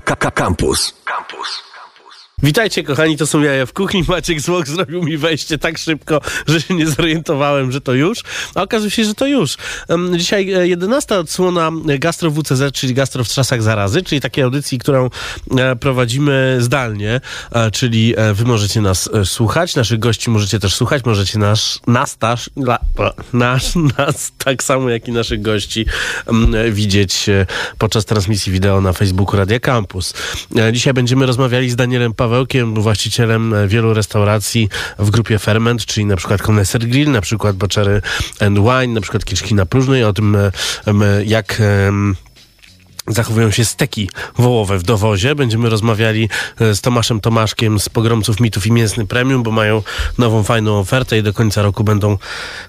Campus. 0.00 0.92
Campus. 1.04 1.62
Witajcie 2.42 2.82
kochani, 2.82 3.16
to 3.16 3.26
są 3.26 3.42
jaja 3.42 3.66
w 3.66 3.72
kuchni. 3.72 4.04
Maciek 4.08 4.40
Złok 4.40 4.68
zrobił 4.68 5.02
mi 5.02 5.16
wejście 5.16 5.58
tak 5.58 5.78
szybko, 5.78 6.20
że 6.46 6.60
się 6.60 6.74
nie 6.74 6.86
zorientowałem, 6.86 7.72
że 7.72 7.80
to 7.80 7.94
już. 7.94 8.22
A 8.54 8.62
okazuje 8.62 8.90
się, 8.90 9.04
że 9.04 9.14
to 9.14 9.26
już. 9.26 9.56
Dzisiaj 10.16 10.46
11 10.46 11.14
e, 11.14 11.18
odsłona 11.18 11.70
Gastro 11.84 12.30
WCZ, 12.30 12.72
czyli 12.72 12.94
Gastro 12.94 13.24
w 13.24 13.28
czasach 13.28 13.62
zarazy, 13.62 14.02
czyli 14.02 14.20
takiej 14.20 14.44
audycji, 14.44 14.78
którą 14.78 15.10
e, 15.58 15.76
prowadzimy 15.76 16.56
zdalnie, 16.60 17.20
e, 17.52 17.70
czyli 17.70 18.14
wy 18.34 18.44
możecie 18.44 18.80
nas 18.80 19.10
słuchać, 19.24 19.76
naszych 19.76 19.98
gości 19.98 20.30
możecie 20.30 20.60
też 20.60 20.74
słuchać, 20.74 21.04
możecie 21.04 21.38
nasz, 21.38 21.78
nas, 21.86 22.18
nasz, 23.32 23.74
nas, 23.98 24.32
tak 24.44 24.62
samo 24.62 24.90
jak 24.90 25.08
i 25.08 25.12
naszych 25.12 25.42
gości 25.42 25.86
widzieć 26.70 27.26
podczas 27.78 28.04
transmisji 28.04 28.52
wideo 28.52 28.80
na 28.80 28.92
Facebooku 28.92 29.36
Radia 29.36 29.60
Campus. 29.60 30.14
Dzisiaj 30.72 30.94
będziemy 30.94 31.26
rozmawiali 31.26 31.70
z 31.70 31.76
Danielem 31.76 32.14
Pawłem 32.14 32.27
Pawełkiem, 32.28 32.74
właścicielem 32.74 33.54
e, 33.54 33.68
wielu 33.68 33.94
restauracji 33.94 34.68
w 34.98 35.10
grupie 35.10 35.38
Ferment, 35.38 35.86
czyli 35.86 36.06
na 36.06 36.16
przykład 36.16 36.42
Connoisseur 36.42 36.84
Grill, 36.86 37.10
na 37.10 37.20
przykład 37.20 37.56
Boczery 37.56 38.02
and 38.40 38.58
Wine, 38.58 38.94
na 38.94 39.00
przykład 39.00 39.24
Kiczki 39.24 39.54
na 39.54 39.66
Próżnej, 39.66 40.04
o 40.04 40.12
tym 40.12 40.36
e, 40.36 40.50
jak 41.24 41.62
zachowują 43.08 43.50
się 43.50 43.64
steki 43.64 44.10
wołowe 44.38 44.78
w 44.78 44.82
dowozie. 44.82 45.34
Będziemy 45.34 45.70
rozmawiali 45.70 46.28
e, 46.60 46.74
z 46.74 46.80
Tomaszem 46.80 47.20
Tomaszkiem 47.20 47.80
z 47.80 47.88
Pogromców 47.88 48.40
Mitów 48.40 48.66
i 48.66 48.72
Mięsny 48.72 49.06
Premium, 49.06 49.42
bo 49.42 49.50
mają 49.50 49.82
nową, 50.18 50.42
fajną 50.42 50.78
ofertę 50.78 51.18
i 51.18 51.22
do 51.22 51.32
końca 51.32 51.62
roku 51.62 51.84
będą 51.84 52.18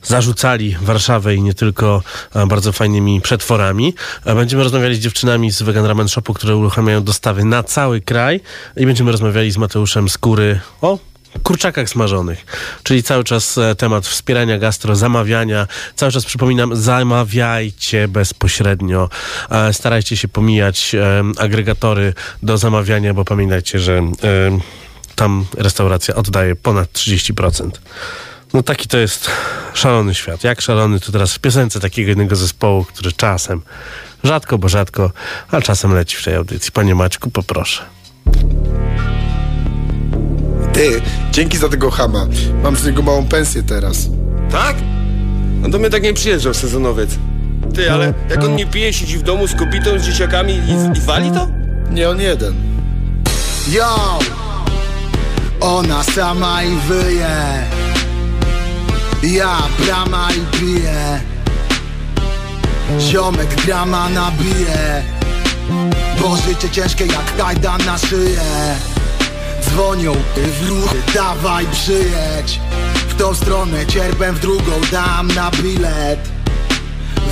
zarzucali 0.04 0.76
Warszawę 0.82 1.36
i 1.36 1.42
nie 1.42 1.54
tylko 1.54 2.04
e, 2.36 2.48
bardzo 2.48 2.72
fajnymi 2.72 3.22
przetworami. 3.22 3.94
E, 4.26 4.36
będziemy 4.36 4.64
rozmawiali 4.64 4.96
z 4.96 5.00
dziewczynami 5.00 5.52
z 5.52 5.62
Vegan 5.62 5.86
Ramen 5.86 6.10
Shopu, 6.10 6.34
które 6.34 6.56
uruchamiają 6.56 7.04
dostawy 7.04 7.46
na 7.46 7.64
cały 7.64 8.02
kraj 8.02 8.42
i 8.78 8.86
będziemy 8.86 9.12
rozmawiali 9.12 9.52
z 9.52 9.58
Mateuszem 9.58 10.10
Skóry 10.10 10.60
o 10.82 11.09
kurczakach 11.44 11.90
smażonych, 11.90 12.46
czyli 12.84 13.04
cały 13.04 13.24
czas 13.24 13.58
e, 13.58 13.76
temat 13.76 14.08
wspierania 14.08 14.58
gastro, 14.58 14.96
zamawiania. 14.96 15.68
Cały 15.96 16.12
czas 16.12 16.26
przypominam, 16.26 16.76
zamawiajcie 16.76 18.08
bezpośrednio. 18.08 19.10
E, 19.50 19.74
starajcie 19.74 20.18
się 20.18 20.28
pomijać 20.28 20.96
e, 20.96 21.24
agregatory 21.38 22.14
do 22.44 22.58
zamawiania, 22.58 23.14
bo 23.14 23.26
pamiętajcie, 23.26 23.80
że 23.80 24.12
tam 25.16 25.46
restauracja 25.58 26.16
oddaje 26.16 26.56
ponad 26.56 26.94
30%. 26.94 27.70
No 28.54 28.64
taki 28.64 28.88
to 28.88 28.98
jest 28.98 29.32
szalony 29.74 30.16
świat. 30.16 30.44
Jak 30.44 30.62
szalony 30.62 31.00
to 31.00 31.12
teraz 31.12 31.34
w 31.34 31.40
piosence 31.40 31.80
takiego 31.80 32.10
jednego 32.10 32.36
zespołu, 32.36 32.86
który 32.86 33.12
czasem, 33.12 33.62
rzadko, 34.24 34.58
bo 34.58 34.70
rzadko, 34.70 35.12
ale 35.52 35.62
czasem 35.62 35.94
leci 35.94 36.18
w 36.18 36.24
tej 36.24 36.36
audycji. 36.36 36.72
Panie 36.72 36.96
Maćku, 36.96 37.32
poproszę. 37.32 37.84
Ty, 40.80 41.02
dzięki 41.32 41.58
za 41.58 41.70
tego 41.70 41.92
hama. 41.92 42.28
Mam 42.64 42.76
z 42.76 42.86
niego 42.86 43.02
małą 43.02 43.26
pensję 43.26 43.64
teraz. 43.64 44.08
Tak? 44.52 44.76
No 45.62 45.70
do 45.70 45.80
mnie 45.80 45.90
tak 45.90 46.04
nie 46.04 46.14
przyjeżdżał 46.14 46.54
sezonowiec. 46.54 47.10
Ty, 47.76 47.92
ale 47.92 48.14
jak 48.30 48.44
on 48.44 48.56
nie 48.56 48.66
pije, 48.66 48.94
siedzi 48.94 49.18
w 49.18 49.24
domu 49.24 49.48
z 49.48 49.56
kobietą, 49.56 50.00
z 50.00 50.04
dzieciakami 50.04 50.54
i, 50.54 50.98
i 50.98 51.02
wali 51.02 51.32
to? 51.32 51.48
Nie 51.92 52.10
on 52.10 52.22
jeden. 52.22 52.54
Yo! 53.68 54.20
Ona 55.60 56.04
sama 56.04 56.64
i 56.64 56.76
wyje 56.88 57.68
Ja 59.24 59.58
brama 59.86 60.30
i 60.32 60.58
piję 60.58 61.22
Ziomek 63.00 63.66
drama 63.66 64.10
nabije 64.10 65.04
Bo 66.22 66.38
życie 66.38 66.70
ciężkie 66.70 67.06
jak 67.06 67.38
kajdan 67.38 67.86
na 67.86 67.98
szyję 67.98 68.42
Dzwonią 69.62 70.14
w 70.36 70.70
ruchy, 70.70 70.98
dawaj 71.14 71.66
przyjedź. 71.72 72.60
W 73.10 73.16
tą 73.16 73.36
stronę 73.36 73.86
cierpem, 73.86 74.36
w 74.36 74.40
drugą 74.40 74.72
dam 74.92 75.28
na 75.28 75.52
bilet. 75.52 76.20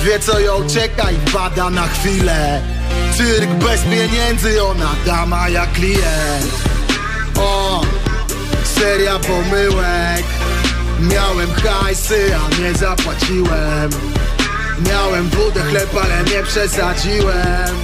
Wie 0.04 0.18
co 0.20 0.40
ją 0.40 0.68
czeka 0.68 1.10
i 1.10 1.32
bada 1.32 1.70
na 1.70 1.88
chwilę. 1.88 2.62
Cyrk 3.16 3.50
bez 3.50 3.80
pieniędzy, 3.80 4.64
ona 4.64 4.94
dama 5.06 5.48
jak 5.48 5.72
klient. 5.72 6.52
O, 7.36 7.82
seria 8.78 9.18
pomyłek. 9.18 10.24
Miałem 11.00 11.52
hajsy, 11.52 12.30
a 12.36 12.60
nie 12.60 12.74
zapłaciłem. 12.74 13.90
Miałem 14.90 15.28
wódę, 15.28 15.62
chleb, 15.62 15.96
ale 16.04 16.24
nie 16.24 16.42
przesadziłem. 16.42 17.76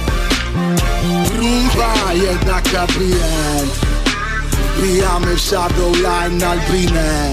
Rumba, 1.37 2.13
jednak 2.13 2.63
klient 2.63 3.84
Wbijamy 4.77 5.35
w 5.35 5.41
shadow 5.41 6.01
line 6.01 6.37
na 6.37 6.49
Albinę. 6.49 7.31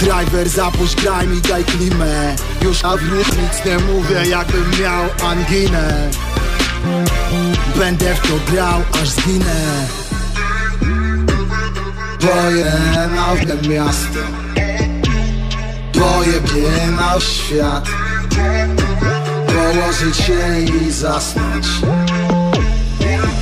Driver 0.00 0.48
zapuść 0.48 0.96
graj 0.96 1.28
mi 1.28 1.40
daj 1.40 1.64
klimę. 1.64 2.36
Już 2.62 2.82
na 2.82 2.96
wrót 2.96 3.28
nic 3.28 3.64
nie 3.64 3.78
mówię 3.78 4.26
jakbym 4.30 4.70
miał 4.80 5.30
anginę. 5.30 6.10
Będę 7.76 8.14
w 8.14 8.20
to 8.20 8.52
grał 8.52 8.82
aż 9.02 9.08
zginę. 9.08 9.86
W 12.20 12.26
to 12.26 13.68
miasto 13.68 14.18
Pojebie 15.92 16.70
w 17.20 17.22
świat. 17.22 17.88
Położyć 19.46 20.16
się 20.16 20.60
i 20.60 20.90
zasnąć. 20.90 21.66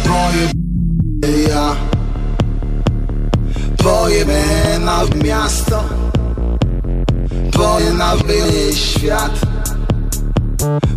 Pojebie 0.04 1.42
ja 1.48 1.91
Pojemy 3.82 4.44
na 4.80 5.04
miasto. 5.24 5.84
Boję 7.56 7.92
na 7.92 8.16
były 8.16 8.72
świat. 8.74 9.40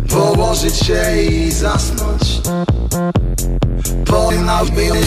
Położyć 0.08 0.76
się 0.76 1.22
i 1.22 1.52
zasnąć. 1.52 2.40
Boję 4.10 4.40
na 4.40 4.64
były 4.64 5.00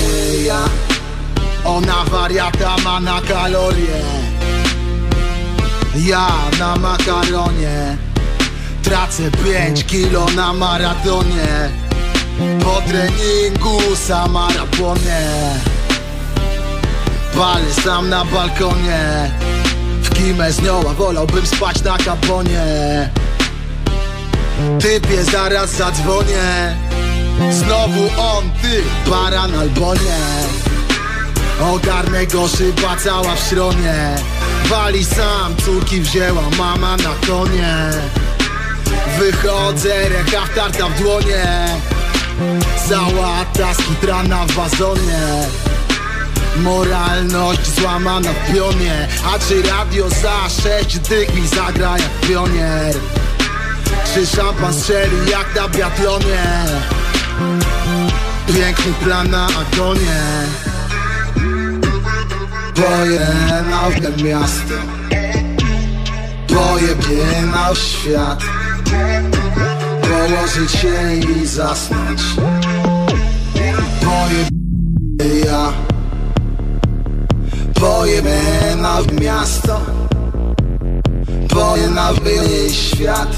ja. 0.46 0.60
Ona 1.66 2.04
wariata 2.12 2.76
ma 2.84 3.00
na 3.00 3.22
kalorie. 3.22 4.02
Ja 5.96 6.28
na 6.60 6.76
makaronie. 6.76 7.98
Tracę 8.84 9.32
5 9.32 9.86
kilo 9.86 10.26
na 10.36 10.54
maratonie. 10.54 11.70
Po 12.64 12.82
treningu 12.82 13.96
sama 13.96 14.48
raponie 14.58 15.30
Palę 17.40 17.74
sam 17.84 18.10
na 18.10 18.26
balkonie. 18.26 19.32
W 20.02 20.10
kimę 20.14 20.52
z 20.52 20.62
nią, 20.62 20.90
a 20.90 20.94
wolałbym 20.94 21.46
spać 21.48 21.84
na 21.84 21.98
kaponie. 21.98 22.64
Typie, 24.80 25.24
zaraz 25.24 25.70
zadzwonię. 25.70 26.76
Znowu 27.52 28.04
on, 28.18 28.50
ty, 28.62 28.84
baran 29.10 29.60
albo 29.60 29.94
nie. 29.96 30.20
Ogarnę 31.74 32.26
go 32.26 32.48
szyba 32.48 32.96
cała 33.04 33.36
w 33.36 33.50
śronie 33.50 34.16
Wali 34.66 35.06
sam, 35.06 35.56
córki 35.66 36.02
wzięła 36.02 36.44
mama 36.58 36.98
na 36.98 37.28
konie. 37.28 37.76
Wychodzę, 39.20 40.10
ręka 40.10 40.42
tarta 40.56 40.90
w 40.90 41.02
dłonie. 41.02 41.68
Załata 42.88 43.74
skitrana 43.74 44.46
w 44.46 44.52
wazonie 44.52 45.48
Moralność 46.60 47.76
złamana 47.76 48.30
w 48.34 48.54
pionie 48.54 49.08
A 49.26 49.40
czy 49.40 49.62
radio 49.62 50.10
za 50.10 50.50
sześć 50.64 51.00
dych 51.00 51.36
mi 51.36 51.48
zagra 51.48 51.98
jak 51.98 52.28
pionier? 52.30 52.96
Czy 54.14 54.28
szampan 54.28 54.74
strzeli 54.74 55.32
jak 55.32 55.56
na 55.56 55.70
biatlonie 55.70 56.66
Piękny 58.48 58.94
plan 59.04 59.30
na 59.30 59.46
agonie. 59.46 60.22
Pojena 62.76 63.90
w 63.90 64.24
miasto 64.24 64.74
Pojebie 66.48 67.42
na 67.52 67.76
świat. 67.76 68.44
Położyć 70.02 70.72
się 70.72 71.14
i 71.16 71.46
zasnąć. 71.46 72.22
Pojebie 74.02 75.40
ja 75.46 75.89
Pojemy 77.80 78.42
na 78.76 79.02
miasto. 79.22 79.82
Boję 81.54 81.88
na 81.88 82.14
świat. 82.72 83.38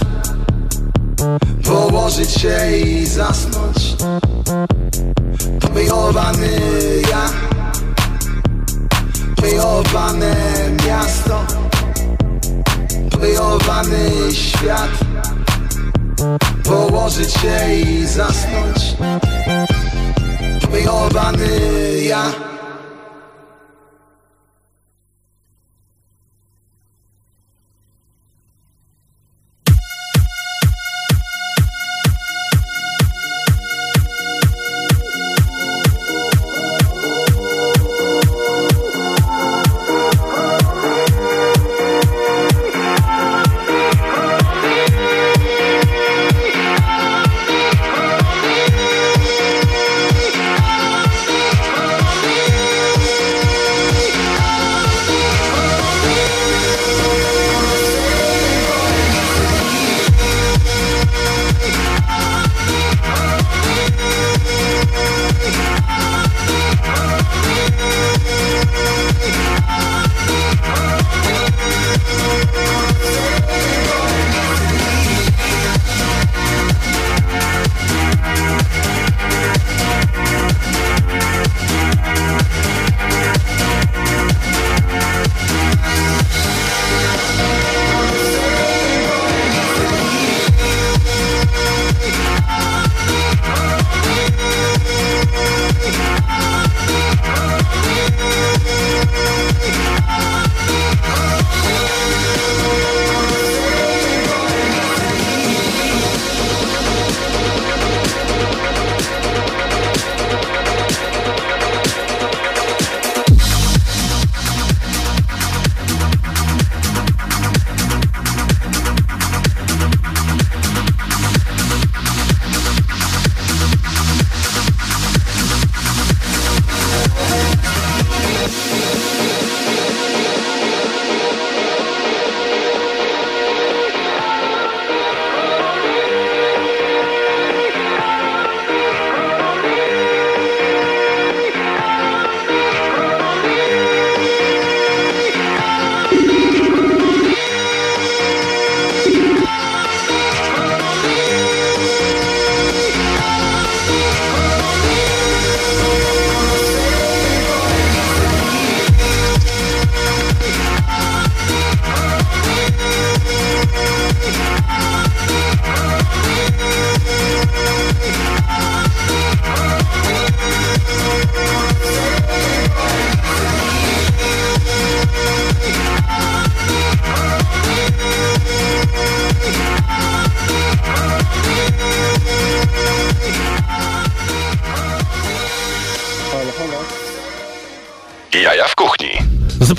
Położyć 1.66 2.32
się 2.32 2.78
i 2.78 3.06
zasnąć. 3.06 3.96
Wyjowany 5.74 6.50
ja. 7.12 7.30
Wyjowane 9.42 10.36
miasto. 10.88 11.46
Wyjowany 13.20 14.10
świat. 14.34 14.92
Położyć 16.64 17.34
się 17.34 17.74
i 17.74 18.08
zasnąć. 18.08 18.96
Jaja 22.12 22.51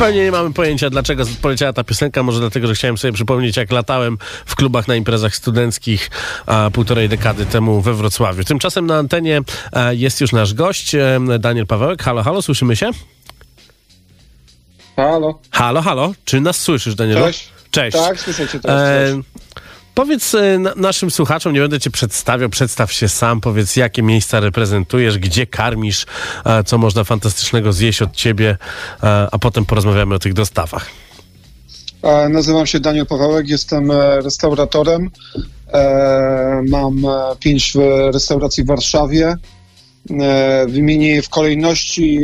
Zupełnie 0.03 0.25
nie 0.25 0.33
mamy 0.33 0.53
pojęcia, 0.53 0.91
dlaczego 0.91 1.25
poleciała 1.43 1.73
ta 1.73 1.85
piosenka. 1.85 2.23
Może 2.23 2.41
dlatego, 2.41 2.67
że 2.67 2.75
chciałem 2.75 2.99
sobie 2.99 3.13
przypomnieć, 3.13 3.57
jak 3.57 3.73
latałem 3.73 4.19
w 4.47 4.55
klubach 4.57 4.89
na 4.89 4.97
imprezach 4.97 5.37
studenckich 5.37 6.11
a, 6.47 6.71
półtorej 6.73 7.09
dekady 7.09 7.47
temu 7.47 7.81
we 7.81 7.95
Wrocławiu. 7.95 8.45
Tymczasem 8.45 8.87
na 8.87 8.97
antenie 8.97 9.41
a, 9.73 9.93
jest 9.93 10.21
już 10.21 10.33
nasz 10.33 10.55
gość, 10.55 10.95
e, 10.95 11.21
Daniel 11.39 11.67
Pawełek. 11.67 12.03
Halo, 12.03 12.23
halo, 12.23 12.43
słyszymy 12.43 12.77
się? 12.77 12.91
Halo. 14.97 15.39
Halo, 15.51 15.83
halo, 15.83 16.13
czy 16.25 16.41
nas 16.41 16.61
słyszysz, 16.61 16.95
Danielu? 16.95 17.25
Cześć. 17.25 17.49
Cześć. 17.71 17.97
Tak, 17.97 18.21
słyszę 18.21 18.49
cię 18.49 18.61
teraz. 18.61 18.83
E, 18.83 19.23
powiedz 19.95 20.35
e, 20.35 20.59
na, 20.59 20.73
naszym 20.77 21.11
słuchaczom, 21.11 21.53
nie 21.53 21.61
będę 21.61 21.81
cię 21.81 21.91
przedstawiał, 21.91 22.49
przedstaw 22.49 22.93
się 22.93 23.09
sam, 23.09 23.41
powiedz 23.41 23.77
jakie 23.77 24.03
miejsca 24.03 24.41
reprezentujesz, 24.41 25.19
gdzie 25.19 25.47
karmisz, 25.47 26.07
co 26.67 26.79
można 26.79 27.05
fantastycznego 27.05 27.73
zjeść 27.73 28.03
od 28.03 28.13
ciebie, 28.13 28.59
a 29.33 29.39
potem 29.41 29.65
porozmawiamy 29.65 30.15
o 30.15 30.19
tych 30.19 30.33
dostawach. 30.33 30.91
E, 32.03 32.29
Nazywam 32.29 32.67
się 32.67 32.81
Daniel 32.81 33.07
Pawełek, 33.07 33.49
jestem 33.49 33.91
e, 33.91 34.21
restauratorem. 34.21 35.11
Mam 36.69 37.03
pięć 37.41 37.73
restauracji 38.13 38.65
w 38.65 38.67
Warszawie. 38.67 39.37
Wymienię 40.69 41.09
je 41.09 41.23
w 41.23 41.29
kolejności, 41.29 42.21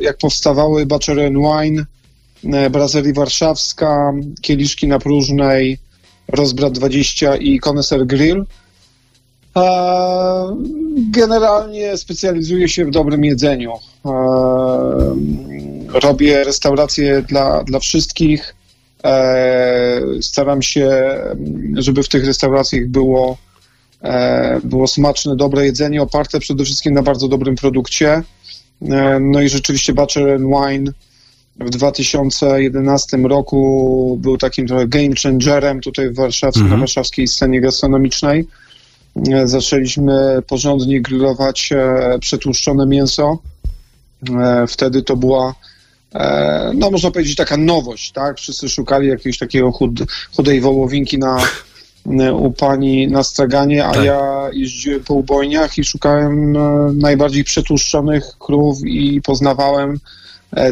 jak 0.00 0.18
powstawały 0.18 0.86
and 0.92 1.36
Wine, 1.36 1.84
Brazerii 2.70 3.12
Warszawska, 3.12 4.12
Kieliszki 4.42 4.88
na 4.88 4.98
Próżnej, 4.98 5.78
Rozbrat 6.28 6.72
20 6.72 7.36
i 7.36 7.60
Koneser 7.60 8.06
Grill. 8.06 8.44
Generalnie 11.10 11.96
specjalizuję 11.96 12.68
się 12.68 12.84
w 12.84 12.90
dobrym 12.90 13.24
jedzeniu. 13.24 13.72
Robię 15.88 16.44
restauracje 16.44 17.22
dla, 17.22 17.64
dla 17.64 17.78
wszystkich. 17.78 18.54
E, 19.04 20.00
Staram 20.20 20.62
się, 20.62 21.18
żeby 21.74 22.02
w 22.02 22.08
tych 22.08 22.26
restauracjach 22.26 22.86
było, 22.86 23.36
e, 24.02 24.60
było 24.64 24.86
smaczne, 24.86 25.36
dobre 25.36 25.66
jedzenie, 25.66 26.02
oparte 26.02 26.40
przede 26.40 26.64
wszystkim 26.64 26.94
na 26.94 27.02
bardzo 27.02 27.28
dobrym 27.28 27.56
produkcie. 27.56 28.22
E, 28.82 29.20
No 29.20 29.40
i 29.42 29.48
rzeczywiście 29.48 29.94
and 29.98 30.42
Wine 30.42 30.92
w 31.60 31.70
2011 31.70 33.16
roku 33.16 34.18
był 34.20 34.38
takim 34.38 34.66
trochę 34.66 34.86
game 34.86 35.14
changerem 35.22 35.80
tutaj 35.80 36.10
w 36.10 36.14
warszawskiej, 36.14 36.64
na 36.64 36.76
warszawskiej 36.76 37.26
scenie 37.28 37.60
gastronomicznej. 37.60 38.46
E, 39.32 39.48
Zaczęliśmy 39.48 40.42
porządnie 40.46 41.00
grillować 41.00 41.72
e, 41.72 42.18
przetłuszczone 42.20 42.86
mięso. 42.86 43.38
E, 44.40 44.66
Wtedy 44.66 45.02
to 45.02 45.16
była, 45.16 45.54
no 46.74 46.90
można 46.90 47.10
powiedzieć, 47.10 47.36
taka 47.36 47.56
nowość, 47.56 48.12
tak? 48.12 48.38
Wszyscy 48.38 48.68
szukali 48.68 49.08
jakiegoś 49.08 49.38
takiego 49.38 49.72
chud, 49.72 49.90
chudej 50.36 50.60
wołowinki 50.60 51.18
na, 51.18 51.38
u 52.32 52.50
pani 52.52 53.08
na 53.08 53.22
straganie, 53.22 53.86
a 53.86 53.92
Tak. 53.92 54.04
ja 54.04 54.48
jeździłem 54.52 55.04
po 55.04 55.14
ubojniach 55.14 55.78
i 55.78 55.84
szukałem 55.84 56.56
najbardziej 56.98 57.44
przetłuszczonych 57.44 58.24
krów 58.38 58.78
i 58.84 59.22
poznawałem 59.22 59.98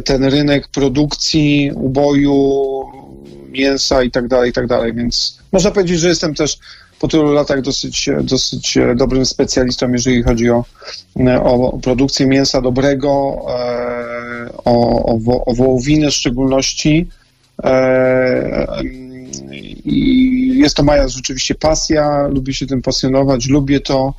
ten 0.05 0.25
rynek 0.25 0.69
produkcji, 0.69 1.71
uboju, 1.75 2.85
mięsa 3.55 4.03
i 4.03 4.11
tak 4.11 4.29
dalej, 4.29 4.51
i 4.51 4.53
tak 4.53 4.67
dalej, 4.67 4.95
więc 4.95 5.39
można 5.53 5.71
powiedzieć, 5.71 6.01
że 6.01 6.09
jestem 6.09 6.35
też 6.35 6.59
po 7.01 7.09
tylu 7.09 7.33
latach 7.33 7.61
dosyć, 7.61 8.11
dosyć 8.23 8.79
dobrym 8.97 9.27
specjalistą, 9.27 9.93
jeżeli 9.93 10.23
chodzi 10.23 10.51
o, 10.51 10.65
o 11.43 11.79
produkcję 11.79 12.27
mięsa 12.27 12.61
dobrego, 12.61 13.37
e, 13.49 14.49
o, 14.65 15.05
o, 15.05 15.45
o 15.45 15.55
wołowinę 15.55 16.11
w 16.11 16.15
szczególności. 16.15 17.09
E, 17.65 18.67
I 19.85 20.59
jest 20.59 20.77
to 20.77 20.83
moja 20.83 21.09
rzeczywiście 21.09 21.55
pasja, 21.55 22.27
lubię 22.29 22.55
się 22.55 22.67
tym 22.67 22.83
pasjonować, 22.83 23.47
lubię 23.49 23.81
to, 23.81 24.15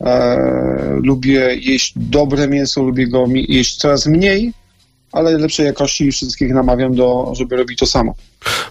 e, 0.00 0.98
lubię 1.02 1.56
jeść 1.60 1.92
dobre 1.96 2.48
mięso, 2.48 2.82
lubię 2.82 3.08
go 3.08 3.26
jeść 3.34 3.76
coraz 3.76 4.06
mniej, 4.06 4.52
ale 5.12 5.38
lepszej 5.38 5.66
jakości 5.66 6.04
i 6.04 6.12
wszystkich 6.12 6.54
namawiam 6.54 6.94
do, 6.94 7.32
żeby 7.34 7.56
robić 7.56 7.78
to 7.78 7.86
samo. 7.86 8.14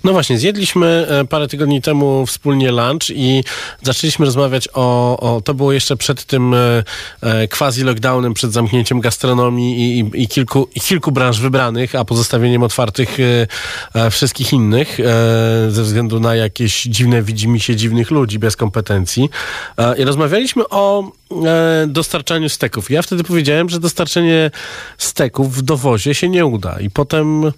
No 0.04 0.12
właśnie, 0.12 0.38
zjedliśmy 0.38 1.08
e, 1.10 1.26
parę 1.26 1.48
tygodni 1.48 1.82
temu 1.82 2.26
wspólnie 2.26 2.72
lunch 2.72 3.10
i 3.10 3.44
zaczęliśmy 3.84 4.26
rozmawiać 4.26 4.70
o, 4.74 5.20
o 5.20 5.42
to 5.42 5.54
było 5.54 5.74
jeszcze 5.74 5.96
przed 5.98 6.26
tym 6.26 6.54
e, 6.54 6.84
e, 7.22 7.48
quasi-lockdownem, 7.48 8.34
przed 8.34 8.54
zamknięciem 8.54 9.00
gastronomii 9.00 9.80
i, 9.80 10.00
i, 10.00 10.24
i, 10.24 10.28
kilku, 10.28 10.70
i 10.76 10.82
kilku 10.82 11.12
branż 11.12 11.40
wybranych, 11.40 11.96
a 11.96 12.06
pozostawieniem 12.06 12.64
otwartych 12.64 13.18
wszystkich 14.12 14.54
innych 14.54 14.98
ze 15.70 15.84
względu 15.84 16.20
na 16.20 16.36
jakieś 16.36 16.84
dziwne 16.84 17.22
widzimisię 17.22 17.76
dziwnych 17.76 18.12
ludzi 18.12 18.40
bez 18.40 18.56
kompetencji. 18.56 19.30
I 19.98 20.04
rozmawialiśmy 20.04 20.70
o 20.70 21.12
dostarczaniu 21.88 22.50
steków. 22.50 22.92
Ja 22.92 23.02
wtedy 23.02 23.24
powiedziałem, 23.24 23.70
że 23.70 23.80
dostarczenie 23.80 24.52
steków 24.98 25.56
w 25.56 25.62
dowozie 25.62 26.16
się 26.16 26.30
nie 26.30 26.46
uda 26.46 26.80
i 26.80 26.90
potem 26.90 27.52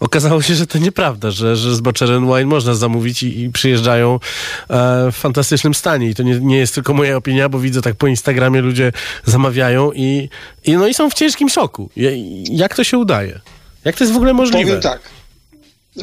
Okazało 0.00 0.42
się, 0.42 0.54
że 0.54 0.66
to 0.66 0.78
nieprawda, 0.78 1.30
że, 1.30 1.56
że 1.56 1.76
z 1.76 1.80
Butcher 1.80 2.12
and 2.12 2.26
Wine 2.26 2.46
można 2.46 2.74
zamówić 2.74 3.22
i, 3.22 3.40
i 3.42 3.50
przyjeżdżają 3.50 4.14
e, 4.14 4.18
w 5.12 5.16
fantastycznym 5.16 5.74
stanie. 5.74 6.08
I 6.10 6.14
to 6.14 6.22
nie, 6.22 6.40
nie 6.40 6.58
jest 6.58 6.74
tylko 6.74 6.94
moja 6.94 7.16
opinia, 7.16 7.48
bo 7.48 7.58
widzę 7.60 7.82
tak 7.82 7.94
po 7.94 8.06
Instagramie 8.06 8.60
ludzie 8.60 8.92
zamawiają 9.24 9.92
i, 9.92 10.28
i, 10.64 10.72
no 10.72 10.86
i 10.88 10.94
są 10.94 11.10
w 11.10 11.14
ciężkim 11.14 11.48
szoku. 11.48 11.90
Ja- 11.96 12.10
Jak 12.50 12.74
to 12.74 12.84
się 12.84 12.98
udaje? 12.98 13.40
Jak 13.84 13.96
to 13.96 14.04
jest 14.04 14.12
w 14.14 14.16
ogóle 14.16 14.32
możliwe? 14.32 14.64
Powiem 14.64 14.80
tak. 14.82 15.00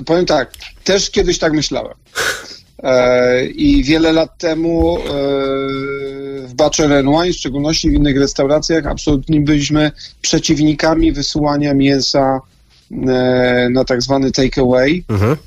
Powiem 0.05 0.25
tak. 0.25 0.51
Też 0.84 1.10
kiedyś 1.10 1.39
tak 1.39 1.53
myślałem. 1.53 1.93
E, 2.84 3.45
I 3.45 3.84
wiele 3.84 4.12
lat 4.12 4.38
temu 4.38 4.98
e, 4.98 5.01
w 6.48 6.53
Butcher 6.55 6.93
and 6.93 7.07
Wine, 7.07 7.34
w 7.34 7.38
szczególności 7.38 7.89
w 7.89 7.93
innych 7.93 8.17
restauracjach, 8.19 8.86
absolutnie 8.86 9.39
byliśmy 9.41 9.91
przeciwnikami 10.22 11.12
wysyłania 11.12 11.74
mięsa 11.74 12.39
na 13.70 13.84
tak 13.84 14.01
zwany 14.01 14.32
takeaway. 14.32 15.04
Mhm. 15.10 15.38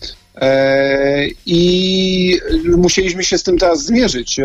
E, 0.41 1.27
I 1.47 2.41
musieliśmy 2.77 3.25
się 3.25 3.39
z 3.39 3.43
tym 3.43 3.59
teraz 3.59 3.85
zmierzyć 3.85 4.39
e, 4.39 4.45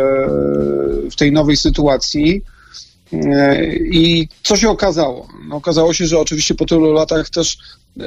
w 1.11 1.15
tej 1.15 1.31
nowej 1.31 1.57
sytuacji. 1.57 2.41
E, 3.13 3.65
I 3.75 4.27
co 4.43 4.55
się 4.57 4.69
okazało? 4.69 5.27
No, 5.49 5.55
okazało 5.55 5.93
się, 5.93 6.07
że 6.07 6.19
oczywiście 6.19 6.55
po 6.55 6.65
tylu 6.65 6.93
latach 6.93 7.29
też 7.29 7.57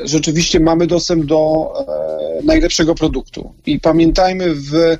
rzeczywiście 0.04 0.60
mamy 0.60 0.86
dostęp 0.86 1.24
do 1.24 1.72
e, 1.78 2.42
najlepszego 2.44 2.94
produktu. 2.94 3.52
I 3.66 3.80
pamiętajmy 3.80 4.54
w 4.54 4.74
e, 4.74 4.98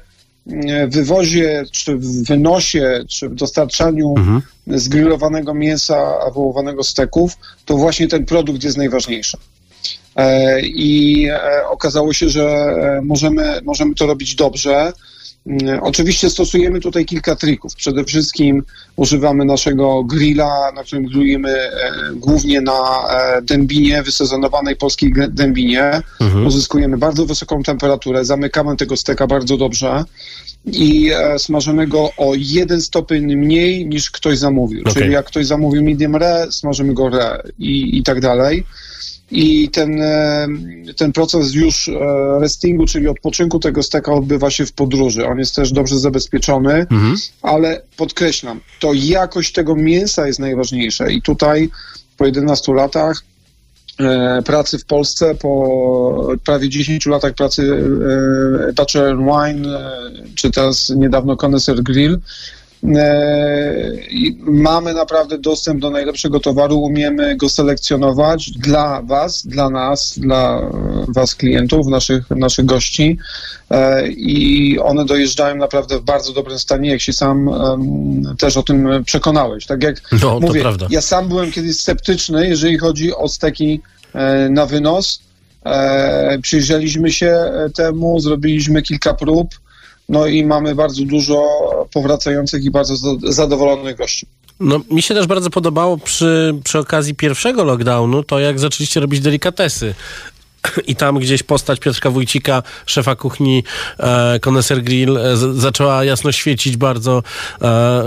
wywozie, 0.89 1.65
czy 1.73 1.97
w 1.97 2.27
wynosie, 2.27 3.05
czy 3.09 3.29
w 3.29 3.35
dostarczaniu 3.35 4.15
Mhm. 4.19 4.43
zgrillowanego 4.67 5.55
mięsa, 5.55 6.19
a 6.27 6.31
wołowanego 6.31 6.85
steków, 6.85 7.33
to 7.65 7.77
właśnie 7.77 8.09
ten 8.09 8.25
produkt 8.25 8.65
jest 8.65 8.77
najważniejszy. 8.77 9.37
E, 10.17 10.61
I 10.61 11.25
e, 11.31 11.69
okazało 11.69 12.13
się, 12.13 12.29
że 12.29 12.43
e, 12.45 13.01
możemy, 13.05 13.61
możemy 13.65 13.95
to 13.95 14.07
robić 14.07 14.35
dobrze. 14.35 14.93
Mm, 15.47 15.81
Oczywiście 15.83 16.31
stosujemy 16.31 16.81
tutaj 16.81 17.05
kilka 17.05 17.37
trików. 17.37 17.75
Przede 17.75 18.05
wszystkim 18.05 18.63
używamy 18.97 19.45
naszego 19.45 20.05
grilla, 20.05 20.73
na 20.75 20.85
którym 20.85 21.05
grillujemy 21.05 21.51
e, 21.51 21.93
głównie 22.15 22.61
na 22.61 22.81
dębinie, 23.43 24.03
wysezonowanej 24.03 24.77
polskiej 24.77 25.13
dębinie. 25.29 26.01
Uzyskujemy 26.47 26.99
bardzo 26.99 27.27
wysoką 27.27 27.63
temperaturę, 27.63 28.25
zamykamy 28.25 28.77
tego 28.77 28.97
steka 28.97 29.27
bardzo 29.27 29.57
dobrze 29.57 30.05
i 30.67 31.11
smażymy 31.39 31.87
go 31.87 32.11
o 32.17 32.33
jeden 32.37 32.81
stopień 32.81 33.37
mniej 33.37 33.87
niż 33.87 34.11
ktoś 34.11 34.39
zamówił. 34.39 34.81
Okej. 34.81 34.95
Czyli 34.95 35.13
jak 35.13 35.27
ktoś 35.27 35.47
zamówił 35.47 35.85
medium 35.85 36.17
rare, 36.17 36.53
smażymy 36.53 36.95
go 36.95 37.09
rare 37.09 37.43
i, 37.59 37.99
i 37.99 38.03
tak 38.03 38.21
dalej. 38.21 38.65
I 39.31 39.69
ten, 39.71 40.03
e, 40.03 40.49
ten 40.97 41.13
proces 41.13 41.55
już 41.55 41.89
e, 41.89 41.93
restingu, 42.41 42.87
czyli 42.87 43.09
odpoczynku 43.09 43.59
tego 43.59 43.83
steka 43.83 44.13
odbywa 44.13 44.51
się 44.51 44.67
w 44.67 44.73
podróży. 44.73 45.27
On 45.27 45.39
jest 45.39 45.55
też 45.55 45.73
dobrze 45.73 45.99
zabezpieczony, 45.99 46.87
ale 47.43 47.83
podkreślam, 47.97 48.61
to 48.81 48.93
jakość 48.95 49.53
tego 49.53 49.77
mięsa 49.77 50.27
jest 50.27 50.39
najważniejsza 50.39 51.09
i 51.09 51.23
tutaj 51.23 51.71
po 52.17 52.27
11 52.27 52.73
latach 52.73 53.23
e, 54.01 54.43
pracy 54.43 54.79
w 54.79 54.85
Polsce, 54.85 55.35
po 55.35 56.37
prawie 56.45 56.69
10 56.69 57.07
latach 57.07 57.35
pracy 57.35 57.85
and 59.11 59.21
Wine, 59.21 59.69
czy 60.35 60.51
teraz 60.51 60.93
niedawno 60.97 61.37
Connoisseur 61.37 61.83
Grill, 61.83 62.19
mamy 64.47 64.95
naprawdę 64.95 65.39
dostęp 65.39 65.81
do 65.81 65.91
najlepszego 65.91 66.41
towaru, 66.41 66.79
umiemy 66.79 67.37
go 67.37 67.49
selekcjonować 67.49 68.51
dla 68.51 69.03
Was, 69.03 69.47
dla 69.47 69.71
nas, 69.71 70.19
dla 70.19 70.71
Was 71.09 71.35
klientów, 71.35 71.87
naszych, 71.87 72.31
naszych 72.31 72.65
gości 72.65 73.19
e, 73.71 74.09
i 74.09 74.79
one 74.79 75.05
dojeżdżają 75.05 75.57
naprawdę 75.57 75.99
w 75.99 76.03
bardzo 76.03 76.33
dobrym 76.33 76.59
stanie, 76.59 76.91
jak 76.91 77.01
się 77.01 77.13
sam 77.13 77.51
też 78.39 78.57
o 78.57 78.63
tym 78.63 79.05
przekonałeś. 79.05 79.67
Tak 79.67 79.83
jak 79.83 80.01
No, 80.23 80.41
mówię, 80.41 80.65
ja 80.91 81.01
sam 81.01 81.29
byłem 81.29 81.53
kiedyś 81.53 81.77
sceptyczny, 81.77 82.49
jeżeli 82.49 82.79
chodzi 82.79 83.15
o 83.15 83.29
steki 83.29 83.81
e, 84.15 84.49
na 84.49 84.67
wynos. 84.67 85.21
E, 85.65 86.39
Przyjrzeliśmy 86.43 87.13
się 87.13 87.27
e, 87.27 87.71
temu, 87.77 88.21
zrobiliśmy 88.21 88.83
kilka 88.83 89.15
prób, 89.15 89.49
no 90.09 90.27
i 90.27 90.45
mamy 90.45 90.75
bardzo 90.75 91.05
dużo 91.05 91.45
powracających 91.93 92.65
i 92.65 92.71
bardzo 92.71 92.97
za- 92.97 93.33
zadowolonych 93.33 93.97
gości. 93.97 94.27
No, 94.61 94.81
mi 94.91 95.03
się 95.03 95.15
też 95.15 95.27
bardzo 95.27 95.51
podobało 95.51 95.99
przy, 95.99 96.55
przy 96.65 96.79
okazji 96.79 97.15
pierwszego 97.15 97.65
lockdownu 97.65 98.23
to, 98.23 98.39
jak 98.39 98.59
zaczęliście 98.59 99.01
robić 99.01 99.21
delikatesy. 99.21 99.95
I 100.87 100.97
tam 100.97 101.19
gdzieś 101.19 101.43
postać 101.43 101.81
Piotrka 101.81 102.11
Wójcika, 102.11 102.63
szefa 102.87 103.17
kuchni 103.17 103.65
e, 103.99 104.39
Koneser 104.41 104.83
Grill, 104.83 105.17
e, 105.19 105.37
z, 105.37 105.57
zaczęła 105.57 106.05
jasno 106.05 106.33
świecić 106.33 106.77
bardzo, 106.77 107.23
e, 107.63 108.05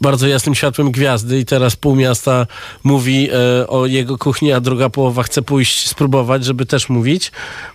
bardzo 0.00 0.26
jasnym 0.26 0.54
światłem 0.54 0.90
gwiazdy 0.90 1.38
i 1.38 1.44
teraz 1.44 1.76
pół 1.76 1.96
miasta 1.96 2.46
mówi 2.84 3.28
e, 3.60 3.66
o 3.66 3.86
jego 3.86 4.18
kuchni, 4.18 4.52
a 4.52 4.60
druga 4.60 4.88
połowa 4.90 5.22
chce 5.22 5.42
pójść 5.42 5.88
spróbować, 5.88 6.44
żeby 6.44 6.66
też 6.66 6.88
mówić. 6.88 7.32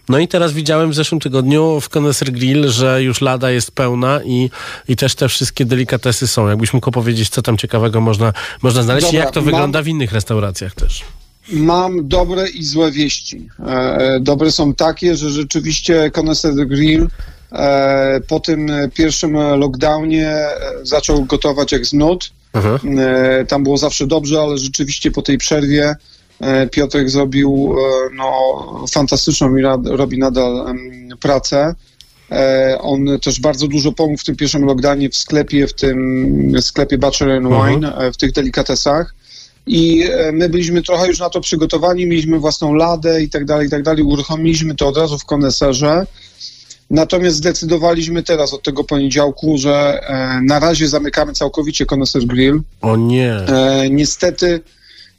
No 0.09 0.19
i 0.19 0.27
teraz 0.27 0.53
widziałem 0.53 0.91
w 0.91 0.95
zeszłym 0.95 1.21
tygodniu 1.21 1.81
w 1.81 1.89
Koneser 1.89 2.31
Grill, 2.31 2.69
że 2.69 3.03
już 3.03 3.21
lada 3.21 3.51
jest 3.51 3.71
pełna 3.71 4.19
i, 4.25 4.49
i 4.87 4.95
też 4.95 5.15
te 5.15 5.29
wszystkie 5.29 5.65
delikatesy 5.65 6.27
są. 6.27 6.47
Jakbyś 6.47 6.73
mógł 6.73 6.91
powiedzieć, 6.91 7.29
co 7.29 7.41
tam 7.41 7.57
ciekawego 7.57 8.01
można, 8.01 8.33
można 8.61 8.83
znaleźć 8.83 9.07
i 9.07 9.11
Dobra, 9.11 9.19
jak 9.25 9.33
to 9.33 9.39
mam- 9.41 9.45
wygląda 9.45 9.81
w 9.81 9.87
innych 9.87 10.11
restauracjach 10.11 10.75
też. 10.75 11.03
Mam 11.49 12.07
dobre 12.07 12.49
i 12.49 12.63
złe 12.63 12.91
wieści. 12.91 13.49
E, 13.67 14.19
dobre 14.21 14.51
są 14.51 14.73
takie, 14.73 15.15
że 15.15 15.29
rzeczywiście 15.29 16.11
de 16.55 16.65
Grill 16.65 17.07
e, 17.51 18.21
po 18.27 18.39
tym 18.39 18.67
pierwszym 18.93 19.33
lockdownie 19.33 20.27
e, 20.27 20.49
zaczął 20.83 21.25
gotować 21.25 21.71
jak 21.71 21.85
z 21.85 21.93
nut. 21.93 22.31
Aha. 22.53 22.79
E, 22.97 23.45
tam 23.45 23.63
było 23.63 23.77
zawsze 23.77 24.07
dobrze, 24.07 24.41
ale 24.41 24.57
rzeczywiście 24.57 25.11
po 25.11 25.21
tej 25.21 25.37
przerwie 25.37 25.95
e, 26.39 26.67
Piotrek 26.67 27.09
zrobił 27.09 27.75
e, 27.77 28.15
no, 28.15 28.85
fantastyczną 28.91 29.55
i 29.55 29.61
robi 29.85 30.17
nadal 30.17 30.75
pracę. 31.19 31.75
E, 32.31 32.77
On 32.81 33.19
też 33.23 33.39
bardzo 33.39 33.67
dużo 33.67 33.91
pomógł 33.91 34.17
w 34.17 34.23
tym 34.23 34.35
pierwszym 34.35 34.65
lockdownie 34.65 35.09
w 35.09 35.17
sklepie, 35.17 35.67
w 35.67 35.73
tym 35.73 36.51
sklepie 36.61 36.97
Butcher 36.97 37.31
and 37.31 37.47
Wine, 37.47 37.85
e, 37.85 38.11
w 38.11 38.17
tych 38.17 38.31
delikatesach. 38.31 39.15
I 39.67 40.03
e, 40.03 40.31
my 40.31 40.49
byliśmy 40.49 40.81
trochę 40.81 41.07
już 41.07 41.19
na 41.19 41.29
to 41.29 41.41
przygotowani, 41.41 42.05
mieliśmy 42.05 42.39
własną 42.39 42.73
ladę 42.73 43.23
i 43.23 43.29
tak 43.29 43.45
dalej, 43.45 43.67
i 43.67 43.69
tak 43.69 43.83
dalej. 43.83 44.03
Uruchomiliśmy 44.03 44.75
to 44.75 44.87
od 44.87 44.97
razu 44.97 45.17
w 45.17 45.25
koneserze. 45.25 46.05
Natomiast 46.89 47.37
zdecydowaliśmy 47.37 48.23
teraz 48.23 48.53
od 48.53 48.63
tego 48.63 48.83
poniedziałku, 48.83 49.57
że 49.57 50.01
e, 50.01 50.41
na 50.41 50.59
razie 50.59 50.87
zamykamy 50.87 51.33
całkowicie 51.33 51.85
Koneser 51.85 52.25
Grill. 52.25 52.61
O 52.81 52.97
nie. 52.97 53.33
E, 53.33 53.89
niestety, 53.89 54.59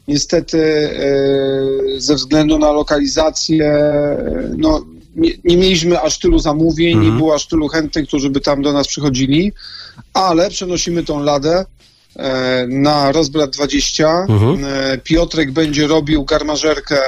niestety 0.09 0.59
e, 0.59 2.01
ze 2.01 2.15
względu 2.15 2.59
na 2.59 2.73
lokalizację, 2.73 3.67
e, 3.67 4.55
no, 4.57 4.85
nie, 5.17 5.31
nie 5.45 5.57
mieliśmy 5.57 6.01
aż 6.01 6.19
tylu 6.19 6.39
zamówień, 6.39 6.99
nie 6.99 7.11
było 7.11 7.35
aż 7.35 7.47
tylu 7.47 7.69
chętnych, 7.69 8.09
którzy 8.09 8.31
by 8.31 8.41
tam 8.41 8.63
do 8.63 8.73
nas 8.73 8.89
przychodzili, 8.89 9.53
ale 10.15 10.51
przenosimy 10.51 11.05
tą 11.05 11.23
ladę 11.23 11.65
na 12.69 13.13
Rozbrat 13.13 13.51
20. 13.51 14.27
Mhm. 14.29 14.65
E, 14.65 14.99
Piotrek 14.99 15.51
będzie 15.53 15.87
robił 15.87 16.25
garmażerkę 16.25 16.99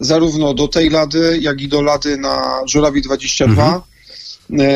zarówno 0.00 0.54
do 0.54 0.68
tej 0.68 0.90
lady, 0.90 1.38
jak 1.40 1.60
i 1.60 1.68
do 1.68 1.82
lady 1.82 2.16
na 2.16 2.62
Żurawi 2.66 3.02
22. 3.02 3.82
E, 4.52 4.66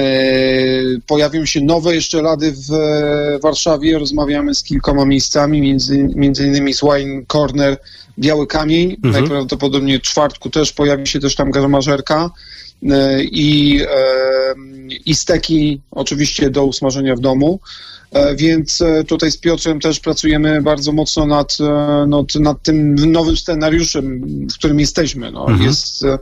Pojawią 1.06 1.46
się 1.46 1.60
nowe 1.60 1.94
jeszcze 1.94 2.22
lady 2.22 2.52
w 2.52 2.72
e, 2.72 3.38
Warszawie. 3.42 3.98
Rozmawiamy 3.98 4.54
z 4.54 4.62
kilkoma 4.62 5.04
miejscami, 5.04 5.60
między, 5.60 6.08
między 6.14 6.46
innymi 6.46 6.74
z 6.74 6.80
Wine 6.80 7.26
Corner 7.26 7.78
Biały 8.18 8.46
Kamień. 8.46 8.96
Najprawdopodobniej 9.02 9.98
w 9.98 10.02
czwartku 10.02 10.50
też 10.50 10.72
pojawi 10.72 11.06
się 11.06 11.20
też 11.20 11.34
tam 11.34 11.50
garmażerka. 11.50 12.30
E, 12.82 13.24
I, 13.24 13.80
e, 13.82 14.54
I 15.06 15.14
steki 15.14 15.80
oczywiście 15.90 16.50
do 16.50 16.64
usmażenia 16.64 17.16
w 17.16 17.20
domu. 17.20 17.60
E, 18.12 18.36
Więc 18.36 18.82
tutaj 19.06 19.30
z 19.30 19.36
Piotrem 19.36 19.80
też 19.80 20.00
pracujemy 20.00 20.62
bardzo 20.62 20.92
mocno 20.92 21.26
nad, 21.26 21.58
nad, 22.06 22.34
nad 22.34 22.62
tym 22.62 22.94
nowym 23.12 23.36
scenariuszem, 23.36 24.20
w 24.48 24.54
którym 24.54 24.80
jesteśmy. 24.80 25.32
No. 25.32 25.46
Jest, 25.60 26.04
e, 26.04 26.18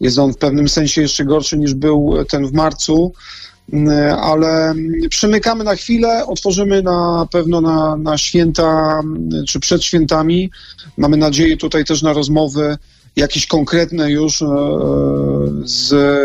jest 0.00 0.18
on 0.18 0.32
w 0.32 0.38
pewnym 0.38 0.68
sensie 0.68 1.02
jeszcze 1.02 1.24
gorszy 1.24 1.58
niż 1.58 1.74
był 1.74 2.14
ten 2.28 2.46
w 2.46 2.52
marcu, 2.52 3.12
ale 4.20 4.74
przymykamy 5.10 5.64
na 5.64 5.74
chwilę, 5.74 6.26
otworzymy 6.26 6.82
na 6.82 7.28
pewno 7.32 7.60
na, 7.60 7.96
na 7.96 8.18
święta 8.18 9.00
czy 9.48 9.60
przed 9.60 9.84
świętami. 9.84 10.50
Mamy 10.96 11.16
nadzieję 11.16 11.56
tutaj 11.56 11.84
też 11.84 12.02
na 12.02 12.12
rozmowy 12.12 12.76
jakieś 13.18 13.46
konkretne 13.46 14.10
już 14.10 14.42
e, 14.42 14.46
z 15.64 15.92
e, 15.92 16.18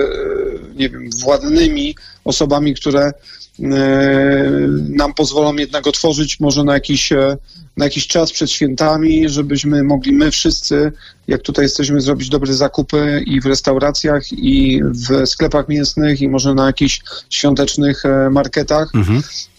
nie 0.75 0.89
wiem, 0.89 1.09
władnymi 1.23 1.95
osobami, 2.23 2.75
które 2.75 3.01
e, 3.03 3.13
nam 4.89 5.13
pozwolą 5.13 5.55
jednak 5.55 5.87
otworzyć 5.87 6.39
może 6.39 6.63
na 6.63 6.73
jakiś, 6.73 7.13
na 7.77 7.85
jakiś 7.85 8.07
czas 8.07 8.31
przed 8.31 8.51
świętami, 8.51 9.29
żebyśmy 9.29 9.83
mogli 9.83 10.11
my 10.13 10.31
wszyscy, 10.31 10.91
jak 11.27 11.41
tutaj 11.41 11.65
jesteśmy, 11.65 12.01
zrobić 12.01 12.29
dobre 12.29 12.53
zakupy 12.53 13.23
i 13.25 13.41
w 13.41 13.45
restauracjach, 13.45 14.23
i 14.33 14.81
w 14.83 15.27
sklepach 15.29 15.67
mięsnych, 15.69 16.21
i 16.21 16.29
może 16.29 16.53
na 16.53 16.65
jakichś 16.65 17.01
świątecznych 17.29 18.05
e, 18.05 18.29
marketach. 18.29 18.91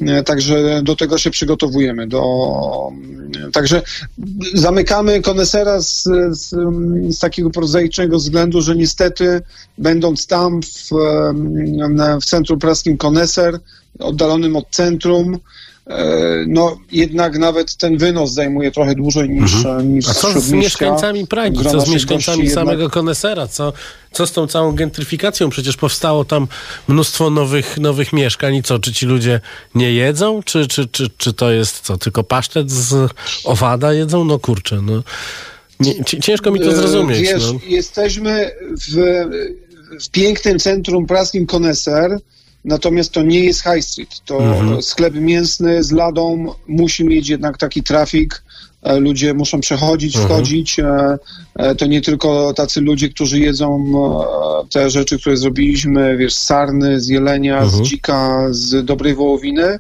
E, 0.01 0.23
Także 0.23 0.81
do 0.83 0.97
tego 0.97 1.19
się 1.19 1.31
przygotowujemy. 1.31 2.07
Do, 2.07 2.23
także 3.53 3.83
zamykamy 4.55 5.21
konesera 5.23 5.81
z, 5.81 6.03
z, 6.31 6.49
z 7.15 7.19
takiego 7.19 7.51
prozaicznego 7.51 8.17
względu, 8.19 8.63
że 8.63 8.77
niestety 8.77 9.43
będąc 9.79 10.27
tam 10.27 10.61
w, 10.63 10.93
em, 10.93 11.95
na- 11.95 12.21
w 12.21 12.25
centrum 12.25 12.59
praskim 12.59 12.97
koneser, 12.97 13.59
oddalonym 13.99 14.57
od 14.57 14.65
centrum, 14.71 15.39
e, 15.87 16.05
no 16.47 16.77
jednak 16.93 17.39
nawet 17.39 17.77
ten 17.77 17.99
wynos 17.99 18.33
zajmuje 18.33 18.71
trochę 18.71 18.95
dłużej 18.95 19.31
niż, 19.31 19.53
niż 19.85 20.09
A 20.09 20.15
co 20.15 20.41
z 20.41 20.53
mieszkańcami 20.53 21.27
Pragi? 21.27 21.65
Co 21.65 21.81
z 21.81 21.89
mieszkańcami 21.89 22.51
samego 22.51 22.73
jednak- 22.83 22.93
konesera? 22.93 23.47
Co, 23.49 23.73
co 24.13 24.27
z 24.27 24.33
tą 24.33 24.47
całą 24.47 24.73
gentryfikacją? 24.73 25.51
Przecież 25.51 25.77
powstało 25.77 26.25
tam 26.25 26.47
mnóstwo 26.89 27.31
nowych, 27.31 27.79
nowych 27.79 28.13
mieszkań 28.13 28.55
i 28.55 28.63
co? 28.63 28.79
Czy 28.79 28.93
ci 28.93 29.07
ludzie 29.07 29.41
nie 29.75 29.93
jedzą? 29.93 30.43
Czy, 30.43 30.67
czy, 30.67 30.87
czy, 30.89 31.11
czy 31.19 31.33
to 31.33 31.51
jest 31.53 31.81
co? 31.81 31.99
Tylko 31.99 32.23
pasztet 32.25 32.71
z 32.71 33.11
owada 33.45 33.93
jedzą? 33.93 34.25
No 34.25 34.39
kurczę, 34.39 34.81
no. 34.83 35.03
Nie, 35.81 36.05
ci- 36.05 36.21
ciężko 36.21 36.51
mi 36.51 36.61
to 36.61 36.67
E, 36.71 36.77
zrozumieć. 36.77 37.21
Wiesz, 37.21 37.43
no. 37.53 37.59
jesteśmy 37.69 38.51
w, 38.89 38.97
w 40.05 40.11
pięknym 40.11 40.59
centrum 40.59 41.07
praskim 41.07 41.47
Koneser, 41.47 42.19
natomiast 42.65 43.13
to 43.13 43.23
nie 43.23 43.41
jest 43.45 43.63
High 43.63 43.85
Street. 43.85 44.21
To 44.27 44.39
Mhm. 44.45 44.83
sklep 44.83 45.15
mięsny 45.15 45.85
z 45.85 45.93
ladą 45.93 46.55
musi 46.67 47.05
mieć 47.05 47.29
jednak 47.29 47.59
taki 47.59 47.83
trafik. 47.83 48.43
E, 48.83 49.01
Ludzie 49.01 49.35
muszą 49.35 49.61
przechodzić, 49.61 50.17
Mhm. 50.17 50.33
wchodzić. 50.35 50.79
E, 50.79 51.19
e, 51.55 51.75
To 51.75 51.87
nie 51.87 52.01
tylko 52.01 52.55
tacy 52.55 52.81
ludzie, 52.81 53.09
którzy 53.09 53.39
jedzą 53.41 53.85
te 54.71 54.91
rzeczy, 54.91 55.19
które 55.19 55.37
zrobiliśmy, 55.37 56.17
wiesz, 56.17 56.35
z 56.35 56.43
sarny, 56.43 57.01
z 57.01 57.09
jelenia, 57.09 57.59
Mhm. 57.61 57.85
z 57.85 57.89
dzika, 57.89 58.47
z 58.51 58.85
dobrej 58.85 59.15
wołowiny, 59.15 59.79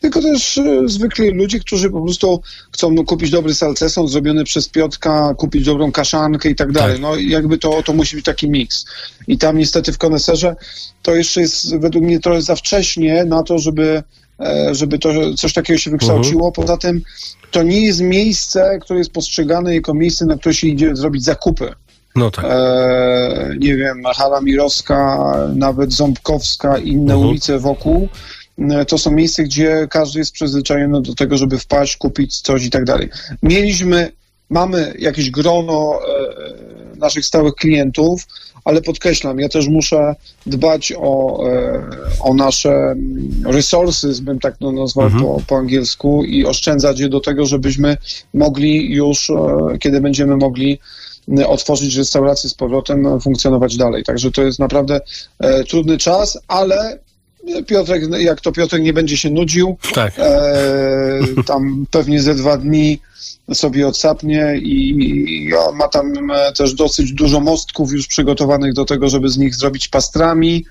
tylko 0.00 0.22
też 0.22 0.58
e, 0.58 0.82
zwykli 0.88 1.30
ludzie, 1.30 1.60
którzy 1.60 1.90
po 1.90 2.02
prostu 2.02 2.40
chcą 2.72 2.90
no, 2.90 3.04
kupić 3.04 3.30
dobry 3.30 3.54
salceson 3.54 4.08
zrobiony 4.08 4.44
przez 4.44 4.68
Piotka, 4.68 5.34
kupić 5.34 5.64
dobrą 5.64 5.92
kaszankę 5.92 6.50
i 6.50 6.54
tak 6.54 6.72
dalej. 6.72 7.00
No 7.00 7.16
i 7.16 7.28
jakby 7.28 7.58
to, 7.58 7.82
to 7.82 7.92
musi 7.92 8.16
być 8.16 8.24
taki 8.24 8.50
miks. 8.50 8.84
I 9.28 9.38
tam 9.38 9.58
niestety 9.58 9.92
w 9.92 9.98
koneserze 9.98 10.56
to 11.02 11.14
jeszcze 11.14 11.40
jest 11.40 11.76
według 11.76 12.04
mnie 12.04 12.20
trochę 12.20 12.42
za 12.42 12.56
wcześnie 12.56 13.24
na 13.24 13.42
to, 13.42 13.58
żeby, 13.58 14.02
e, 14.40 14.74
żeby 14.74 14.98
to, 14.98 15.34
coś 15.34 15.52
takiego 15.52 15.78
się 15.78 15.90
wykształciło. 15.90 16.52
Poza 16.52 16.76
tym 16.76 17.02
to 17.50 17.62
nie 17.62 17.80
jest 17.86 18.00
miejsce, 18.00 18.78
które 18.82 18.98
jest 18.98 19.12
postrzegane 19.12 19.74
jako 19.74 19.94
miejsce, 19.94 20.26
na 20.26 20.36
które 20.36 20.54
się 20.54 20.66
idzie 20.66 20.96
zrobić 20.96 21.24
zakupy. 21.24 21.72
no 22.16 22.30
tak. 22.30 22.44
E, 22.48 23.54
nie 23.58 23.76
wiem, 23.76 24.02
Hala 24.16 24.40
Mirowska, 24.40 25.18
nawet 25.54 25.92
Ząbkowska, 25.92 26.78
inne 26.78 27.12
Mhm. 27.14 27.30
ulice 27.30 27.58
wokół. 27.58 28.08
E, 28.58 28.84
To 28.84 28.98
są 28.98 29.10
miejsca, 29.10 29.42
gdzie 29.42 29.86
każdy 29.90 30.18
jest 30.18 30.32
przyzwyczajony 30.32 31.02
do 31.02 31.14
tego, 31.14 31.36
żeby 31.36 31.58
wpaść, 31.58 31.96
kupić 31.96 32.40
coś 32.40 32.64
i 32.64 32.70
tak 32.70 32.84
dalej. 32.84 33.08
Mieliśmy, 33.42 34.12
mamy 34.50 34.94
jakieś 34.98 35.30
grono 35.30 35.98
naszych 37.00 37.24
stałych 37.24 37.54
klientów, 37.54 38.26
ale 38.64 38.82
podkreślam, 38.82 39.38
ja 39.38 39.48
też 39.48 39.68
muszę 39.68 40.14
dbać 40.46 40.92
o, 40.96 41.44
e, 41.50 41.82
o 42.20 42.34
nasze 42.34 42.70
mm, 42.70 43.42
resources, 43.44 44.20
bym 44.20 44.38
tak 44.38 44.56
to 44.58 44.72
nazwał 44.72 45.10
po, 45.10 45.40
po 45.46 45.56
angielsku, 45.56 46.24
i 46.24 46.46
oszczędzać 46.46 47.00
je 47.00 47.08
do 47.08 47.20
tego, 47.20 47.46
żebyśmy 47.46 47.96
mogli 48.34 48.94
już, 48.94 49.30
e, 49.30 49.78
kiedy 49.78 50.00
będziemy 50.00 50.36
mogli 50.36 50.78
m, 51.28 51.44
otworzyć 51.46 51.96
restaurację 51.96 52.50
z 52.50 52.54
powrotem, 52.54 53.06
e, 53.06 53.20
funkcjonować 53.20 53.76
dalej. 53.76 54.04
Także 54.04 54.30
to 54.30 54.42
jest 54.42 54.58
naprawdę 54.58 55.00
e, 55.38 55.64
trudny 55.64 55.98
czas, 55.98 56.38
ale 56.48 56.98
Piotrek, 57.66 58.02
jak 58.18 58.40
to 58.40 58.52
Piotrek 58.52 58.82
nie 58.82 58.92
będzie 58.92 59.16
się 59.16 59.30
nudził, 59.30 59.76
Tak. 59.94 60.12
e, 60.18 61.42
tam 61.46 61.86
pewnie 61.90 62.22
ze 62.22 62.34
dwa 62.34 62.56
dni 62.56 63.00
sobie 63.54 63.88
odsapnie 63.88 64.56
i, 64.62 64.88
i 64.90 65.50
ma 65.74 65.88
tam 65.88 66.30
e, 66.30 66.52
też 66.52 66.74
dosyć 66.74 67.12
dużo 67.12 67.40
mostków 67.40 67.92
już 67.92 68.06
przygotowanych 68.06 68.72
do 68.72 68.84
tego, 68.84 69.08
żeby 69.08 69.28
z 69.28 69.38
nich 69.38 69.54
zrobić 69.54 69.88
pastrami. 69.88 70.64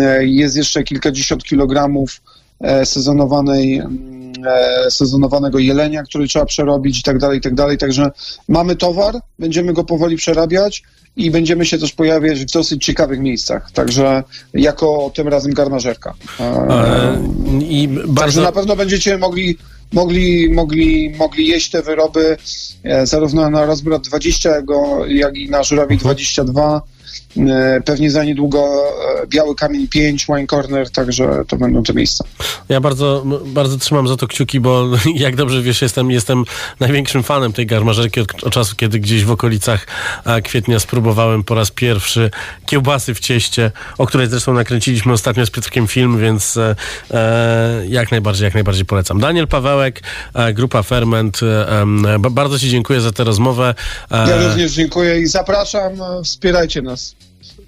E, 0.00 0.26
Jest 0.26 0.56
jeszcze 0.56 0.82
kilkadziesiąt 0.84 1.44
kilogramów 1.44 2.20
e, 2.60 2.86
sezonowanej, 2.86 3.78
mm, 3.78 4.32
e, 4.46 4.90
sezonowanego 4.90 5.58
jelenia, 5.58 6.02
który 6.02 6.28
trzeba 6.28 6.46
przerobić 6.46 7.00
i 7.00 7.02
tak 7.02 7.18
dalej, 7.18 7.38
i 7.38 7.40
tak 7.40 7.54
dalej. 7.54 7.78
Także 7.78 8.10
mamy 8.48 8.76
towar, 8.76 9.14
będziemy 9.38 9.72
go 9.72 9.84
powoli 9.84 10.16
przerabiać 10.16 10.82
i 11.16 11.30
będziemy 11.30 11.66
się 11.66 11.78
też 11.78 11.92
pojawiać 11.92 12.40
w 12.40 12.52
dosyć 12.52 12.84
ciekawych 12.84 13.20
miejscach. 13.20 13.70
Także 13.72 14.22
jako 14.54 15.10
tym 15.14 15.28
razem 15.28 15.52
garmażerka. 15.52 16.14
E, 16.40 17.22
I 17.60 17.88
Także 17.88 18.12
bardzo... 18.12 18.42
na 18.42 18.52
pewno 18.52 18.76
będziecie 18.76 19.18
mogli, 19.18 19.58
mogli, 19.92 20.50
mogli, 20.50 21.14
mogli 21.18 21.46
jeść 21.46 21.70
te 21.70 21.82
wyroby 21.82 22.36
e, 22.82 23.06
zarówno 23.06 23.50
na 23.50 23.66
rozbrat 23.66 24.02
20, 24.02 24.50
jak, 25.08 25.36
i 25.36 25.50
na 25.50 25.62
żurawi 25.62 25.96
22. 25.96 26.82
E, 27.38 27.80
pewnie 27.84 28.10
za 28.10 28.24
niedługo 28.24 28.58
e, 29.22 29.26
Biały 29.26 29.54
Kamień 29.54 29.88
5, 29.88 30.26
Wine 30.26 30.46
Corner, 30.46 30.90
także 30.90 31.44
to 31.48 31.56
będą 31.56 31.82
te 31.82 31.94
miejsca. 31.94 32.24
Ja 32.68 32.80
bardzo, 32.80 33.24
bardzo 33.46 33.78
trzymam 33.78 34.08
za 34.08 34.16
to 34.16 34.26
kciuki, 34.26 34.60
bo 34.60 34.88
jak 35.14 35.36
dobrze 35.36 35.62
wiesz, 35.62 35.82
jestem, 35.82 36.10
jestem 36.10 36.44
największym 36.80 37.22
fanem 37.22 37.52
tej 37.52 37.66
garmażerki 37.66 38.20
od, 38.20 38.44
od 38.44 38.52
czasu, 38.52 38.76
kiedy 38.76 39.00
gdzieś 39.00 39.24
w 39.24 39.30
okolicach 39.30 39.86
kwietnia 40.44 40.80
spróbowałem 40.80 41.44
po 41.44 41.54
raz 41.54 41.70
pierwszy 41.70 42.30
kiełbasy 42.66 43.14
w 43.14 43.20
cieście, 43.20 43.70
o 43.98 44.06
której 44.06 44.26
zresztą 44.26 44.54
nakręciliśmy 44.54 45.12
ostatnio 45.12 45.46
z 45.46 45.50
Piotrkiem 45.50 45.88
film, 45.88 46.18
więc 46.18 46.56
e, 46.56 46.76
e, 47.10 47.86
jak 47.88 48.10
najbardziej, 48.10 48.44
jak 48.44 48.54
najbardziej 48.54 48.84
polecam. 48.84 49.20
Daniel 49.20 49.48
Pawełek, 49.48 50.00
grupa 50.54 50.82
Ferment, 50.82 51.40
e, 51.42 52.18
bardzo 52.30 52.58
Ci 52.58 52.70
dziękuję 52.70 53.00
za 53.00 53.12
tę 53.12 53.24
rozmowę. 53.24 53.74
E, 54.10 54.30
Ja 54.30 54.48
również 54.48 54.72
dziękuję 54.72 55.20
i 55.20 55.26
zapraszam, 55.26 55.92
wspierajcie 56.24 56.82
nas. 56.82 57.14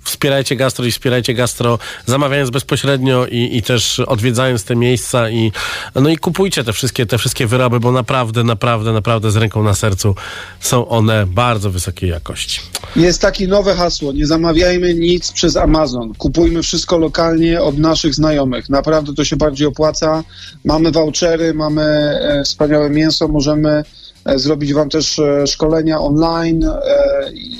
Wspierajcie 0.09 0.57
gastro 0.57 0.85
i 0.85 0.90
wspierajcie 0.90 1.35
gastro, 1.35 1.79
zamawiając 2.07 2.51
bezpośrednio 2.51 3.27
i, 3.27 3.57
i 3.57 3.62
też 3.62 4.01
odwiedzając 4.01 4.64
te 4.64 4.77
miejsca 4.77 5.31
i 5.31 5.53
no 5.94 6.09
i 6.09 6.16
kupujcie 6.16 6.64
te 6.64 6.73
wszystkie, 6.73 7.07
te 7.07 7.18
wszystkie 7.18 7.47
wyroby, 7.47 7.81
bo 7.81 7.92
naprawdę, 7.92 8.44
naprawdę, 8.44 8.92
naprawdę 8.92 9.31
z 9.31 9.37
ręką 9.37 9.62
na 9.62 9.75
sercu 9.75 10.14
są 10.61 10.88
one 10.88 11.27
bardzo 11.27 11.71
wysokiej 11.71 12.11
jakości. 12.11 12.61
Jest 12.97 13.21
takie 13.21 13.49
nowe 13.49 13.75
hasło, 13.75 14.12
nie 14.12 14.27
zamawiajmy 14.27 14.94
nic 14.94 15.33
przez 15.33 15.57
Amazon, 15.57 16.14
kupujmy 16.14 16.62
wszystko 16.62 16.99
lokalnie 16.99 17.62
od 17.62 17.79
naszych 17.79 18.14
znajomych. 18.14 18.68
Naprawdę 18.68 19.14
to 19.14 19.25
się 19.25 19.37
bardziej 19.37 19.66
opłaca. 19.66 20.25
Mamy 20.64 20.92
vouchery, 20.92 21.55
mamy 21.55 21.83
e, 21.83 22.42
wspaniałe 22.44 22.90
mięso, 22.90 23.29
możemy 23.29 23.83
e, 24.25 24.38
zrobić 24.38 24.75
wam 24.75 24.88
też 24.88 25.18
e, 25.18 25.47
szkolenia 25.47 26.01
online 26.01 26.66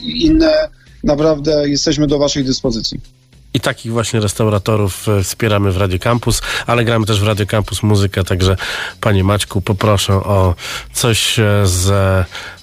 inne. 0.05 0.69
Naprawdę 1.05 1.69
jesteśmy 1.69 2.07
do 2.07 2.19
waszej 2.19 2.45
dyspozycji. 2.45 3.01
I 3.55 3.61
takich 3.61 3.93
właśnie 3.93 4.21
restauratorów 4.21 5.09
e, 5.09 5.23
wspieramy 5.23 5.73
w 5.73 5.77
Radio 5.77 5.99
Campus, 5.99 6.43
ale 6.67 6.85
gramy 6.85 7.07
też 7.07 7.21
w 7.21 7.27
Radio 7.27 7.47
Campus 7.47 7.83
muzykę, 7.83 8.25
także 8.25 8.57
panie 9.01 9.25
Maćku, 9.25 9.61
poproszę 9.61 10.15
o 10.15 10.55
coś 10.93 11.39
e, 11.39 11.63
z 11.65 11.91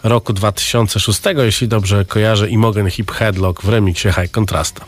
roku 0.04 0.34
2006, 0.34 1.22
jeśli 1.38 1.68
dobrze 1.68 2.06
kojarzę, 2.06 2.50
Imogen 2.50 2.90
Hip 2.90 3.12
Headlock 3.12 3.62
w 3.62 3.70
remiksie 3.70 4.10
High 4.10 4.32
Contrasta. 4.32 4.86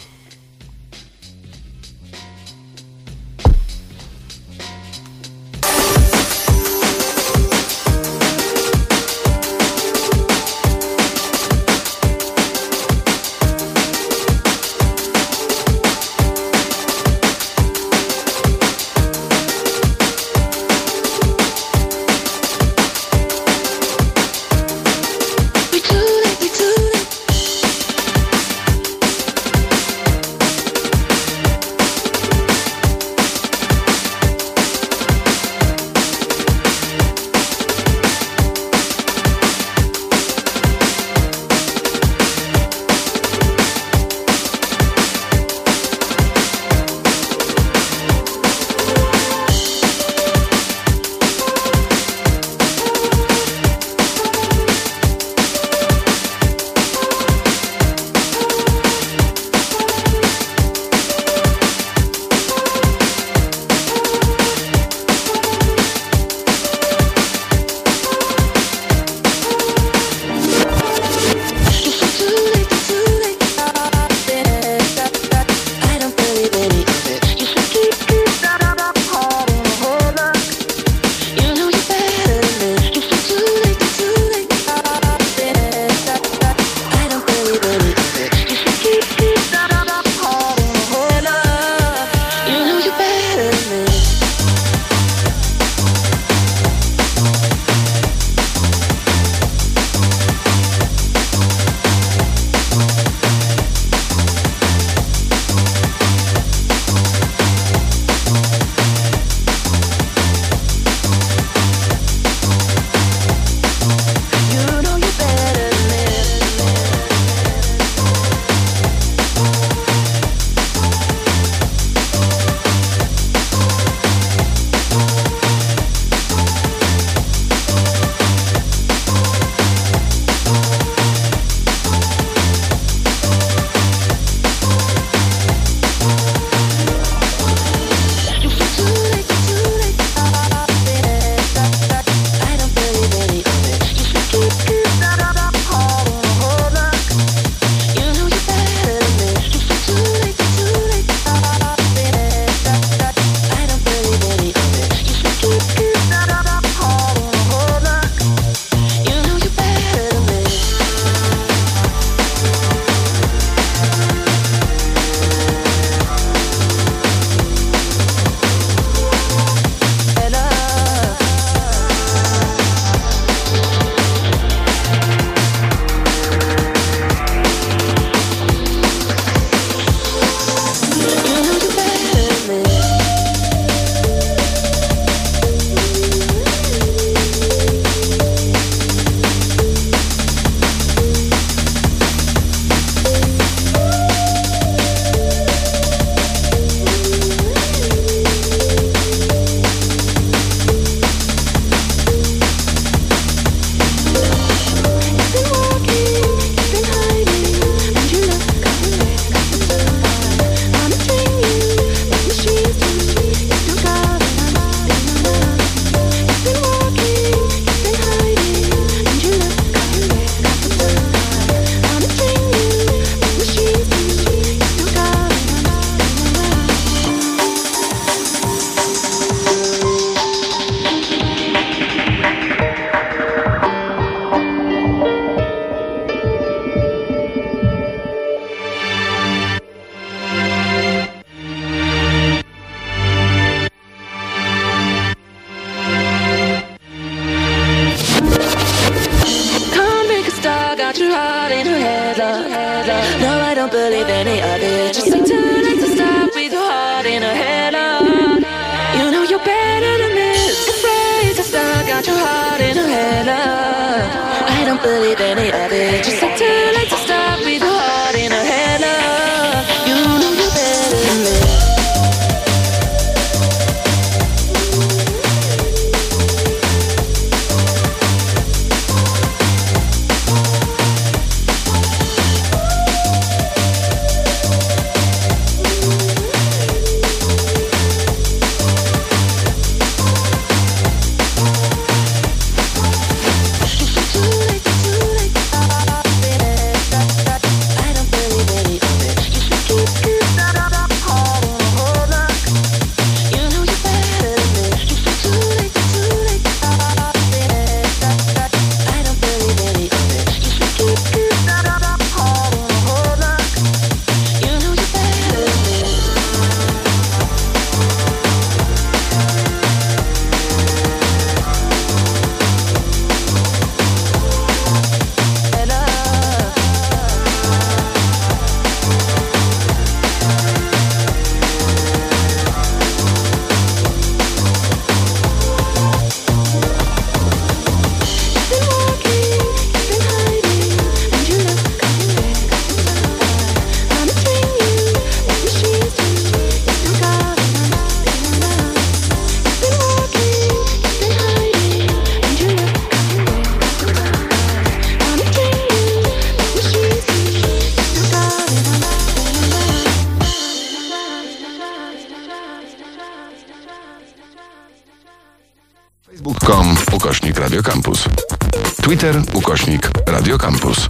Ukośnik 369.47 369.91
Radiocampus. 370.07 370.87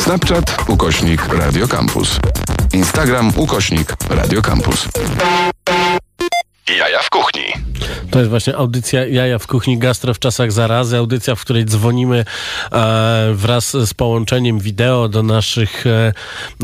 Snapchat 0.00 0.56
ukośnik 0.68 1.28
Radiocampus. 1.28 2.18
Instagram 2.72 3.32
ukośnik 3.36 3.96
Radiocampus. 4.10 4.88
Jaja 6.78 7.02
w 7.02 7.10
kuchni. 7.10 7.42
To 8.10 8.18
jest 8.18 8.30
właśnie 8.30 8.56
audycja 8.56 9.06
Jaja 9.06 9.38
w 9.38 9.46
kuchni 9.46 9.78
gastro 9.78 10.14
w 10.14 10.18
czasach 10.18 10.52
zarazy. 10.52 10.96
Audycja, 10.96 11.34
w 11.34 11.40
której 11.40 11.64
dzwonimy 11.64 12.24
e, 12.72 13.32
wraz 13.34 13.70
z 13.70 13.94
połączeniem 13.94 14.58
wideo 14.58 15.08
do 15.08 15.22
naszych, 15.22 15.86
e, 15.86 16.12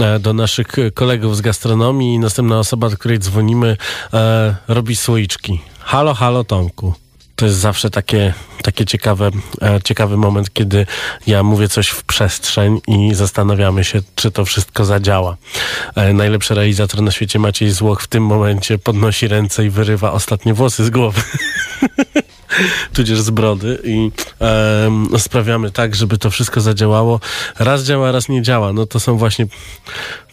e, 0.01 0.19
do 0.19 0.33
naszych 0.33 0.67
kolegów 0.95 1.37
z 1.37 1.41
gastronomii 1.41 2.15
i 2.15 2.19
następna 2.19 2.59
osoba, 2.59 2.91
do 2.91 2.97
której 2.97 3.19
dzwonimy, 3.19 3.77
e, 4.13 4.57
robi 4.69 4.97
słoiczki. 4.97 5.61
Halo, 5.81 6.15
halo 6.15 6.45
Tomku. 6.45 7.04
To 7.37 7.47
jest 7.47 7.59
zawsze 7.59 7.91
takie, 7.91 8.35
takie 8.63 8.85
ciekawe, 8.85 9.31
e, 9.63 9.81
ciekawy 9.85 10.17
moment, 10.17 10.53
kiedy 10.53 10.87
ja 11.27 11.43
mówię 11.43 11.69
coś 11.69 11.89
w 11.89 12.03
przestrzeń 12.03 12.81
i 12.89 13.15
zastanawiamy 13.15 13.85
się, 13.85 14.01
czy 14.15 14.31
to 14.31 14.45
wszystko 14.45 14.85
zadziała. 14.85 15.37
E, 15.95 16.13
najlepszy 16.13 16.55
realizator 16.55 17.03
na 17.03 17.11
świecie 17.11 17.39
Maciej 17.39 17.71
Złoch 17.71 18.03
w 18.03 18.07
tym 18.07 18.27
momencie 18.27 18.79
podnosi 18.79 19.29
ręce 19.29 19.67
i 19.67 19.71
wyrywa 19.71 20.13
ostatnie 20.13 20.55
włosy 20.55 20.85
z 20.85 20.91
głowy. 20.91 21.23
tudzież 22.95 23.21
z 23.21 23.31
brody 23.31 23.79
i 23.85 24.11
em, 24.41 25.09
sprawiamy 25.19 25.71
tak, 25.71 25.95
żeby 25.95 26.19
to 26.19 26.31
wszystko 26.31 26.61
zadziałało. 26.61 27.21
Raz 27.59 27.83
działa, 27.83 28.13
raz 28.13 28.29
nie 28.29 28.43
działa. 28.43 28.73
No 28.73 28.87
to 28.87 29.01
są 29.01 29.17
właśnie 29.17 29.47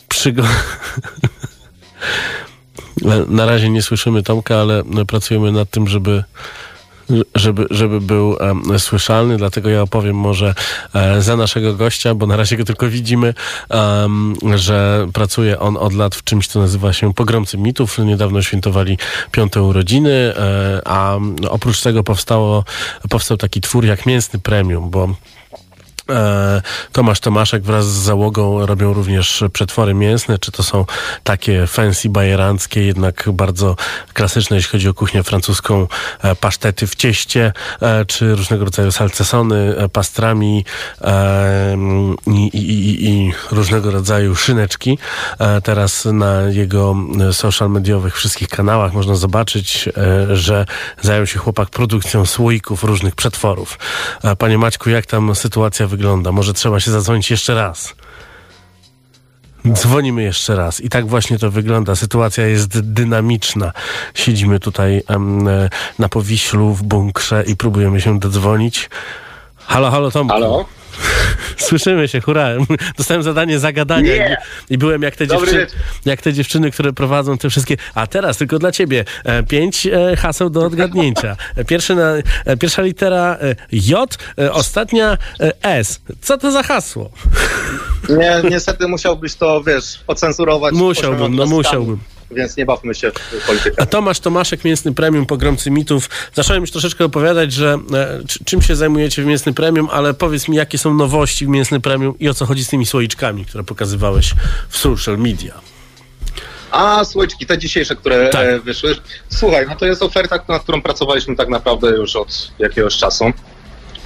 przygody. 0.07 0.49
Na 3.27 3.45
razie 3.45 3.69
nie 3.69 3.81
słyszymy 3.81 4.23
Tomka, 4.23 4.55
ale 4.55 4.83
pracujemy 5.07 5.51
nad 5.51 5.69
tym, 5.69 5.87
żeby 5.87 6.23
żeby, 7.35 7.65
żeby 7.69 8.01
był 8.01 8.37
słyszalny, 8.77 9.37
dlatego 9.37 9.69
ja 9.69 9.81
opowiem 9.81 10.15
może 10.15 10.55
e, 10.93 11.21
za 11.21 11.35
naszego 11.35 11.73
gościa, 11.73 12.15
bo 12.15 12.27
na 12.27 12.35
razie 12.35 12.57
go 12.57 12.63
tylko 12.65 12.87
widzimy, 12.89 13.33
że 14.55 15.07
pracuje 15.13 15.59
on 15.59 15.77
od 15.77 15.93
lat 15.93 16.15
w 16.15 16.23
czymś, 16.23 16.47
co 16.47 16.59
nazywa 16.59 16.93
się 16.93 17.13
Pogromcy 17.13 17.57
Mitów. 17.57 17.97
Niedawno 17.97 18.41
świętowali 18.41 18.97
piąte 19.31 19.61
urodziny, 19.63 20.11
e, 20.11 20.81
a 20.85 21.17
oprócz 21.49 21.81
tego 21.81 22.03
powstało, 22.03 22.63
powstał 23.09 23.37
taki 23.37 23.61
twór 23.61 23.85
jak 23.85 24.05
Mięsny 24.05 24.39
Premium, 24.39 24.89
bo 24.89 25.15
Tomasz 26.91 27.19
Tomaszek 27.19 27.63
wraz 27.63 27.85
z 27.85 28.03
załogą 28.03 28.65
robią 28.65 28.93
również 28.93 29.43
przetwory 29.53 29.93
mięsne, 29.93 30.37
czy 30.37 30.51
to 30.51 30.63
są 30.63 30.85
takie 31.23 31.67
fancy 31.67 32.09
bajeranckie, 32.09 32.85
jednak 32.85 33.29
bardzo 33.33 33.75
klasyczne, 34.13 34.55
jeśli 34.55 34.71
chodzi 34.71 34.89
o 34.89 34.93
kuchnię 34.93 35.23
francuską, 35.23 35.87
e, 36.21 36.35
pasztety 36.35 36.87
w 36.87 36.95
cieście, 36.95 37.53
e, 37.81 38.05
czy 38.05 38.35
różnego 38.35 38.65
rodzaju 38.65 38.91
salcesony, 38.91 39.75
pastrami 39.93 40.65
i, 42.27 42.31
i, 42.31 42.59
i, 42.59 43.09
i 43.09 43.33
różnego 43.51 43.91
rodzaju 43.91 44.35
szyneczki. 44.35 44.97
Teraz 45.63 46.05
na 46.05 46.41
jego 46.41 46.95
social 47.31 47.69
mediowych 47.69 48.15
wszystkich 48.15 48.47
kanałach 48.47 48.93
można 48.93 49.15
zobaczyć, 49.15 49.89
że 50.33 50.65
zajął 51.01 51.27
się 51.27 51.39
chłopak 51.39 51.69
produkcją 51.69 52.25
słoików 52.25 52.83
różnych 52.83 53.15
przetworów. 53.15 53.79
Panie 54.37 54.57
Maćku, 54.57 54.89
jak 54.89 55.05
tam 55.05 55.35
sytuacja 55.35 55.87
wygląda? 55.87 56.00
Może 56.31 56.53
trzeba 56.53 56.79
się 56.79 56.91
zadzwonić 56.91 57.31
jeszcze 57.31 57.55
raz. 57.55 57.95
Dzwonimy 59.73 60.23
jeszcze 60.23 60.55
raz 60.55 60.81
i 60.81 60.89
tak 60.89 61.07
właśnie 61.07 61.39
to 61.39 61.51
wygląda. 61.51 61.95
Sytuacja 61.95 62.47
jest 62.47 62.79
dynamiczna. 62.79 63.71
Siedzimy 64.13 64.59
tutaj 64.59 65.03
na 65.99 66.09
Powiślu 66.09 66.73
w 66.73 66.83
bunkrze 66.83 67.43
i 67.47 67.55
próbujemy 67.55 68.01
się 68.01 68.19
dodzwonić. 68.19 68.89
Halo, 69.65 69.91
halo 69.91 70.11
Tomku. 70.11 70.33
Halo? 70.33 70.65
Słyszymy 71.57 72.07
się, 72.07 72.21
hurra. 72.21 72.49
Dostałem 72.97 73.23
zadanie 73.23 73.59
zagadania 73.59 74.29
i, 74.29 74.35
i 74.69 74.77
byłem 74.77 75.01
jak 75.01 75.15
te, 75.15 75.27
dziewczyny, 75.27 75.67
jak 76.05 76.21
te 76.21 76.33
dziewczyny, 76.33 76.71
które 76.71 76.93
prowadzą 76.93 77.37
te 77.37 77.49
wszystkie. 77.49 77.77
A 77.95 78.07
teraz 78.07 78.37
tylko 78.37 78.59
dla 78.59 78.71
ciebie. 78.71 79.05
E, 79.25 79.43
Pięć 79.43 79.87
e, 79.87 80.15
haseł 80.15 80.49
do 80.49 80.65
odgadnięcia. 80.65 81.35
E, 81.55 81.65
Pierwszy 81.65 81.95
na, 81.95 82.13
e, 82.45 82.57
pierwsza 82.57 82.81
litera 82.81 83.37
e, 83.41 83.55
J, 83.71 84.17
e, 84.39 84.53
ostatnia 84.53 85.17
S. 85.61 86.01
Co 86.21 86.37
to 86.37 86.51
za 86.51 86.63
hasło? 86.63 87.09
Nie, 88.09 88.41
niestety 88.49 88.87
musiałbyś 88.87 89.35
to, 89.35 89.63
wiesz, 89.63 89.99
ocenzurować. 90.07 90.73
Musiałbym, 90.73 91.35
no 91.35 91.45
musiałbym. 91.45 91.99
Więc 92.31 92.57
nie 92.57 92.65
bawmy 92.65 92.95
się 92.95 93.11
w 93.41 93.45
politykę. 93.47 93.81
A 93.81 93.85
Tomasz 93.85 94.19
Tomaszek, 94.19 94.63
Mięsny 94.65 94.93
Premium, 94.93 95.25
Pogromcy 95.25 95.71
Mitów. 95.71 96.09
Zacząłem 96.33 96.61
już 96.61 96.71
troszeczkę 96.71 97.05
opowiadać, 97.05 97.53
że 97.53 97.77
e, 97.93 98.19
czy- 98.27 98.45
czym 98.45 98.61
się 98.61 98.75
zajmujecie 98.75 99.21
w 99.23 99.25
Mięsny 99.25 99.53
Premium, 99.53 99.89
ale 99.91 100.13
powiedz 100.13 100.47
mi, 100.47 100.57
jakie 100.57 100.77
są 100.77 100.93
nowości 100.93 101.45
w 101.45 101.49
Mięsny 101.49 101.79
Premium 101.79 102.19
i 102.19 102.29
o 102.29 102.33
co 102.33 102.45
chodzi 102.45 102.65
z 102.65 102.69
tymi 102.69 102.85
słoiczkami, 102.85 103.45
które 103.45 103.63
pokazywałeś 103.63 104.33
w 104.69 104.77
social 104.77 105.17
media. 105.17 105.61
A 106.71 107.05
słoiczki, 107.05 107.45
te 107.45 107.57
dzisiejsze, 107.57 107.95
które 107.95 108.29
Tak. 108.29 108.45
e, 108.45 108.59
wyszły. 108.59 108.95
Słuchaj, 109.29 109.65
no 109.69 109.75
to 109.75 109.85
jest 109.85 110.03
oferta, 110.03 110.39
nad 110.49 110.63
którą 110.63 110.81
pracowaliśmy 110.81 111.35
tak 111.35 111.49
naprawdę 111.49 111.89
już 111.89 112.15
od 112.15 112.51
jakiegoś 112.59 112.97
czasu, 112.97 113.25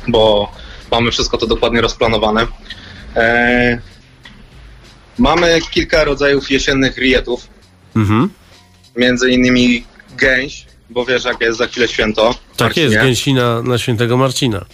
bo 0.08 0.52
mamy 0.92 1.12
wszystko 1.12 1.38
to 1.38 1.48
dokładnie 1.48 1.82
rozplanowane. 1.82 2.48
E, 3.16 3.82
mamy 5.18 5.60
kilka 5.72 6.04
rodzajów 6.04 6.52
jesiennych 6.52 6.98
rietów, 6.98 7.48
Mhm. 7.96 8.30
między 8.96 9.30
innymi 9.30 9.84
gęś, 10.18 10.66
bo 10.90 11.06
wiesz, 11.06 11.26
jak 11.26 11.42
jest 11.42 11.58
za 11.58 11.68
chwilę 11.68 11.88
święto. 11.88 12.36
Tak 12.58 12.78
jest, 12.78 12.94
Marcinie. 12.96 13.10
gęsina 13.10 13.62
na 13.62 13.78
świętego 13.78 14.18
Marcina. 14.18 14.66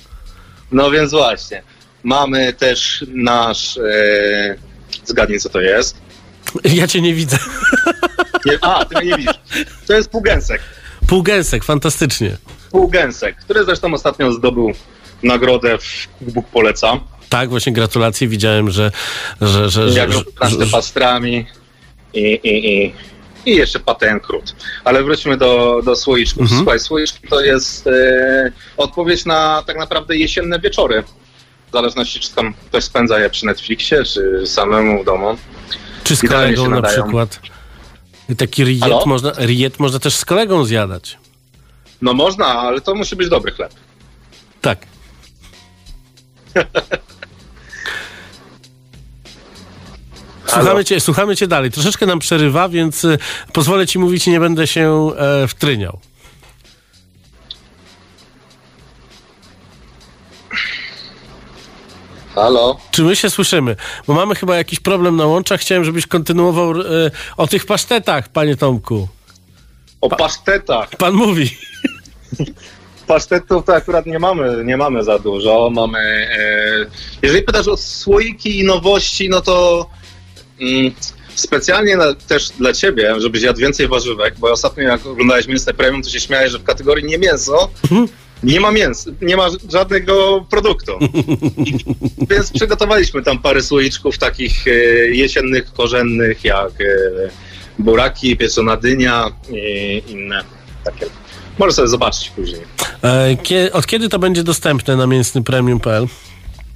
No 0.72 0.92
więc 0.92 1.12
właśnie. 1.12 1.64
Mamy 2.04 2.54
też 2.54 3.06
nasz. 3.08 3.78
E, 3.78 4.56
zgadnij, 5.06 5.40
co 5.40 5.50
to 5.50 5.62
jest. 5.62 5.98
Ja 6.64 6.88
cię 6.88 7.02
nie 7.02 7.14
widzę. 7.14 7.38
Nie, 8.46 8.58
a, 8.62 8.86
ty 8.86 8.96
mnie 8.96 9.06
nie 9.12 9.18
widzisz. 9.18 9.40
To 9.88 9.94
jest 9.94 10.10
półgęsek. 10.10 10.62
Półgęsek, 11.08 11.64
fantastycznie. 11.64 12.38
Półgęsek, 12.72 13.36
który 13.36 13.64
zresztą 13.66 13.94
ostatnio 13.94 14.34
zdobył 14.34 14.72
nagrodę 15.24 15.78
w 16.22 16.32
Bóg 16.34 16.48
poleca. 16.48 17.00
Tak, 17.30 17.50
właśnie 17.50 17.74
gratulacje. 17.74 18.28
Widziałem, 18.28 18.72
że... 18.72 18.92
że, 19.42 19.70
że, 19.70 19.92
że, 19.92 20.00
Jak 20.00 20.12
że 20.12 20.66
pastrami 20.72 21.46
i, 22.14 22.20
i, 22.44 22.84
i, 22.84 22.94
i 23.46 23.56
jeszcze 23.56 23.80
paten 23.80 24.20
krót. 24.20 24.56
Ale 24.84 25.04
wróćmy 25.04 25.38
do, 25.38 25.82
do 25.86 25.96
słoiczków. 25.96 26.42
Mhm. 26.42 26.60
Słuchaj, 26.60 26.80
słoiczki 26.80 27.28
to 27.28 27.42
jest 27.42 27.88
e, 27.88 28.52
odpowiedź 28.78 29.26
na 29.26 29.64
tak 29.68 29.78
naprawdę 29.78 30.18
jesienne 30.18 30.60
wieczory. 30.60 31.04
W 31.70 31.72
zależności, 31.74 32.20
czy 32.20 32.32
tam 32.36 32.54
ktoś 32.54 32.84
spędza 32.84 33.20
je 33.20 33.30
przy 33.30 33.46
Netflixie, 33.46 34.04
czy 34.04 34.44
samemu 34.48 35.02
w 35.02 35.06
domu. 35.06 35.38
Czy 36.04 36.16
z 36.16 36.22
kolegą 36.22 36.64
na 36.70 36.76
nadają. 36.76 37.04
przykład? 37.04 37.40
Taki 38.38 38.64
riet 38.64 38.82
Halo? 38.82 39.04
można, 39.06 39.32
riet 39.32 39.80
można 39.80 40.00
też 40.00 40.16
z 40.16 40.26
kolegą 40.26 40.66
zjadać. 40.66 41.18
No 42.02 42.14
można, 42.14 42.46
ale 42.46 42.82
to 42.82 42.96
musi 42.96 43.16
być 43.16 43.30
dobry 43.30 43.52
chleb. 43.52 43.74
Tak. 44.62 44.80
Słuchamy 50.54 50.86
cię, 50.86 51.00
słuchamy 51.00 51.36
cię 51.36 51.48
dalej. 51.48 51.72
Troszeczkę 51.72 52.06
nam 52.06 52.20
przerywa, 52.20 52.70
więc 52.70 53.04
y, 53.04 53.18
pozwolę 53.54 53.88
ci 53.88 54.00
mówić 54.00 54.28
i 54.28 54.32
nie 54.32 54.40
będę 54.40 54.68
się 54.68 55.12
e, 55.18 55.48
wtryniał. 55.48 56.00
Halo? 62.36 62.78
Czy 62.92 63.04
my 63.04 63.16
się 63.16 63.30
słyszymy? 63.30 63.76
Bo 64.08 64.14
mamy 64.14 64.36
chyba 64.36 64.58
jakiś 64.58 64.80
problem 64.80 65.16
na 65.16 65.26
łączach. 65.26 65.62
Chciałem, 65.62 65.84
żebyś 65.84 66.08
kontynuował 66.08 66.72
e, 66.72 66.84
o 67.38 67.48
tych 67.48 67.66
pasztetach, 67.66 68.30
panie 68.30 68.56
Tomku. 68.56 69.08
O 70.02 70.10
pasztetach. 70.10 70.90
Pan 70.90 71.14
mówi. 71.14 71.58
Pasztetów 73.08 73.66
to 73.66 73.76
akurat 73.76 74.06
nie 74.06 74.20
mamy, 74.20 74.64
nie 74.66 74.78
mamy 74.78 75.04
za 75.04 75.20
dużo. 75.20 75.70
Mamy. 75.70 76.00
E, 76.00 76.86
jeżeli 77.22 77.44
pytasz 77.44 77.68
o 77.68 77.78
słoiki 77.78 78.60
i 78.60 78.64
nowości, 78.64 79.30
no 79.30 79.42
to 79.42 79.86
specjalnie 81.36 81.98
na, 81.98 82.14
też 82.14 82.50
dla 82.50 82.74
ciebie, 82.74 83.16
żebyś 83.18 83.42
jadł 83.42 83.60
więcej 83.60 83.88
warzywek, 83.88 84.36
bo 84.40 84.52
ostatnio 84.52 84.84
jak 84.84 85.06
oglądałeś 85.06 85.48
mięsne 85.48 85.74
premium, 85.74 86.02
to 86.02 86.10
się 86.10 86.20
śmiałeś, 86.20 86.52
że 86.52 86.60
w 86.60 86.64
kategorii 86.64 87.06
nie 87.06 87.18
mięso 87.18 87.70
nie 88.44 88.60
ma 88.60 88.72
mięsa, 88.72 89.12
nie 89.22 89.38
ma 89.38 89.48
żadnego 89.70 90.46
produktu. 90.50 90.92
I, 91.58 91.78
więc 92.30 92.52
przygotowaliśmy 92.52 93.24
tam 93.24 93.40
parę 93.40 93.62
słoiczków 93.62 94.18
takich 94.18 94.68
e, 94.68 94.72
jesiennych, 95.08 95.74
korzennych, 95.74 96.44
jak 96.44 96.72
e, 96.82 96.86
buraki, 97.80 98.38
pieczona 98.38 98.78
dynia 98.78 99.32
i 99.50 100.04
inne 100.08 100.44
takie. 100.84 101.06
Możesz 101.60 101.76
sobie 101.76 101.88
zobaczyć 101.88 102.30
później. 102.30 102.62
E, 103.04 103.38
kie, 103.44 103.70
od 103.74 103.88
kiedy 103.88 104.10
to 104.10 104.20
będzie 104.20 104.44
dostępne 104.44 104.96
na 104.96 105.08
mięsnypremium.pl? 105.08 106.08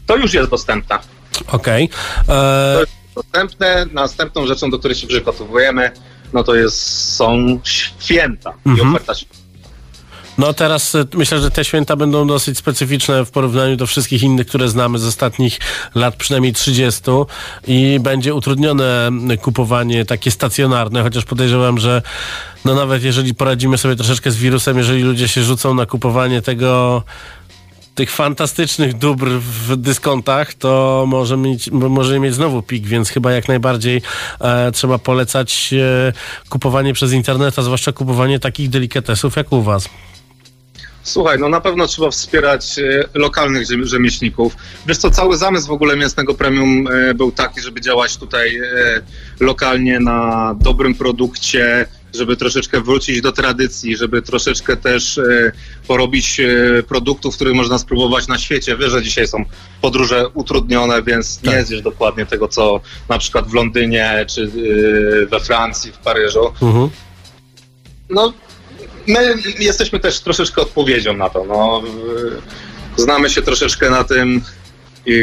To 0.05 0.15
już 0.17 0.33
jest 0.33 0.49
dostępne. 0.49 0.99
Okej. 1.47 1.89
E, 2.29 2.79
jest 2.79 3.04
dostępne. 3.15 3.85
Następną 3.93 4.47
rzeczą, 4.47 4.69
do 4.69 4.79
której 4.79 4.95
się 4.97 5.07
przygotowujemy, 5.07 5.91
no 6.33 6.43
to 6.43 6.55
jest, 6.55 7.13
są 7.15 7.59
święta 7.63 8.53
i 8.65 8.69
Mhm. 8.69 8.89
oferta 8.89 9.15
świąt. 9.15 9.45
No 10.37 10.53
teraz 10.53 10.95
e, 10.95 11.05
myślę, 11.13 11.39
że 11.39 11.51
te 11.51 11.65
święta 11.65 11.95
będą 11.95 12.27
dosyć 12.27 12.57
specyficzne 12.57 13.25
w 13.25 13.31
porównaniu 13.31 13.75
do 13.75 13.87
wszystkich 13.87 14.23
innych, 14.23 14.47
które 14.47 14.69
znamy 14.69 14.99
z 14.99 15.05
ostatnich 15.05 15.59
lat, 15.95 16.15
przynajmniej 16.15 16.53
30 16.53 17.01
i 17.67 17.99
będzie 18.01 18.33
utrudnione 18.33 19.09
kupowanie 19.41 20.05
takie 20.05 20.31
stacjonarne, 20.31 21.03
chociaż 21.03 21.25
podejrzewam, 21.25 21.77
że 21.77 22.01
no 22.65 22.75
nawet 22.75 23.03
jeżeli 23.03 23.35
poradzimy 23.35 23.77
sobie 23.77 23.95
troszeczkę 23.95 24.31
z 24.31 24.37
wirusem, 24.37 24.77
jeżeli 24.77 25.03
ludzie 25.03 25.27
się 25.27 25.43
rzucą 25.43 25.73
na 25.73 25.85
kupowanie 25.85 26.41
tego 26.41 27.03
tych 27.95 28.11
fantastycznych 28.11 28.93
dóbr 28.93 29.29
w 29.29 29.75
dyskontach, 29.75 30.53
to 30.53 31.03
może 31.07 31.37
mieć, 31.37 31.71
może 31.71 32.19
mieć 32.19 32.33
znowu 32.33 32.61
pik, 32.61 32.87
więc 32.87 33.09
chyba 33.09 33.31
jak 33.31 33.47
najbardziej 33.47 34.01
e, 34.41 34.71
trzeba 34.71 34.97
polecać 34.97 35.73
e, 35.73 36.13
kupowanie 36.49 36.93
przez 36.93 37.13
internet, 37.13 37.59
a 37.59 37.61
zwłaszcza 37.61 37.91
kupowanie 37.91 38.39
takich 38.39 38.69
delikatesów 38.69 39.35
jak 39.35 39.51
u 39.51 39.61
was. 39.61 39.89
Słuchaj, 41.05 41.39
no 41.39 41.49
na 41.49 41.61
pewno 41.61 41.87
trzeba 41.87 42.11
wspierać 42.11 42.79
e, 42.79 43.03
lokalnych 43.13 43.67
rzemieślników. 43.81 44.55
Wiesz 44.87 44.97
co, 44.97 45.11
cały 45.11 45.37
zamysł 45.37 45.67
w 45.67 45.71
ogóle 45.71 45.97
mięsnego 45.97 46.33
premium 46.33 46.87
e, 46.87 47.13
był 47.13 47.31
taki, 47.31 47.61
żeby 47.61 47.81
działać 47.81 48.17
tutaj 48.17 48.57
e, 48.57 48.63
lokalnie 49.39 49.99
na 49.99 50.51
dobrym 50.59 50.95
produkcie, 50.95 51.85
żeby 52.15 52.37
troszeczkę 52.37 52.81
wrócić 52.81 53.21
do 53.21 53.31
tradycji, 53.31 53.97
żeby 53.97 54.21
troszeczkę 54.21 54.77
też 54.77 55.17
e, 55.17 55.51
porobić 55.87 56.39
e, 56.39 56.83
produktów, 56.83 57.35
których 57.35 57.53
można 57.53 57.77
spróbować 57.77 58.27
na 58.27 58.37
świecie. 58.37 58.77
Wiesz, 58.77 58.91
że 58.91 59.03
dzisiaj 59.03 59.27
są 59.27 59.45
podróże 59.81 60.29
utrudnione, 60.29 61.03
więc 61.03 61.43
nie 61.43 61.51
Tak. 61.51 61.65
zjesz 61.65 61.81
dokładnie 61.81 62.25
tego, 62.25 62.47
co 62.47 62.81
na 63.09 63.17
przykład 63.17 63.47
w 63.47 63.53
Londynie, 63.53 64.25
czy 64.29 64.43
e, 64.43 65.25
we 65.25 65.39
Francji, 65.39 65.91
w 65.91 65.97
Paryżu. 65.97 66.45
Mhm. 66.61 66.89
No, 68.09 68.33
my 69.07 69.33
jesteśmy 69.59 69.99
też 69.99 70.19
troszeczkę 70.19 70.61
odpowiedzią 70.61 71.17
na 71.17 71.29
to. 71.29 71.45
No, 71.45 71.83
znamy 72.97 73.29
się 73.29 73.41
troszeczkę 73.41 73.89
na 73.89 74.03
tym 74.03 74.41
i 75.05 75.15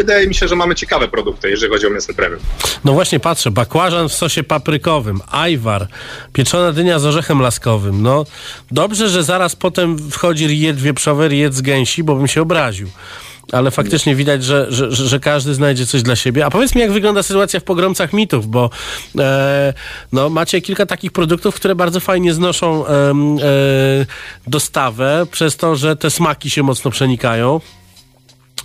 wydaje 0.00 0.26
mi 0.26 0.34
się, 0.34 0.48
że 0.48 0.56
mamy 0.56 0.74
ciekawe 0.74 1.08
produkty, 1.08 1.50
jeżeli 1.50 1.72
chodzi 1.72 1.86
o 1.86 1.90
mięsny 1.90 2.14
premium. 2.14 2.40
No 2.84 2.92
właśnie 2.92 3.20
patrzę, 3.20 3.50
bakłażan 3.50 4.08
w 4.08 4.12
sosie 4.12 4.42
paprykowym, 4.42 5.20
ajwar, 5.30 5.88
pieczona 6.32 6.72
dynia 6.72 6.98
z 6.98 7.06
orzechem 7.06 7.40
laskowym. 7.40 8.02
No 8.02 8.24
dobrze, 8.70 9.08
że 9.08 9.22
zaraz 9.22 9.56
potem 9.56 10.10
wchodzi 10.10 10.46
riet 10.46 10.76
wieprzowy, 10.76 11.28
riet 11.28 11.54
z 11.54 11.60
gęsi, 11.60 12.02
bo 12.04 12.14
bym 12.14 12.28
się 12.28 12.42
obraził. 12.42 12.88
Ale 13.52 13.70
faktycznie 13.70 14.14
widać, 14.14 14.44
że, 14.44 14.66
że, 14.68 14.92
że 14.92 15.20
każdy 15.20 15.54
znajdzie 15.54 15.86
coś 15.86 16.02
dla 16.02 16.16
siebie. 16.16 16.46
A 16.46 16.50
powiedz 16.50 16.74
mi, 16.74 16.80
jak 16.80 16.92
wygląda 16.92 17.22
sytuacja 17.22 17.60
w 17.60 17.64
pogromcach 17.64 18.12
mitów, 18.12 18.46
bo 18.46 18.70
e, 19.18 19.74
no, 20.12 20.28
macie 20.30 20.60
kilka 20.60 20.86
takich 20.86 21.12
produktów, 21.12 21.54
które 21.54 21.74
bardzo 21.74 22.00
fajnie 22.00 22.34
znoszą 22.34 22.86
em, 22.86 23.36
e, 23.38 23.40
dostawę, 24.46 25.26
przez 25.30 25.56
to, 25.56 25.76
że 25.76 25.96
te 25.96 26.10
smaki 26.10 26.50
się 26.50 26.62
mocno 26.62 26.90
przenikają. 26.90 27.60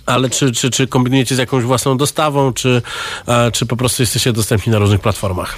Ale 0.06 0.30
czy, 0.30 0.52
czy, 0.52 0.70
czy 0.70 0.86
kombinujecie 0.86 1.34
z 1.34 1.38
jakąś 1.38 1.64
własną 1.64 1.96
dostawą, 1.96 2.52
czy, 2.52 2.82
e, 3.26 3.52
czy 3.52 3.66
po 3.66 3.76
prostu 3.76 4.02
jesteście 4.02 4.32
dostępni 4.32 4.72
na 4.72 4.78
różnych 4.78 5.00
platformach? 5.00 5.56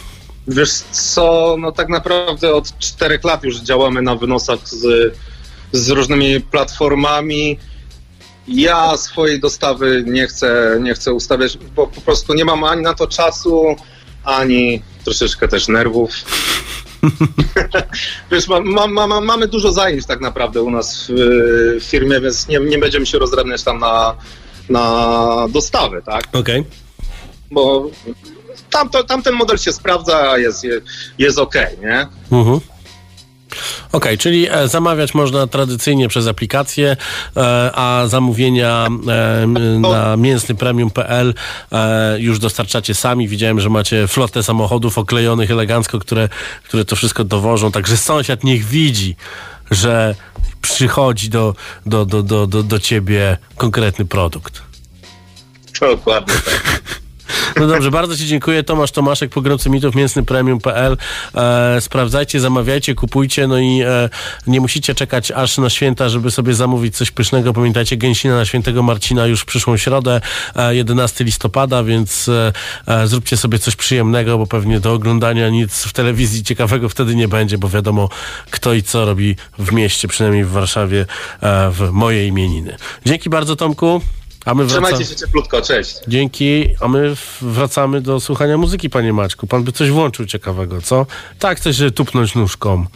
Wiesz 0.48 0.72
co, 0.92 1.56
no 1.58 1.72
tak 1.72 1.88
naprawdę 1.88 2.54
od 2.54 2.78
czterech 2.78 3.24
lat 3.24 3.44
już 3.44 3.60
działamy 3.60 4.02
na 4.02 4.16
wynosach 4.16 4.68
z, 4.68 5.14
z 5.72 5.88
różnymi 5.88 6.40
platformami. 6.40 7.58
Ja 8.48 8.96
swojej 8.96 9.40
dostawy 9.40 10.04
nie 10.06 10.26
chcę, 10.26 10.78
nie 10.82 10.94
chcę 10.94 11.12
ustawiać, 11.12 11.58
bo 11.76 11.86
po 11.86 12.00
prostu 12.00 12.34
nie 12.34 12.44
mam 12.44 12.64
ani 12.64 12.82
na 12.82 12.94
to 12.94 13.06
czasu, 13.06 13.76
ani 14.24 14.82
troszeczkę 15.04 15.48
też 15.48 15.68
nerwów. 15.68 16.10
Wiesz, 18.30 18.48
ma, 18.48 18.60
ma, 18.60 18.86
ma, 18.86 19.06
ma, 19.06 19.20
mamy 19.20 19.48
dużo 19.48 19.72
zajęć 19.72 20.06
tak 20.06 20.20
naprawdę 20.20 20.62
u 20.62 20.70
nas 20.70 21.06
w, 21.08 21.12
w 21.80 21.84
firmie, 21.84 22.20
więc 22.20 22.48
nie, 22.48 22.60
nie 22.60 22.78
będziemy 22.78 23.06
się 23.06 23.18
rozdrabniać 23.18 23.62
tam 23.62 23.78
na, 23.78 24.14
na 24.68 25.46
dostawy, 25.50 26.02
tak? 26.02 26.24
Okej. 26.32 26.64
Bo 27.50 27.90
tam, 28.70 28.88
to, 28.88 29.04
tamten 29.04 29.34
model 29.34 29.58
się 29.58 29.72
sprawdza, 29.72 30.38
jest, 30.38 30.66
jest 31.18 31.38
okej, 31.38 31.78
nie? 31.80 32.06
Mhm. 32.38 32.60
Okej, 33.92 34.18
czyli 34.18 34.48
e, 34.50 34.68
zamawiać 34.68 35.14
można 35.14 35.46
tradycyjnie 35.46 36.08
przez 36.08 36.26
aplikację, 36.26 36.96
e, 37.36 37.70
a 37.74 38.04
zamówienia 38.06 38.88
e, 39.08 39.46
na 39.80 40.16
mięsnypremium.pl 40.16 41.34
już 42.18 42.38
dostarczacie 42.38 42.94
sami. 42.94 43.28
Widziałem, 43.28 43.60
że 43.60 43.68
macie 43.68 44.08
flotę 44.08 44.42
samochodów 44.42 44.98
oklejonych 44.98 45.50
elegancko, 45.50 45.98
które, 45.98 46.28
które 46.64 46.84
to 46.84 46.96
wszystko 46.96 47.24
dowożą, 47.24 47.72
także 47.72 47.96
sąsiad 47.96 48.44
niech 48.44 48.64
widzi, 48.64 49.16
że 49.70 50.14
przychodzi 50.62 51.28
do, 51.28 51.54
do, 51.86 52.06
do, 52.06 52.22
do, 52.22 52.46
do, 52.46 52.62
do 52.62 52.78
ciebie 52.78 53.36
konkretny 53.56 54.04
produkt. 54.04 54.62
Dokładnie 55.80 56.34
tak. 56.34 56.82
No 57.56 57.66
dobrze, 57.66 57.90
bardzo 57.90 58.16
Ci 58.16 58.26
dziękuję. 58.26 58.62
Tomasz 58.62 58.90
Tomaszek, 58.90 59.30
pogromcy 59.30 59.70
mitów, 59.70 59.94
mięsnypremium.pl. 59.94 60.96
E, 61.34 61.80
sprawdzajcie, 61.80 62.40
zamawiajcie, 62.40 62.94
kupujcie, 62.94 63.46
no 63.46 63.58
i 63.58 63.82
e, 63.82 64.08
nie 64.46 64.60
musicie 64.60 64.94
czekać 64.94 65.30
aż 65.30 65.58
na 65.58 65.70
święta, 65.70 66.08
żeby 66.08 66.30
sobie 66.30 66.54
zamówić 66.54 66.96
coś 66.96 67.10
pysznego. 67.10 67.52
Pamiętajcie, 67.52 67.96
gęsina 67.96 68.36
na 68.36 68.44
świętego 68.44 68.82
Marcina 68.82 69.26
już 69.26 69.40
w 69.40 69.44
przyszłą 69.44 69.76
środę, 69.76 70.20
e, 70.56 70.74
11 70.74 71.24
listopada, 71.24 71.84
więc 71.84 72.28
e, 72.28 72.52
e, 72.86 73.06
zróbcie 73.06 73.36
sobie 73.36 73.58
coś 73.58 73.76
przyjemnego, 73.76 74.38
bo 74.38 74.46
pewnie 74.46 74.80
do 74.80 74.92
oglądania 74.92 75.48
nic 75.48 75.84
w 75.84 75.92
telewizji 75.92 76.42
ciekawego 76.42 76.88
wtedy 76.88 77.16
nie 77.16 77.28
będzie, 77.28 77.58
bo 77.58 77.68
wiadomo 77.68 78.08
kto 78.50 78.74
i 78.74 78.82
co 78.82 79.04
robi 79.04 79.36
w 79.58 79.72
mieście, 79.72 80.08
przynajmniej 80.08 80.44
w 80.44 80.50
Warszawie, 80.50 81.06
e, 81.40 81.70
w 81.70 81.90
moje 81.92 82.26
imieniny. 82.26 82.76
Dzięki 83.06 83.30
bardzo, 83.30 83.56
Tomku. 83.56 84.00
A 84.44 84.54
my 84.54 84.64
wracamy. 84.64 84.86
Trzymajcie 84.86 85.10
się 85.10 85.16
cieplutko, 85.16 85.62
cześć. 85.62 85.96
Dzięki, 86.08 86.64
a 86.80 86.88
my 86.88 87.14
wracamy 87.40 88.00
do 88.00 88.20
słuchania 88.20 88.58
muzyki, 88.58 88.90
panie 88.90 89.12
Maćku. 89.12 89.46
Pan 89.46 89.64
by 89.64 89.72
coś 89.72 89.90
włączył 89.90 90.26
ciekawego, 90.26 90.82
co? 90.82 91.06
Tak, 91.38 91.58
żeby 91.70 91.90
tupnąć 91.90 92.34
nóżką. 92.34 92.86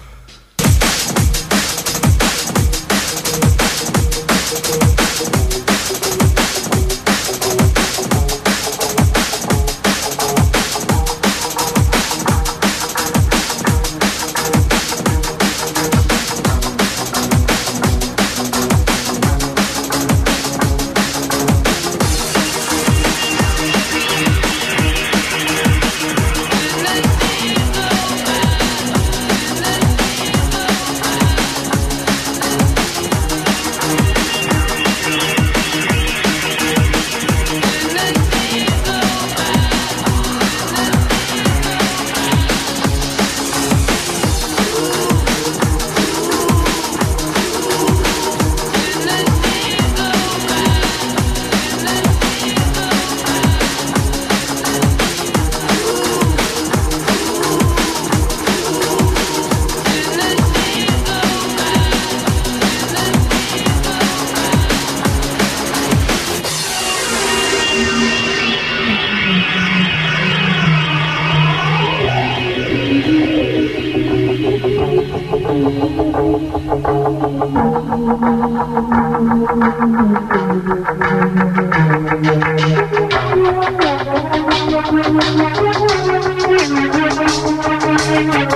Campus. 88.12 88.52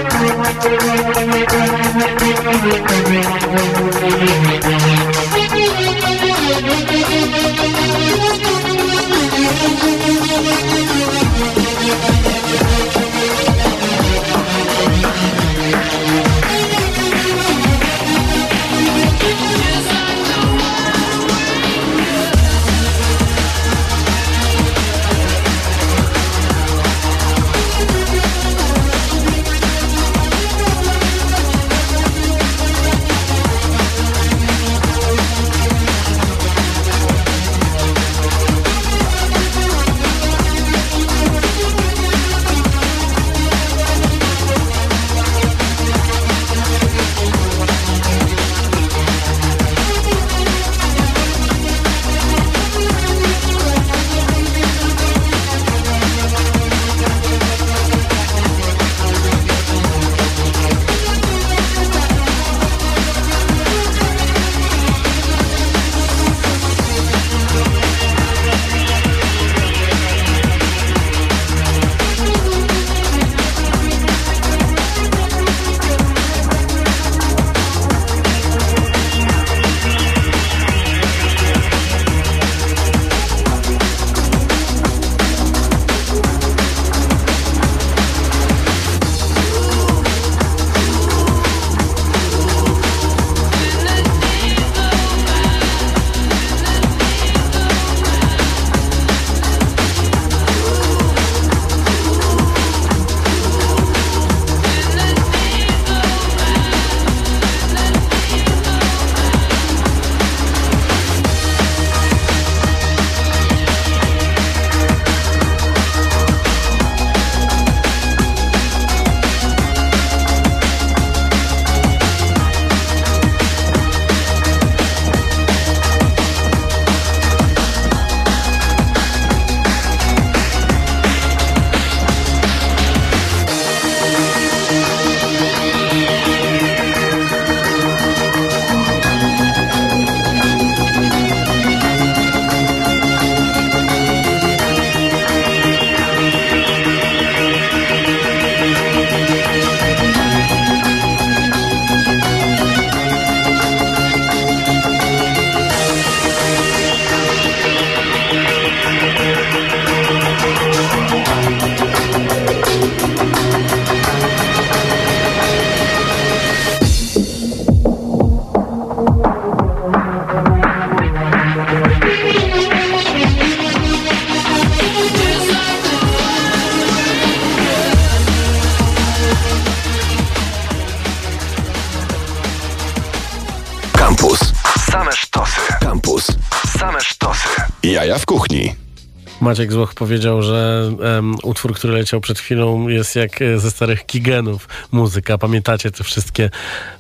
Maciek 189.57 189.73
Złoch 189.73 189.95
powiedział, 189.95 190.43
że 190.43 190.91
em, 191.03 191.35
utwór, 191.43 191.75
który 191.75 191.93
leciał 191.93 192.21
przed 192.21 192.39
chwilą 192.39 192.89
jest 192.89 193.17
jak 193.17 193.43
e, 193.43 193.59
ze 193.59 193.71
starych 193.71 194.07
Kigenów 194.07 194.69
muzyka. 194.93 195.39
Pamiętacie 195.39 195.91
te 195.91 196.05
wszystkie... 196.05 196.51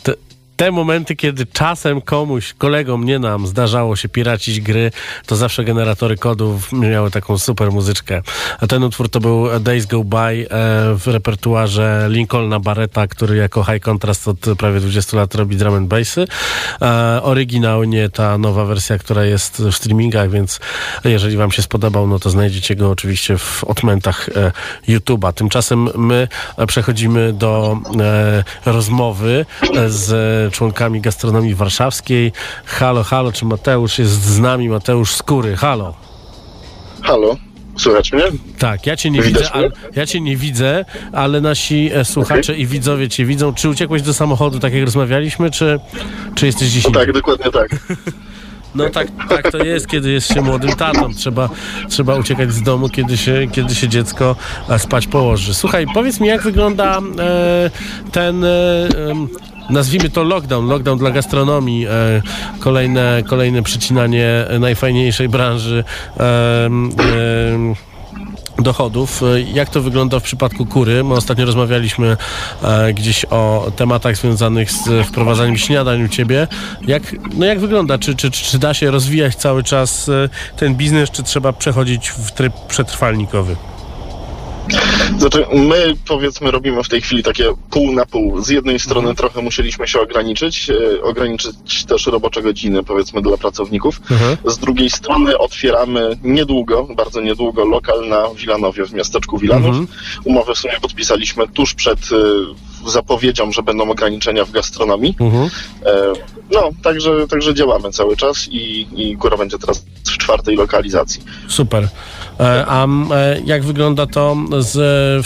Te, 0.03 0.15
te 0.57 0.71
momenty, 0.71 1.17
kiedy 1.17 1.47
czasem 1.47 2.01
komuś, 2.01 2.53
kolegom, 2.53 3.05
nie 3.05 3.19
nam, 3.19 3.47
zdarzało 3.47 3.97
się 3.97 4.09
piracić 4.09 4.61
gry, 4.61 4.91
to 5.27 5.37
zawsze 5.37 5.65
generatory 5.65 6.17
kodów 6.17 6.73
miały 6.73 7.11
taką 7.11 7.39
super 7.39 7.73
muzyczkę. 7.73 8.23
A 8.61 8.67
ten 8.67 8.83
utwór 8.83 9.09
to 9.09 9.21
był 9.21 9.61
Days 9.61 9.87
Go 9.87 10.05
By 10.05 10.17
e, 10.17 10.47
w 10.95 11.03
repertuarze 11.07 12.07
Lincolna 12.11 12.61
Barretta, 12.61 13.07
który 13.07 13.37
jako 13.37 13.65
high 13.65 13.81
contrast 13.83 14.29
od 14.29 14.39
prawie 14.59 14.81
20 14.81 15.17
lat 15.17 15.35
robi 15.35 15.57
drum 15.57 15.75
and 15.75 15.89
bassy. 15.89 16.25
E, 16.83 17.21
oryginalnie 17.23 18.09
ta 18.09 18.39
nowa 18.39 18.65
wersja, 18.65 18.99
która 18.99 19.25
jest 19.25 19.63
w 19.63 19.73
streamingach, 19.73 20.31
więc 20.31 20.61
jeżeli 21.05 21.37
wam 21.37 21.53
się 21.53 21.63
spodobał, 21.63 22.07
no 22.07 22.19
to 22.19 22.31
znajdziecie 22.31 22.77
go 22.77 22.91
oczywiście 22.91 23.39
w 23.39 23.65
odmętach 23.65 24.29
e, 24.29 24.53
YouTube'a. 24.89 25.33
Tymczasem 25.33 25.89
my 25.95 26.29
przechodzimy 26.67 27.33
do 27.33 27.79
rozmowy 28.67 29.47
z 29.87 30.46
członkami 30.51 31.01
gastronomii 31.01 31.55
warszawskiej. 31.55 32.33
Halo, 32.65 33.05
halo, 33.05 33.33
czy 33.33 33.45
Mateusz 33.45 33.99
jest 33.99 34.23
z 34.23 34.39
nami? 34.39 34.69
Mateusz 34.69 35.15
Skóry, 35.15 35.57
halo. 35.57 35.95
Halo, 37.03 37.37
słychać 37.77 38.13
mnie? 38.13 38.25
Tak, 38.59 38.87
ja 38.87 38.97
cię 38.97 39.11
nie 39.11 39.23
Widać 39.23 39.43
widzę, 39.43 39.53
ale, 39.53 39.71
ja 39.97 40.07
cię 40.07 40.21
nie 40.21 40.37
widzę, 40.37 40.85
ale 41.13 41.41
nasi 41.41 41.91
e, 41.93 42.05
słuchacze 42.05 42.57
i 42.57 42.67
widzowie 42.67 43.09
cię 43.09 43.25
widzą. 43.25 43.55
Czy 43.55 43.69
uciekłeś 43.69 44.03
do 44.03 44.15
samochodu, 44.15 44.59
tak 44.59 44.75
jak 44.75 44.85
rozmawialiśmy, 44.85 45.51
czy, 45.51 45.81
czy 46.35 46.47
jesteś 46.47 46.69
dziś 46.69 46.85
No 46.85 46.91
tak, 46.91 47.13
dokładnie 47.13 47.51
tak. 47.51 47.69
No 48.77 48.91
tak, 48.91 49.09
tak 49.29 49.53
to 49.53 49.59
jest, 49.59 49.87
kiedy 49.87 50.11
jest 50.11 50.35
się 50.35 50.41
młodym 50.41 50.71
tatą. 50.71 51.15
Trzeba, 51.15 51.49
trzeba 51.89 52.17
uciekać 52.17 52.53
z 52.53 52.63
domu, 52.63 52.89
kiedy 52.89 53.17
się, 53.17 53.47
kiedy 53.53 53.75
się 53.75 53.89
dziecko 53.89 54.37
e, 54.69 54.79
spać 54.79 55.07
położy. 55.07 55.55
Słuchaj, 55.55 55.87
powiedz 55.95 56.21
mi, 56.21 56.29
jak 56.29 56.43
wygląda 56.43 56.99
e, 57.19 57.71
ten, 58.13 58.45
e, 58.45 58.49
nazwijmy 59.71 60.11
to 60.11 60.23
lockdown, 60.23 60.67
lockdown 60.67 60.99
dla 60.99 61.11
gastronomii, 61.11 61.87
e, 61.87 61.91
kolejne, 62.61 63.23
kolejne 63.27 63.62
przycinanie 63.62 64.45
najfajniejszej 64.61 65.29
branży. 65.29 65.85
dochodów. 68.59 69.23
Jak 69.55 69.71
to 69.71 69.81
wygląda 69.83 70.21
w 70.21 70.23
przypadku 70.23 70.67
kury? 70.67 71.05
My 71.05 71.14
ostatnio 71.14 71.45
rozmawialiśmy 71.45 72.17
e, 72.62 72.93
gdzieś 72.93 73.25
o 73.25 73.73
tematach 73.77 74.17
związanych 74.17 74.73
z 74.73 75.07
wprowadzaniem 75.07 75.57
śniadań 75.57 76.03
u 76.03 76.09
ciebie. 76.09 76.49
Jak, 76.87 77.03
no 77.35 77.47
jak 77.47 77.61
wygląda? 77.61 77.99
Czy, 77.99 78.17
czy, 78.17 78.31
czy 78.31 78.59
da 78.59 78.75
się 78.75 78.91
rozwijać 78.91 79.37
cały 79.37 79.62
czas 79.62 80.09
e, 80.09 80.29
ten 80.57 80.75
biznes, 80.75 81.11
czy 81.11 81.23
trzeba 81.23 81.53
przechodzić 81.53 82.09
w 82.09 82.31
tryb 82.31 82.53
przetrwalnikowy? 82.69 83.57
Znaczy, 85.19 85.47
my 85.53 85.95
powiedzmy 86.09 86.51
robimy 86.51 86.83
w 86.83 86.89
tej 86.89 87.01
chwili 87.01 87.23
takie 87.23 87.45
pół 87.71 87.93
na 87.93 88.07
pół. 88.07 88.41
Z 88.41 88.49
jednej 88.49 88.79
strony 88.79 89.14
trochę 89.14 89.43
musieliśmy 89.43 89.89
się 89.89 90.01
ograniczyć, 90.01 90.71
e, 90.71 91.03
ograniczyć 91.03 91.85
też 91.85 92.07
robocze 92.07 92.43
godziny, 92.43 92.83
powiedzmy, 92.83 93.23
dla 93.23 93.37
pracowników. 93.37 94.01
Z 94.45 94.59
drugiej 94.59 94.91
strony 94.91 95.39
otwieramy 95.39 96.19
niedługo, 96.23 96.89
bardzo 96.97 97.21
niedługo, 97.21 97.64
lokal 97.64 98.09
na 98.09 98.29
Wilanowie, 98.35 98.87
w 98.87 98.93
miasteczku 98.93 99.39
Wilanów. 99.39 99.77
Umowę 100.25 100.55
w 100.55 100.59
sumie 100.59 100.75
podpisaliśmy 100.81 101.49
tuż 101.49 101.75
przed 101.75 101.99
zapowiedzią, 102.91 103.53
że 103.53 103.62
będą 103.62 103.91
ograniczenia 103.91 104.45
w 104.45 104.51
gastronomii. 104.51 105.16
E, 105.87 106.12
No, 106.53 106.70
także, 106.82 107.26
także 107.30 107.55
działamy 107.55 107.93
cały 107.93 108.16
czas 108.16 108.49
i, 108.49 108.87
i 108.97 109.16
góra 109.16 109.37
będzie 109.37 109.59
teraz 109.59 109.84
w 110.05 110.18
czwartej 110.18 110.57
lokalizacji. 110.57 111.22
Super. 111.49 111.89
E, 112.41 112.64
A 112.68 112.87
e, 112.87 112.89
jak 113.45 113.64
wygląda 113.64 114.07
to 114.07 114.37
z, 114.59 114.74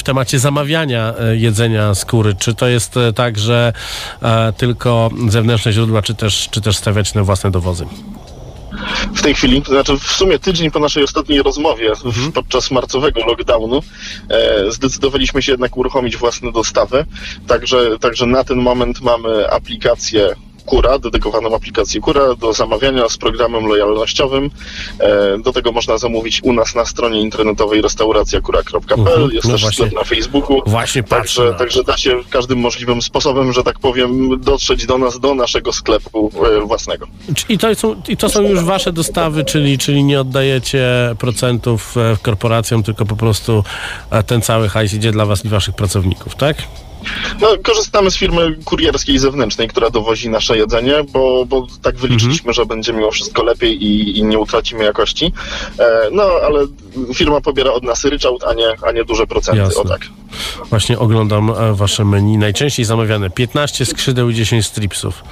w 0.00 0.02
temacie 0.02 0.38
zamawiania 0.38 1.14
jedzenia 1.32 1.94
skóry? 1.94 2.34
Czy 2.34 2.54
to 2.54 2.68
jest 2.68 2.94
tak, 3.14 3.38
że 3.38 3.72
tylko 4.56 5.10
zewnętrzne 5.28 5.72
źródła, 5.72 6.02
czy 6.02 6.14
też, 6.14 6.48
czy 6.50 6.60
też 6.60 6.76
stawiać 6.76 7.14
na 7.14 7.24
własne 7.24 7.50
dowozy? 7.50 7.86
W 9.14 9.22
tej 9.22 9.34
chwili, 9.34 9.62
to 9.62 9.72
znaczy 9.72 9.98
w 9.98 10.12
sumie 10.12 10.38
tydzień 10.38 10.70
po 10.70 10.78
naszej 10.78 11.04
ostatniej 11.04 11.42
rozmowie 11.42 11.92
w, 12.04 12.32
podczas 12.32 12.70
marcowego 12.70 13.20
lockdownu 13.20 13.82
e, 14.28 14.70
zdecydowaliśmy 14.70 15.42
się 15.42 15.52
jednak 15.52 15.76
uruchomić 15.76 16.16
własne 16.16 16.52
dostawy, 16.52 17.04
także, 17.46 17.98
także 17.98 18.26
na 18.26 18.44
ten 18.44 18.58
moment 18.58 19.00
mamy 19.00 19.50
aplikację 19.50 20.34
Kura, 20.70 20.98
dedykowaną 20.98 21.54
aplikację 21.54 22.00
Kura 22.00 22.34
do 22.34 22.52
zamawiania 22.52 23.08
z 23.08 23.18
programem 23.18 23.66
lojalnościowym. 23.66 24.50
E, 24.98 25.38
do 25.38 25.52
tego 25.52 25.72
można 25.72 25.98
zamówić 25.98 26.40
u 26.42 26.52
nas 26.52 26.74
na 26.74 26.84
stronie 26.84 27.20
internetowej 27.20 27.82
restauracjakura.pl. 27.82 29.00
Mhm, 29.00 29.30
Jest 29.30 29.44
no 29.46 29.52
też 29.52 29.60
właśnie. 29.60 29.86
sklep 29.86 29.94
na 29.94 30.04
Facebooku. 30.04 30.62
Właśnie 30.66 31.02
patrzę. 31.02 31.42
Także, 31.42 31.58
także 31.58 31.84
da 31.84 31.96
się 31.96 32.20
każdym 32.30 32.58
możliwym 32.58 33.02
sposobem, 33.02 33.52
że 33.52 33.62
tak 33.62 33.78
powiem, 33.78 34.40
dotrzeć 34.40 34.86
do 34.86 34.98
nas, 34.98 35.20
do 35.20 35.34
naszego 35.34 35.72
sklepu 35.72 36.30
e, 36.58 36.66
własnego. 36.66 37.06
I 37.48 37.58
to, 37.58 37.74
są, 37.74 38.02
I 38.08 38.16
to 38.16 38.28
są 38.28 38.42
już 38.42 38.60
wasze 38.60 38.92
dostawy, 38.92 39.44
czyli, 39.44 39.78
czyli 39.78 40.04
nie 40.04 40.20
oddajecie 40.20 41.14
procentów 41.18 41.96
e, 41.96 42.16
korporacjom, 42.22 42.82
tylko 42.82 43.06
po 43.06 43.16
prostu 43.16 43.64
ten 44.26 44.42
cały 44.42 44.68
hajs 44.68 44.94
idzie 44.94 45.12
dla 45.12 45.26
was 45.26 45.44
i 45.44 45.48
waszych 45.48 45.74
pracowników, 45.74 46.34
tak? 46.34 46.56
No, 47.40 47.48
korzystamy 47.62 48.10
z 48.10 48.16
firmy 48.16 48.56
kurierskiej 48.64 49.18
zewnętrznej, 49.18 49.68
która 49.68 49.90
dowozi 49.90 50.28
nasze 50.28 50.56
jedzenie, 50.56 50.94
bo, 51.12 51.46
bo 51.46 51.66
tak 51.82 51.96
wyliczyliśmy, 51.96 52.52
że 52.52 52.66
będzie 52.66 52.92
mimo 52.92 53.10
wszystko 53.10 53.42
lepiej 53.42 53.84
i, 53.84 54.18
i 54.18 54.24
nie 54.24 54.38
utracimy 54.38 54.84
jakości. 54.84 55.32
E, 55.78 56.08
no, 56.12 56.22
ale 56.22 56.66
firma 57.14 57.40
pobiera 57.40 57.72
od 57.72 57.82
nas 57.82 58.04
ryczałt, 58.04 58.44
a 58.44 58.54
nie, 58.54 58.76
a 58.82 58.92
nie 58.92 59.04
duże 59.04 59.26
procenty. 59.26 59.60
Jasne. 59.60 59.82
O 59.82 59.88
tak. 59.88 60.00
Właśnie 60.70 60.98
oglądam 60.98 61.50
e, 61.50 61.74
wasze 61.74 62.04
menu. 62.04 62.38
Najczęściej 62.38 62.84
zamawiane 62.84 63.30
15 63.30 63.86
skrzydeł 63.86 64.30
i 64.30 64.34
10 64.34 64.66
stripsów. 64.66 65.22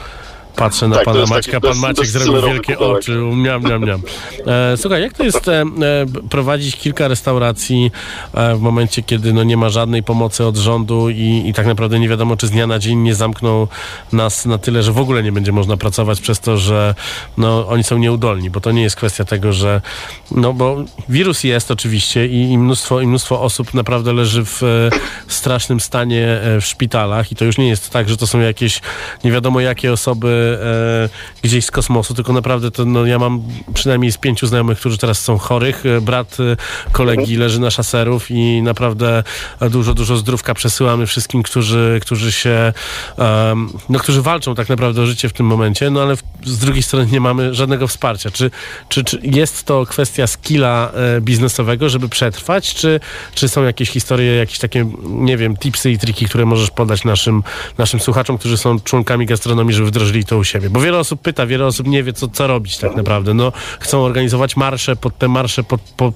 Patrzę 0.59 0.89
na 0.89 0.97
Tak, 0.97 1.05
pana 1.05 1.27
Maćka, 1.27 1.61
pan 1.61 1.79
Maciek 1.79 2.07
zrobił 2.07 2.43
wielkie 2.43 2.79
oczy, 2.79 3.13
miam, 3.35 3.63
miam, 3.63 3.85
miam. 3.85 4.03
E, 4.47 4.77
słuchaj, 4.77 5.03
jak 5.03 5.13
to 5.13 5.25
jest 5.25 5.49
e, 5.49 5.63
e, 5.63 5.67
prowadzić 6.31 6.77
kilka 6.77 7.09
restauracji 7.09 7.91
e, 8.35 8.55
w 8.55 8.61
momencie, 8.61 9.03
kiedy 9.03 9.33
no, 9.33 9.45
nie 9.45 9.57
ma 9.57 9.69
żadnej 9.69 10.03
pomocy 10.03 10.45
od 10.45 10.57
rządu 10.57 11.11
i, 11.11 11.43
i 11.47 11.53
tak 11.55 11.67
naprawdę 11.67 11.99
nie 12.01 12.09
wiadomo, 12.09 12.37
czy 12.37 12.47
z 12.47 12.51
dnia 12.51 12.67
na 12.67 12.79
dzień 12.79 12.99
nie 12.99 13.15
zamkną 13.15 13.67
nas 14.13 14.47
na 14.47 14.59
tyle, 14.59 14.83
że 14.83 14.93
w 14.93 14.99
ogóle 14.99 15.23
nie 15.23 15.33
będzie 15.33 15.53
można 15.53 15.77
pracować 15.77 16.21
przez 16.21 16.41
to, 16.41 16.57
że 16.57 16.95
no, 17.37 17.69
oni 17.69 17.85
są 17.85 17.99
nieudolni, 17.99 18.51
bo 18.51 18.61
to 18.61 18.73
nie 18.73 18.83
jest 18.83 18.97
kwestia 18.97 19.25
tego, 19.25 19.53
że 19.53 19.81
no 20.31 20.53
bo 20.53 20.77
wirus 21.09 21.45
jest 21.45 21.71
oczywiście 21.71 22.27
i, 22.27 22.53
i, 22.53 22.59
mnóstwo, 22.59 23.01
i 23.01 23.07
mnóstwo 23.07 23.43
osób 23.43 23.75
naprawdę 23.75 24.13
leży 24.13 24.45
w 24.45 24.63
e, 24.63 24.67
strasznym 25.29 25.81
stanie 25.81 26.27
e, 26.27 26.61
w 26.61 26.67
szpitalach 26.67 27.33
i 27.33 27.37
to 27.37 27.45
już 27.45 27.59
nie 27.59 27.69
jest 27.69 27.91
tak, 27.91 28.09
że 28.09 28.17
to 28.17 28.27
są 28.27 28.41
jakieś 28.41 28.81
nie 29.25 29.33
wiadomo 29.33 29.61
jakie 29.61 29.93
osoby 29.93 30.48
e, 30.49 31.09
gdzieś 31.43 31.65
z 31.65 31.71
kosmosu, 31.71 32.15
tylko 32.15 32.33
naprawdę 32.33 32.71
to 32.71 32.85
no, 32.85 33.07
ja 33.07 33.19
mam 33.19 33.43
przynajmniej 33.75 34.13
z 34.13 34.19
pięciu 34.19 34.47
znajomych, 34.47 34.79
którzy 34.79 34.99
teraz 34.99 35.21
są 35.21 35.39
chorych. 35.39 35.87
E, 35.87 36.01
Brat 36.01 36.37
e, 36.41 36.57
kolegi 36.93 37.37
leży 37.37 37.61
na 37.61 37.71
szaserów 37.71 38.31
i 38.31 38.63
naprawdę 38.63 39.23
e, 39.61 39.71
dużo, 39.71 39.95
dużo 39.95 40.17
zdrówka 40.17 40.55
przesyłamy 40.55 41.07
wszystkim, 41.07 41.43
którzy, 41.43 41.99
którzy 42.03 42.33
się 42.33 42.73
em, 43.19 43.73
no, 43.89 43.99
którzy 43.99 44.23
walczą 44.23 44.55
tak 44.55 44.69
naprawdę 44.69 45.03
o 45.03 45.07
życie 45.07 45.29
w 45.29 45.33
tym 45.33 45.47
momencie, 45.47 45.91
no 45.91 46.03
ale 46.03 46.17
w, 46.17 46.23
z 46.45 46.59
drugiej 46.59 46.83
strony 46.83 47.07
nie 47.13 47.21
mamy 47.21 47.55
żadnego 47.55 47.89
wsparcia. 47.89 48.31
Czy, 48.31 48.51
czy, 48.89 49.05
czy 49.05 49.21
jest 49.23 49.65
to 49.65 49.87
kwestia 49.87 50.27
skilla 50.27 50.91
e, 51.17 51.21
biznesowego, 51.21 51.89
żeby 51.89 52.09
przetrwać, 52.09 52.75
czy, 52.75 53.01
czy 53.35 53.49
są 53.49 53.65
jakieś 53.65 53.91
historie, 53.91 54.35
jakieś 54.35 54.59
takie, 54.59 54.91
nie 55.03 55.37
wiem, 55.37 55.57
tipsy 55.57 55.91
i 55.91 55.99
triki, 55.99 56.27
które 56.27 56.47
możesz 56.47 56.71
podać 56.71 57.05
naszym, 57.05 57.43
naszym 57.79 58.01
słuchaczom, 58.01 58.39
którzy 58.39 58.57
są 58.57 58.81
członkami 58.81 59.27
gastronomii, 59.27 59.75
żeby 59.75 59.89
wdrożyli 59.89 60.25
to 60.25 60.38
u 60.39 60.45
siebie? 60.45 60.71
Bo 60.71 60.81
wiele 60.81 60.99
osób 60.99 61.21
pyta, 61.21 61.47
wiele 61.47 61.67
osób 61.67 61.87
nie 61.87 62.03
wie, 62.03 62.13
co, 62.13 62.29
co 62.29 62.47
robić 62.47 62.79
tak 62.79 62.97
naprawdę. 62.97 63.35
No, 63.35 63.53
chcą 63.81 64.03
organizować 64.03 64.57
marsze, 64.57 64.97
pod 64.97 65.19
te 65.19 65.29
marsze 65.29 65.65
pod, 65.65 65.81
pod, 65.81 66.15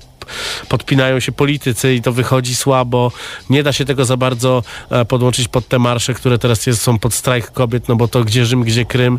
podpinają 0.68 1.20
się 1.20 1.32
politycy 1.32 1.94
i 1.94 2.02
to 2.02 2.12
wychodzi 2.12 2.54
słabo. 2.54 3.12
Nie 3.50 3.62
da 3.62 3.72
się 3.72 3.84
tego 3.84 4.04
za 4.04 4.16
bardzo 4.16 4.62
e, 4.90 5.04
podłączyć 5.04 5.48
pod 5.48 5.68
te 5.68 5.78
marsze, 5.78 6.14
które 6.14 6.38
teraz 6.38 6.66
jest, 6.66 6.82
są 6.82 6.98
pod 6.98 7.14
strajk 7.14 7.50
kobiet, 7.50 7.88
no 7.88 7.96
bo 7.96 8.08
to 8.08 8.24
gdzie 8.24 8.46
Rzym, 8.46 8.62
gdzie 8.62 8.84
Krym. 8.84 9.18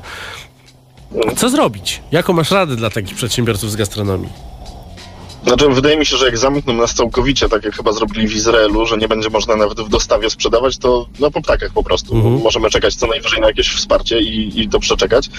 Co 1.35 1.49
zrobić? 1.49 2.01
Jaką 2.11 2.33
masz 2.33 2.51
radę 2.51 2.75
dla 2.75 2.89
takich 2.89 3.15
przedsiębiorców 3.15 3.71
z 3.71 3.75
gastronomii? 3.75 4.52
Znaczy, 5.47 5.69
wydaje 5.69 5.97
mi 5.97 6.05
się, 6.05 6.17
że 6.17 6.25
jak 6.25 6.37
zamkną 6.37 6.73
nas 6.73 6.93
całkowicie, 6.93 7.49
tak 7.49 7.65
jak 7.65 7.75
chyba 7.75 7.91
zrobili 7.91 8.27
w 8.27 8.35
Izraelu, 8.35 8.85
że 8.85 8.97
nie 8.97 9.07
będzie 9.07 9.29
można 9.29 9.55
nawet 9.55 9.81
w 9.81 9.89
dostawie 9.89 10.29
sprzedawać, 10.29 10.77
to 10.77 11.05
no 11.19 11.31
po 11.31 11.41
ptakach 11.41 11.71
po 11.73 11.83
prostu. 11.83 12.15
Możemy 12.15 12.69
czekać 12.69 12.95
co 12.95 13.07
najwyżej 13.07 13.41
na 13.41 13.47
jakieś 13.47 13.69
wsparcie 13.69 14.19
i, 14.19 14.61
i 14.61 14.69
to 14.69 14.79
przeczekać. 14.79 15.29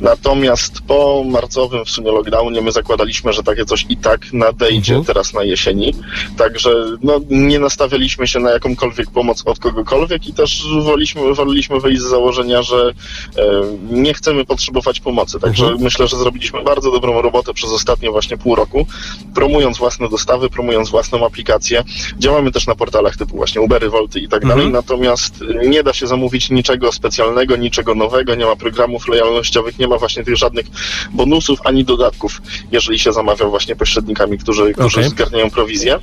Natomiast 0.00 0.80
po 0.86 1.24
marcowym 1.26 1.84
w 1.84 1.90
sumie 1.90 2.12
lockdownie 2.12 2.60
my 2.60 2.72
zakładaliśmy, 2.72 3.32
że 3.32 3.42
takie 3.42 3.64
coś 3.64 3.86
i 3.88 3.96
tak 3.96 4.32
nadejdzie 4.32 5.02
teraz 5.06 5.34
na 5.34 5.42
jesieni. 5.42 5.94
Także 6.36 6.84
no, 7.02 7.20
nie 7.30 7.58
nastawialiśmy 7.58 8.28
się 8.28 8.40
na 8.40 8.50
jakąkolwiek 8.50 9.10
pomoc 9.10 9.42
od 9.46 9.58
kogokolwiek 9.58 10.28
i 10.28 10.32
też 10.32 10.66
woliliśmy, 10.82 11.34
woleliśmy 11.34 11.80
wyjść 11.80 12.02
z 12.02 12.04
założenia, 12.06 12.62
że 12.62 12.92
e, 13.36 13.42
nie 13.90 14.14
chcemy 14.14 14.44
potrzebować 14.44 15.00
pomocy. 15.00 15.40
Także 15.40 15.76
myślę, 15.78 16.08
że 16.08 16.16
zrobiliśmy 16.16 16.62
bardzo 16.62 16.90
dobrą 16.90 17.22
robotę 17.22 17.54
przez 17.54 17.70
ostatnie 17.70 18.10
właśnie 18.10 18.36
pół 18.36 18.54
roku 18.54 18.86
promując 19.34 19.78
własne 19.78 20.08
dostawy, 20.08 20.50
promując 20.50 20.90
własną 20.90 21.26
aplikację. 21.26 21.84
Działamy 22.18 22.52
też 22.52 22.66
na 22.66 22.74
portalach 22.74 23.16
typu 23.16 23.36
właśnie 23.36 23.60
Ubery, 23.60 23.90
Volty 23.90 24.20
i 24.20 24.28
tak 24.28 24.46
dalej, 24.46 24.70
natomiast 24.70 25.44
nie 25.66 25.82
da 25.82 25.92
się 25.92 26.06
zamówić 26.06 26.50
niczego 26.50 26.92
specjalnego, 26.92 27.56
niczego 27.56 27.94
nowego, 27.94 28.34
nie 28.34 28.46
ma 28.46 28.56
programów 28.56 29.08
lojalnościowych, 29.08 29.78
nie 29.78 29.88
ma 29.88 29.98
właśnie 29.98 30.24
tych 30.24 30.36
żadnych 30.36 30.66
bonusów 31.12 31.58
ani 31.64 31.84
dodatków, 31.84 32.42
jeżeli 32.72 32.98
się 32.98 33.12
zamawia 33.12 33.46
właśnie 33.46 33.76
pośrednikami, 33.76 34.38
którzy, 34.38 34.72
którzy 34.72 35.00
Okej. 35.00 35.10
zgarniają 35.10 35.50
prowizję. 35.50 35.98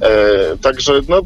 E, 0.00 0.56
także 0.56 0.92
no, 1.08 1.22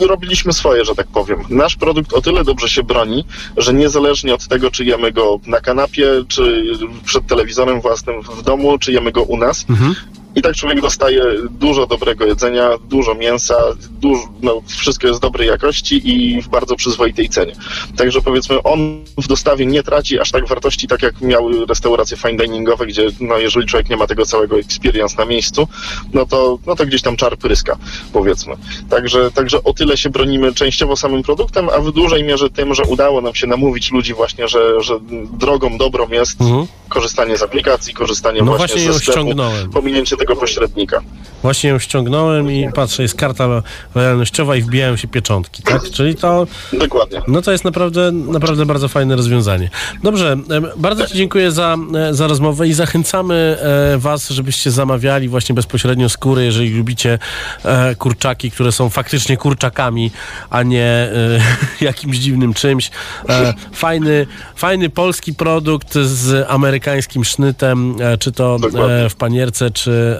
robiliśmy 0.00 0.52
swoje, 0.52 0.84
że 0.84 0.94
tak 0.94 1.06
powiem. 1.06 1.40
Nasz 1.48 1.76
produkt 1.76 2.12
o 2.12 2.22
tyle 2.22 2.44
dobrze 2.44 2.68
się 2.68 2.82
broni, 2.82 3.24
że 3.56 3.74
niezależnie 3.74 4.34
od 4.34 4.48
tego, 4.48 4.70
czy 4.70 4.84
jemy 4.84 5.12
go 5.12 5.40
na 5.46 5.60
kanapie, 5.60 6.06
czy 6.28 6.64
przed 7.04 7.26
telewizorem 7.26 7.80
własnym 7.80 8.22
w 8.22 8.42
domu, 8.42 8.78
czy 8.78 8.92
jemy 8.92 9.12
go 9.12 9.22
u 9.22 9.36
nas, 9.36 9.64
i 10.34 10.42
tak 10.42 10.54
człowiek 10.54 10.80
dostaje 10.80 11.24
dużo 11.50 11.86
dobrego 11.86 12.26
jedzenia, 12.26 12.70
dużo 12.88 13.14
mięsa, 13.14 13.54
dużo, 13.90 14.22
no, 14.42 14.62
wszystko 14.66 15.06
jest 15.06 15.20
dobrej 15.20 15.48
jakości 15.48 16.10
i 16.10 16.42
w 16.42 16.48
bardzo 16.48 16.76
przyzwoitej 16.76 17.28
cenie. 17.28 17.52
Także 17.96 18.20
powiedzmy, 18.20 18.62
on 18.62 19.04
w 19.18 19.28
dostawie 19.28 19.66
nie 19.66 19.82
traci 19.82 20.20
aż 20.20 20.30
tak 20.30 20.48
wartości, 20.48 20.88
tak 20.88 21.02
jak 21.02 21.20
miały 21.20 21.66
restauracje 21.66 22.16
fine 22.16 22.36
diningowe, 22.36 22.86
gdzie 22.86 23.08
no, 23.20 23.38
jeżeli 23.38 23.66
człowiek 23.66 23.88
nie 23.88 23.96
ma 23.96 24.06
tego 24.06 24.26
całego 24.26 24.58
experience 24.58 25.16
na 25.18 25.24
miejscu, 25.24 25.68
no 26.12 26.26
to, 26.26 26.58
no 26.66 26.76
to 26.76 26.86
gdzieś 26.86 27.02
tam 27.02 27.16
czar 27.16 27.38
pryska, 27.38 27.76
powiedzmy. 28.12 28.54
Także, 28.90 29.30
także 29.30 29.64
o 29.64 29.72
tyle 29.72 29.96
się 29.96 30.10
bronimy 30.10 30.54
częściowo 30.54 30.96
samym 30.96 31.22
produktem, 31.22 31.68
a 31.68 31.78
w 31.78 31.92
dużej 31.92 32.24
mierze 32.24 32.50
tym, 32.50 32.74
że 32.74 32.82
udało 32.82 33.20
nam 33.20 33.34
się 33.34 33.46
namówić 33.46 33.92
ludzi 33.92 34.14
właśnie, 34.14 34.48
że, 34.48 34.82
że 34.82 34.98
drogą 35.32 35.78
dobrą 35.78 36.08
jest 36.08 36.38
korzystanie 36.88 37.36
z 37.36 37.42
aplikacji, 37.42 37.94
korzystanie 37.94 38.42
No 38.42 38.56
właśnie, 38.56 38.66
właśnie 38.66 38.92
ze 38.92 38.98
sklepu, 38.98 39.30
pominięcie 39.72 40.16
tego 40.22 40.36
pośrednika. 40.36 41.00
Właśnie 41.42 41.70
ją 41.70 41.78
ściągnąłem 41.78 42.50
i 42.50 42.68
patrzę, 42.74 43.02
jest 43.02 43.14
karta 43.14 43.46
lo- 43.46 43.62
lojalnościowa 43.94 44.56
i 44.56 44.62
wbijają 44.62 44.96
się 44.96 45.08
pieczątki, 45.08 45.62
tak? 45.62 45.82
Czyli 45.90 46.14
to... 46.14 46.46
Dokładnie. 46.72 47.22
No 47.28 47.42
to 47.42 47.52
jest 47.52 47.64
naprawdę, 47.64 48.12
naprawdę 48.12 48.66
bardzo 48.66 48.88
fajne 48.88 49.16
rozwiązanie. 49.16 49.70
Dobrze, 50.02 50.36
bardzo 50.76 51.06
Ci 51.06 51.14
dziękuję 51.14 51.52
za, 51.52 51.76
e, 51.94 52.14
za 52.14 52.26
rozmowę 52.26 52.68
i 52.68 52.72
zachęcamy 52.72 53.58
e, 53.94 53.98
Was, 53.98 54.30
żebyście 54.30 54.70
zamawiali 54.70 55.28
właśnie 55.28 55.54
bezpośrednio 55.54 56.08
skóry, 56.08 56.44
jeżeli 56.44 56.70
lubicie 56.70 57.18
e, 57.64 57.94
kurczaki, 57.94 58.50
które 58.50 58.72
są 58.72 58.88
faktycznie 58.90 59.36
kurczakami, 59.36 60.10
a 60.50 60.62
nie 60.62 61.10
jakimś 61.80 62.16
dziwnym 62.18 62.54
czymś. 62.54 62.90
Fajny, 63.72 64.26
fajny 64.56 64.90
polski 64.90 65.34
produkt 65.34 65.94
z 65.94 66.46
amerykańskim 66.48 67.24
sznytem, 67.24 67.96
czy 68.20 68.32
to 68.32 68.58
w 69.10 69.14
panierce, 69.14 69.70
czy, 69.70 70.11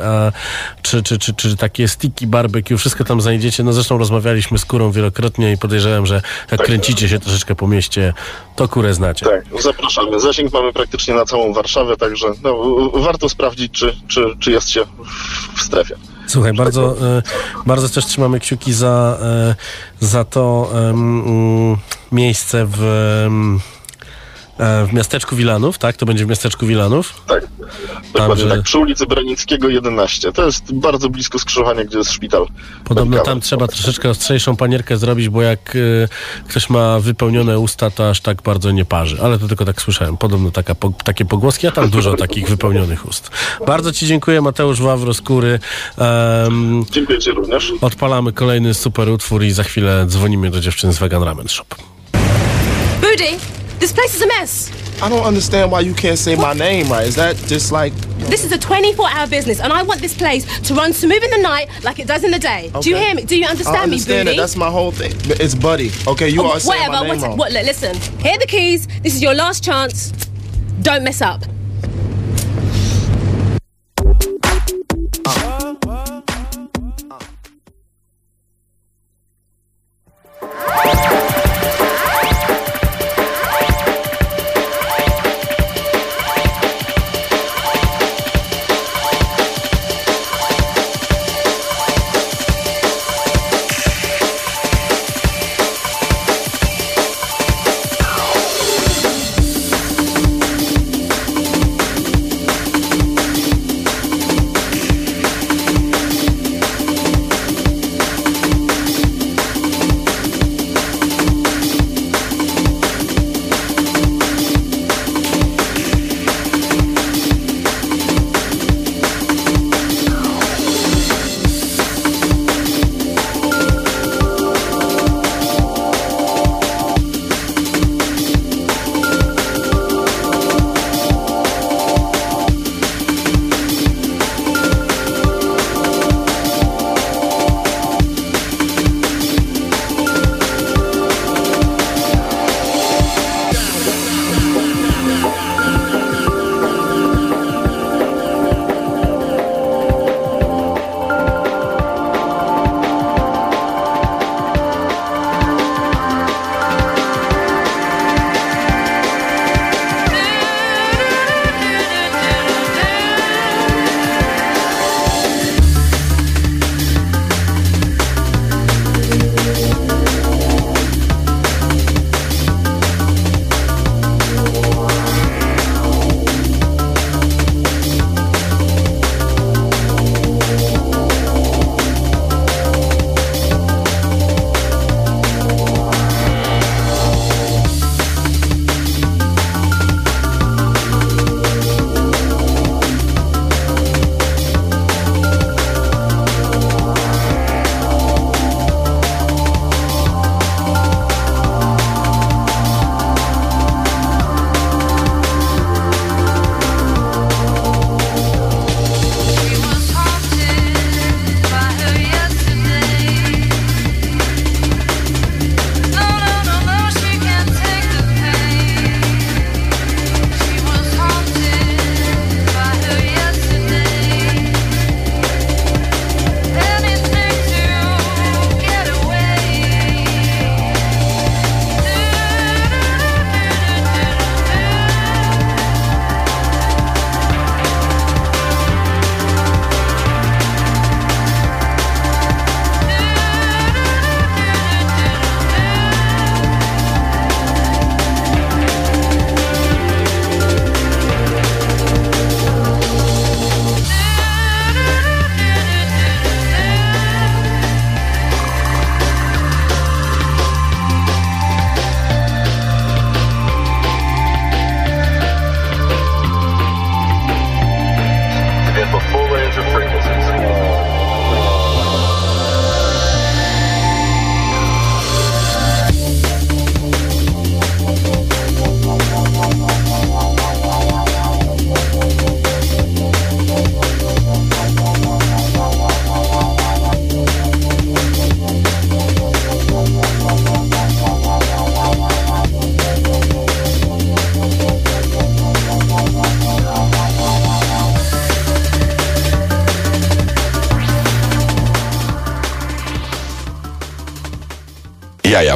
czy, 0.82 1.02
czy, 1.02 1.18
czy, 1.18 1.34
czy 1.34 1.56
takie 1.56 1.88
sticky 1.88 2.26
barbecue, 2.26 2.76
wszystko 2.78 3.04
tam 3.04 3.20
znajdziecie. 3.20 3.62
No 3.64 3.72
zresztą 3.72 3.98
rozmawialiśmy 3.98 4.58
z 4.58 4.64
kurą 4.64 4.90
wielokrotnie 4.90 5.52
i 5.52 5.58
podejrzewam, 5.58 6.06
że 6.06 6.22
jak 6.52 6.62
kręcicie 6.62 7.08
się 7.08 7.18
troszeczkę 7.18 7.54
po 7.54 7.66
mieście, 7.68 8.14
to 8.56 8.68
kurę 8.68 8.94
znacie. 8.94 9.26
Tak, 9.26 9.62
zapraszamy. 9.62 10.20
Zasięg 10.20 10.52
mamy 10.52 10.72
praktycznie 10.72 11.14
na 11.14 11.24
całą 11.24 11.52
Warszawę, 11.52 11.96
także 11.96 12.26
no, 12.42 12.56
warto 12.94 13.28
sprawdzić, 13.28 13.72
czy, 13.72 13.96
czy, 14.08 14.24
czy 14.40 14.50
jest 14.50 14.70
się 14.70 14.84
w- 15.56 15.62
strefie. 15.62 15.94
Słuchaj, 16.26 16.52
bardzo, 16.52 16.96
e, 17.18 17.22
bardzo 17.66 17.88
też 17.88 18.06
trzymamy 18.06 18.40
kciuki 18.40 18.72
za, 18.72 19.18
e, 19.22 19.54
za 20.00 20.24
to 20.24 20.70
mm, 20.74 21.76
miejsce 22.12 22.66
w, 22.70 22.78
w 24.58 24.92
miasteczku 24.92 25.36
Wilanów, 25.36 25.78
tak? 25.78 25.96
To 25.96 26.06
będzie 26.06 26.24
w 26.24 26.28
miasteczku 26.28 26.66
Wilanów. 26.66 27.22
Tak, 27.26 27.46
dokładnie 28.12 28.28
Także- 28.44 28.48
tak. 28.48 28.62
Przy 28.62 28.78
ulicy 28.78 29.06
Branickiego 29.06 29.68
11. 29.68 30.32
To 30.32 30.46
jest 30.46 30.72
bardzo 30.74 31.08
blisko 31.08 31.38
skrzyżowania, 31.38 31.84
gdzie 31.84 31.98
jest 31.98 32.12
szpital. 32.12 32.46
Podobno 32.84 33.18
tam 33.18 33.40
trzeba 33.40 33.66
troszeczkę 33.68 34.10
ostrzejszą 34.10 34.56
panierkę 34.56 34.96
zrobić, 34.96 35.28
bo 35.28 35.42
jak 35.42 35.76
e, 35.76 36.48
ktoś 36.48 36.70
ma 36.70 37.00
wypełnione 37.00 37.58
usta, 37.58 37.90
to 37.90 38.10
aż 38.10 38.20
tak 38.20 38.42
bardzo 38.42 38.70
nie 38.70 38.84
parzy. 38.84 39.16
Ale 39.22 39.38
to 39.38 39.48
tylko 39.48 39.64
tak 39.64 39.82
słyszałem. 39.82 40.16
Podobno 40.16 40.50
taka, 40.50 40.74
po, 40.74 40.92
takie 41.04 41.24
pogłoski, 41.24 41.66
a 41.66 41.70
tam 41.70 41.90
dużo 41.90 42.14
takich 42.26 42.48
wypełnionych 42.48 43.06
ust. 43.08 43.30
Bardzo 43.66 43.92
Ci 43.92 44.06
dziękuję, 44.06 44.40
Mateusz 44.40 44.80
Wawro 44.80 45.14
z 45.14 45.20
Kury. 45.20 45.58
Em, 45.98 46.84
Dziękuję 46.90 47.18
Ci 47.18 47.30
również. 47.30 47.72
odpalamy 47.80 48.32
kolejny 48.32 48.74
super 48.74 49.08
utwór 49.08 49.42
i 49.44 49.50
za 49.50 49.62
chwilę 49.62 50.06
dzwonimy 50.08 50.50
do 50.50 50.60
dziewczyn 50.60 50.92
z 50.92 50.98
Vegan 50.98 51.22
Ramen 51.22 51.48
Shop. 51.48 51.66
Booty, 53.00 53.24
this 53.82 53.92
place 53.92 54.14
is 54.14 54.22
a 54.22 54.28
mess. 54.28 54.70
I 55.02 55.08
don't 55.08 55.24
understand 55.24 55.72
why 55.72 55.80
you 55.80 55.92
can't 55.92 56.16
say 56.16 56.36
my 56.36 56.52
name 56.52 56.88
right. 56.88 57.04
Is 57.04 57.16
that 57.16 57.34
just 57.48 57.72
like 57.72 57.92
This 58.30 58.44
is 58.44 58.52
a 58.52 58.58
24 58.58 59.08
hour 59.10 59.26
business, 59.26 59.58
and 59.58 59.72
I 59.72 59.82
want 59.82 60.00
this 60.00 60.16
place 60.16 60.44
to 60.68 60.74
run 60.74 60.92
smooth 60.92 61.24
in 61.24 61.30
the 61.30 61.38
night 61.42 61.68
like 61.82 61.98
it 61.98 62.06
does 62.06 62.22
in 62.22 62.30
the 62.30 62.38
day. 62.38 62.70
Do 62.80 62.88
you 62.88 62.94
hear 62.96 63.12
me? 63.12 63.24
Do 63.24 63.36
you 63.36 63.44
understand, 63.44 63.76
I 63.78 63.82
understand 63.82 64.28
me, 64.28 64.36
that. 64.36 64.40
That's 64.40 64.54
my 64.54 64.70
whole 64.70 64.92
thing. 64.92 65.10
It's 65.24 65.56
Buddy. 65.56 65.90
Okay, 66.06 66.28
you 66.28 66.42
Oh, 66.42 66.52
are 66.52 66.60
saying 66.60 66.90
whatever. 66.92 66.92
my 66.92 67.10
name 67.10 67.20
what, 67.20 67.28
wrong. 67.28 67.36
what, 67.38 67.52
look, 67.52 67.64
listen. 67.64 67.96
Here 68.20 68.36
are 68.36 68.38
the 68.38 68.46
keys. 68.46 68.86
This 69.02 69.16
is 69.16 69.22
your 69.22 69.34
last 69.34 69.64
chance. 69.64 70.12
Don't 70.82 71.02
mess 71.02 71.20
up. 71.20 71.42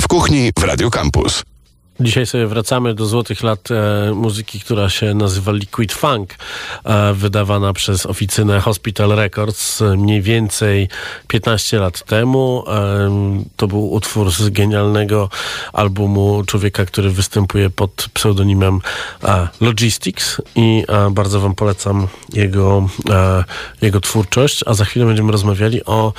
W 0.00 0.08
kuchni 0.08 0.50
w 0.58 0.62
Radio 0.64 0.90
Campus. 0.90 1.42
Dzisiaj 2.00 2.26
sobie 2.26 2.46
wracamy 2.46 2.94
do 2.94 3.06
złotych 3.06 3.42
lat 3.42 3.68
e, 3.70 4.12
muzyki, 4.14 4.60
która 4.60 4.90
się 4.90 5.14
nazywa 5.14 5.52
Liquid 5.52 5.92
Funk, 5.92 6.34
e, 6.84 7.14
wydawana 7.14 7.72
przez 7.72 8.06
oficynę 8.06 8.60
Hospital 8.60 9.10
Records 9.10 9.82
e, 9.82 9.96
mniej 9.96 10.22
więcej 10.22 10.88
15 11.28 11.78
lat 11.78 12.04
temu. 12.04 12.64
E, 12.68 13.44
to 13.56 13.66
był 13.66 13.92
utwór 13.92 14.30
z 14.30 14.48
genialnego 14.48 15.28
albumu 15.72 16.42
człowieka, 16.46 16.84
który 16.84 17.10
występuje 17.10 17.70
pod 17.70 18.08
pseudonimem 18.14 18.80
e, 19.24 19.48
Logistics 19.60 20.42
i 20.54 20.84
e, 20.88 21.10
bardzo 21.10 21.40
wam 21.40 21.54
polecam 21.54 22.06
jego, 22.32 22.88
jego 23.82 24.00
twórczość, 24.00 24.64
a 24.66 24.74
za 24.74 24.84
chwilę 24.84 25.06
będziemy 25.06 25.32
rozmawiali 25.32 25.84
o 25.84 26.12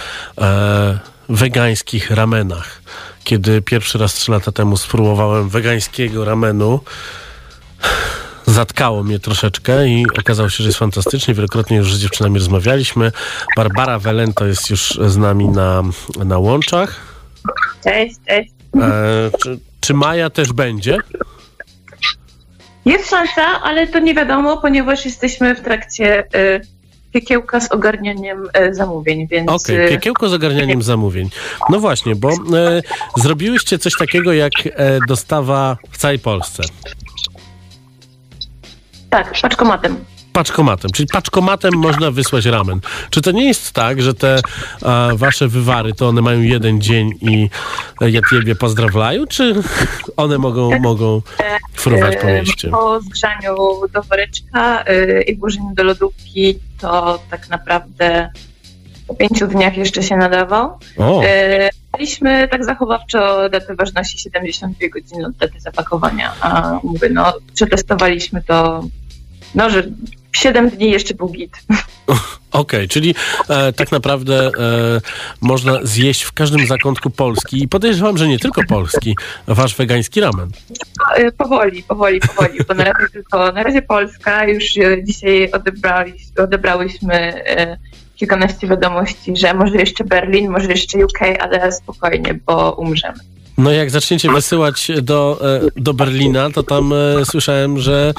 wegańskich 1.30 2.12
ramenach. 2.12 2.82
Kiedy 3.28 3.62
pierwszy 3.62 3.98
raz 3.98 4.14
trzy 4.14 4.32
lata 4.32 4.52
temu 4.52 4.78
spróbowałem 4.78 5.50
wegańskiego 5.50 6.26
ramenu, 6.26 6.80
zatkało 8.46 9.04
mnie 9.04 9.20
troszeczkę 9.20 9.88
i 9.88 10.06
okazało 10.20 10.50
się, 10.50 10.64
że 10.64 10.70
jest 10.70 10.80
fantastycznie. 10.80 11.34
Wielokrotnie 11.34 11.78
już 11.78 11.96
z 11.96 12.00
dziewczynami 12.00 12.40
rozmawialiśmy. 12.40 13.12
Barbara 13.56 14.00
Welento 14.00 14.46
jest 14.46 14.70
już 14.70 15.00
z 15.08 15.18
nami 15.18 15.48
na, 15.48 15.84
na 16.26 16.38
łączach. 16.38 16.96
Cześć, 17.84 18.16
cześć. 18.28 18.52
E, 18.82 19.30
czy, 19.44 19.60
czy 19.80 19.94
Maja 19.94 20.30
też 20.30 20.54
będzie? 20.54 20.98
Jest 22.86 23.10
szansa, 23.10 23.62
ale 23.64 23.88
to 23.88 24.00
nie 24.00 24.14
wiadomo, 24.14 24.58
ponieważ 24.58 25.06
jesteśmy 25.06 25.56
w 25.56 25.62
trakcie 25.62 26.24
y, 26.36 26.77
piekiełka 27.12 27.60
z 27.60 27.72
ogarnianiem 27.72 28.50
y, 28.70 28.76
zamówień, 28.76 29.28
więc... 29.28 29.50
Okej, 29.50 29.86
y, 29.86 29.90
piekiełko 29.90 30.30
z 30.30 30.34
ogarnianiem 30.34 30.82
zamówień. 30.82 31.30
No 31.70 31.80
właśnie, 31.80 32.16
bo 32.16 32.30
e, 32.30 32.36
zrobiłyście 33.18 33.78
coś 33.78 33.94
takiego 34.00 34.34
jak 34.34 34.52
e, 34.66 35.00
dostawa 35.08 35.78
w 35.92 35.98
całej 35.98 36.20
Polsce. 36.20 36.64
Tak, 39.10 39.34
paczkomatem. 39.42 39.98
Paczkomatem, 40.38 40.92
czyli 40.92 41.08
paczkomatem 41.08 41.74
można 41.74 42.12
wysłać 42.12 42.46
ramen. 42.46 42.80
Czy 43.10 43.22
to 43.22 43.32
nie 43.32 43.48
jest 43.48 43.72
tak, 43.72 44.02
że 44.02 44.14
te 44.14 44.40
a, 44.82 45.10
wasze 45.16 45.48
wywary, 45.48 45.94
to 45.94 46.08
one 46.08 46.22
mają 46.22 46.42
jeden 46.42 46.82
dzień 46.82 47.12
i 47.22 47.50
ja 48.02 48.22
ciebie 48.30 48.56
pozdrawiają, 48.56 49.28
czy 49.28 49.64
one 50.18 50.38
mogą, 50.38 50.80
mogą 50.80 51.22
fruwać 51.74 52.18
po 52.22 52.28
mieście? 52.28 52.70
Po 52.70 53.02
zgrzaniu 53.02 53.56
do 53.94 54.04
woreczka 54.04 54.84
y, 54.90 55.22
i 55.28 55.36
włożeniu 55.36 55.74
do 55.76 55.84
lodówki 55.84 56.60
to 56.80 57.20
tak 57.30 57.50
naprawdę 57.50 58.30
po 59.08 59.16
pięciu 59.16 59.48
dniach 59.48 59.78
jeszcze 59.78 60.04
się 60.04 60.18
nadawał. 60.18 60.80
O. 60.98 61.24
Y, 61.24 61.70
Daliśmy 61.92 62.48
tak 62.48 62.66
zachowawczo 62.66 63.50
datę 63.50 63.76
ważności 63.76 64.18
72 64.18 64.88
godziny 64.90 65.26
od 65.28 65.36
daty 65.36 65.60
zapakowania, 65.60 66.34
a 66.42 66.80
mówię, 66.84 67.10
no 67.10 67.34
przetestowaliśmy 67.54 68.44
to, 68.44 68.84
no, 69.56 69.70
że 69.70 69.84
7 70.32 70.70
dni 70.70 70.92
jeszcze 70.92 71.14
był 71.14 71.30
git. 71.30 71.52
Okej, 72.52 72.88
czyli 72.88 73.16
e, 73.50 73.74
tak 73.74 73.92
naprawdę 73.92 74.48
e, 74.48 74.52
można 75.42 75.80
zjeść 75.84 76.24
w 76.24 76.34
każdym 76.34 76.68
zakątku 76.68 77.10
Polski 77.10 77.64
i 77.64 77.68
podejrzewam, 77.68 78.18
że 78.18 78.28
nie 78.28 78.40
tylko 78.40 78.62
Polski, 78.64 79.18
wasz 79.48 79.76
wegański 79.76 80.22
ramen. 80.22 80.50
Y, 81.20 81.32
Powoli, 81.32 81.84
powoli, 81.84 82.20
powoli, 82.20 82.60
bo 82.68 82.74
na 82.74 82.84
razie 82.84 83.10
tylko, 83.14 83.52
na 83.52 83.64
razie 83.64 83.82
Polska, 83.82 84.48
już 84.48 84.78
y, 84.78 85.04
dzisiaj 85.04 85.52
odebrałyśmy 86.38 87.44
y, 87.60 87.78
kilkanaście 88.16 88.68
wiadomości, 88.68 89.38
że 89.38 89.54
może 89.54 89.78
jeszcze 89.78 90.04
Berlin, 90.04 90.52
może 90.52 90.68
jeszcze 90.68 91.06
UK, 91.06 91.20
ale 91.40 91.72
spokojnie, 91.72 92.40
bo 92.46 92.72
umrzemy. 92.72 93.20
No 93.58 93.72
jak 93.72 93.90
zaczniecie 93.92 94.32
wysyłać 94.32 94.92
do, 95.02 95.40
e, 95.42 95.82
do 95.82 95.94
Berlina, 95.94 96.50
to 96.50 96.64
tam 96.64 96.94
e, 96.94 97.26
słyszałem, 97.26 97.80
że 97.80 98.14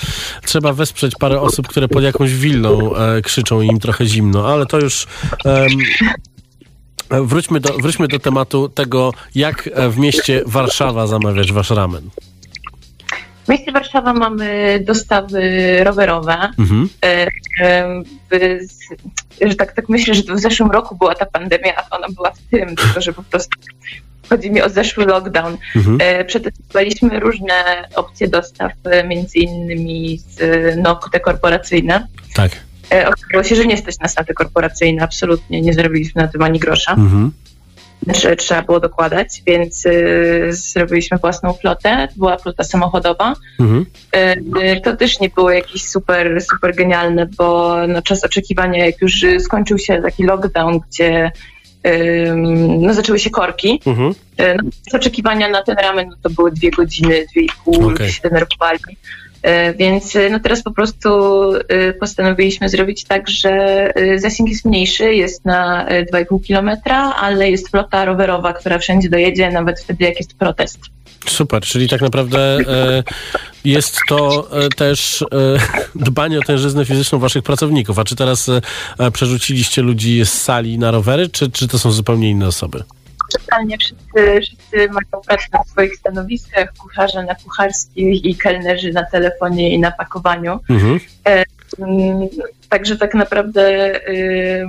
trzeba 0.45 0.73
wesprzeć 0.73 1.13
parę 1.21 1.41
osób, 1.41 1.69
które 1.69 1.89
pod 1.89 2.03
jakąś 2.03 2.35
willą 2.35 2.97
e, 2.97 3.23
krzyczą 3.23 3.61
i 3.61 3.67
im 3.67 3.79
trochę 3.79 4.07
zimno, 4.07 4.49
ale 4.53 4.67
to 4.67 4.79
już... 4.81 5.07
em, 5.45 5.69
Wróćmy 7.11 7.61
do, 7.61 7.73
wróćmy 7.73 8.09
do 8.09 8.19
tematu 8.19 8.69
tego, 8.69 9.13
jak 9.35 9.71
w 9.91 9.99
mieście 9.99 10.43
Warszawa 10.47 11.07
zamawiać 11.07 11.53
wasz 11.53 11.71
ramen. 11.71 12.11
W 13.45 13.49
mieście 13.49 13.73
Warszawa 13.73 14.13
mamy 14.13 14.81
dostawy 14.87 15.41
rowerowe. 15.85 16.51
Mhm. 16.59 16.89
Że 19.47 19.55
tak, 19.55 19.73
tak 19.73 19.89
myślę, 19.89 20.15
że 20.15 20.23
to 20.23 20.35
w 20.35 20.41
zeszłym 20.41 20.71
roku 20.71 20.97
była 20.97 21.15
ta 21.15 21.27
pandemia, 21.27 21.73
a 21.77 21.97
ona 21.97 22.07
była 22.09 22.31
w 22.31 22.39
tym, 22.51 22.77
tylko 22.77 23.01
że 23.01 23.13
po 23.13 23.23
prostu 23.23 23.59
chodzi 24.29 24.51
mi 24.51 24.63
o 24.63 24.69
zeszły 24.69 25.07
lockdown. 25.07 25.57
Mhm. 25.77 25.99
E, 26.01 26.25
Przetestowaliśmy 26.25 27.21
różne 27.21 27.89
opcje 27.95 28.29
dostaw, 28.29 28.73
e, 28.85 29.05
między 29.05 29.39
innymi 29.39 30.19
z, 30.19 30.41
no, 30.77 31.01
te 31.13 31.21
korporacyjne. 31.21 32.07
Tak. 32.35 32.53
E, 32.93 33.09
Okazało 33.09 33.45
się, 33.45 33.57
że 33.57 33.67
nie 33.67 33.77
stać 33.77 33.99
nas 33.99 34.17
na 34.17 34.25
te 34.25 34.35
korporacyjne, 34.35 35.03
absolutnie 35.03 35.61
nie 35.61 35.73
zrobiliśmy 35.73 36.23
na 36.23 36.29
tym 36.29 36.43
ani 36.43 36.59
grosza. 36.59 36.93
Mhm. 36.93 37.33
Znaczy, 38.03 38.37
trzeba 38.37 38.63
było 38.63 38.81
dokładać, 38.81 39.43
więc 39.47 39.87
y, 39.87 40.49
zrobiliśmy 40.51 41.19
własną 41.19 41.53
flotę. 41.53 42.09
To 42.09 42.15
była 42.17 42.37
flota 42.37 42.65
samochodowa. 42.65 43.35
Mhm. 43.61 43.87
Y, 44.77 44.81
to 44.81 44.97
też 44.97 45.21
nie 45.21 45.29
było 45.29 45.51
jakieś 45.51 45.85
super, 45.85 46.43
super 46.43 46.75
genialne, 46.75 47.27
bo 47.27 47.77
no, 47.89 48.03
czas 48.03 48.25
oczekiwania, 48.25 48.87
jak 48.87 49.01
już 49.01 49.25
skończył 49.39 49.79
się 49.79 50.03
taki 50.03 50.25
lockdown, 50.25 50.81
gdzie 50.91 51.33
no, 52.79 52.95
zaczęły 52.95 53.19
się 53.19 53.31
korki, 53.31 53.81
Mhm. 53.87 54.11
y, 54.11 54.15
no, 54.63 54.71
oczekiwania 54.93 55.49
na 55.49 55.63
ten 55.63 55.77
ramen 55.77 56.09
no, 56.09 56.17
to 56.23 56.31
były 56.31 56.53
dwie 56.53 56.71
godziny, 56.71 57.27
dwie 57.33 57.43
i 57.43 57.49
pół, 57.65 57.91
ludzie 57.91 58.13
się 58.13 58.23
denerwowali. 58.23 58.79
Y, 59.47 59.75
Więc 59.79 60.17
y, 60.17 60.31
no 60.31 60.41
teraz 60.41 60.63
po 60.63 60.71
prostu 60.71 61.09
postanowiliśmy 62.01 62.69
zrobić 62.69 63.05
tak, 63.05 63.29
że 63.31 63.93
zasięg 64.17 64.49
jest 64.49 64.65
mniejszy, 64.65 65.15
jest 65.15 65.45
na 65.45 65.89
y, 65.93 66.07
2,5 66.13 66.43
kilometra, 66.45 67.15
ale 67.21 67.51
jest 67.51 67.69
flota 67.69 68.05
rowerowa, 68.05 68.53
która 68.53 68.79
wszędzie 68.79 69.09
dojedzie, 69.11 69.51
nawet 69.51 69.81
wtedy 69.81 70.05
jak 70.05 70.17
jest 70.19 70.39
protest. 70.39 70.79
Super, 71.27 71.63
czyli 71.63 71.89
tak 71.89 72.01
naprawdę 72.01 72.39
e, 72.39 73.03
jest 73.65 73.99
to 74.09 74.49
e, 74.53 74.69
też 74.69 75.23
e, 75.23 75.27
dbanie 75.95 76.39
o 76.39 76.43
tężyznę 76.43 76.85
fizyczną 76.85 77.19
waszych 77.19 77.43
pracowników. 77.43 77.99
A 77.99 78.05
czy 78.05 78.17
teraz 78.17 78.49
e, 78.99 79.11
przerzuciliście 79.11 79.83
ludzi 79.83 80.25
z 80.25 80.33
sali 80.33 80.79
na 80.79 80.91
rowery, 80.91 81.29
czy, 81.29 81.51
czy 81.51 81.69
to 81.69 81.79
są 81.79 81.91
zupełnie 81.91 82.31
inne 82.31 82.47
osoby? 82.47 82.85
Totalnie 83.33 83.79
wszyscy, 83.79 84.41
wszyscy 84.43 84.77
mają 84.89 85.25
pracę 85.27 85.47
na 85.53 85.65
swoich 85.65 85.97
stanowiskach, 85.97 86.73
kucharze 86.73 87.23
na 87.23 87.35
kucharskich 87.35 88.25
i 88.25 88.37
kelnerzy 88.37 88.93
na 88.93 89.05
telefonie 89.05 89.71
i 89.71 89.79
na 89.79 89.91
pakowaniu. 89.91 90.61
Mhm. 90.71 91.01
E, 91.27 91.45
mm, 91.79 92.29
Także 92.69 92.97
tak 92.97 93.15
naprawdę 93.15 93.95
y, 94.09 94.67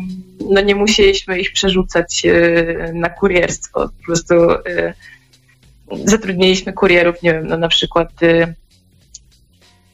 no 0.51 0.61
nie 0.61 0.75
musieliśmy 0.75 1.39
ich 1.39 1.53
przerzucać 1.53 2.25
y, 2.25 2.91
na 2.93 3.09
kurierstwo. 3.09 3.89
Po 3.89 4.05
prostu 4.05 4.51
y, 4.51 4.93
zatrudniliśmy 6.05 6.73
kurierów, 6.73 7.21
nie 7.23 7.33
wiem, 7.33 7.47
no 7.47 7.57
na 7.57 7.67
przykład 7.67 8.23
y, 8.23 8.53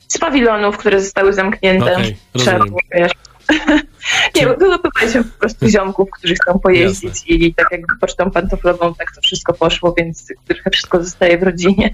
z 0.08 0.18
pawilonów, 0.18 0.78
które 0.78 1.02
zostały 1.02 1.34
zamknięte. 1.34 1.94
Okej, 1.94 2.18
Trzeba 2.38 2.66
wiesz, 2.96 3.12
nie, 4.36 4.48
zapytaliśmy 4.70 5.24
po 5.24 5.40
prostu 5.40 5.70
ziomków, 5.70 6.10
którzy 6.12 6.36
chcą 6.36 6.60
pojeździć 6.60 7.24
i 7.28 7.54
tak 7.54 7.68
jakby 7.72 7.88
pocztą 8.02 8.32
pantoflową 8.32 8.96
tak 8.96 9.16
to 9.16 9.22
wszystko 9.22 9.54
poszło, 9.54 9.94
więc 9.98 10.28
trochę 10.48 10.70
wszystko 10.70 11.04
zostaje 11.04 11.38
w 11.38 11.44
rodzinie. 11.44 11.94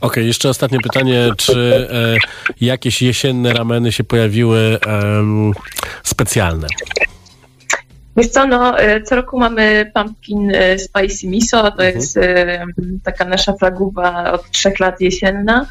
Okej, 0.00 0.26
jeszcze 0.26 0.48
ostatnie 0.48 0.78
pytanie. 0.80 1.30
Czy 1.36 1.88
e, 1.92 2.16
jakieś 2.60 3.02
jesienne 3.02 3.52
rameny 3.52 3.92
się 3.92 4.04
pojawiły 4.04 4.78
em, 4.86 5.52
specjalne? 6.02 6.66
Wiesz 8.16 8.28
co, 8.28 8.46
no, 8.46 8.82
y, 8.82 9.02
co 9.02 9.16
roku 9.16 9.38
mamy 9.38 9.90
pumpkin 9.94 10.50
y, 10.50 10.78
spicy 10.78 11.28
miso, 11.28 11.70
to 11.70 11.82
jest 11.82 12.16
y, 12.16 12.58
taka 13.04 13.24
nasza 13.24 13.52
flagowa 13.52 14.32
od 14.32 14.50
trzech 14.50 14.80
lat 14.80 15.00
jesienna 15.00 15.66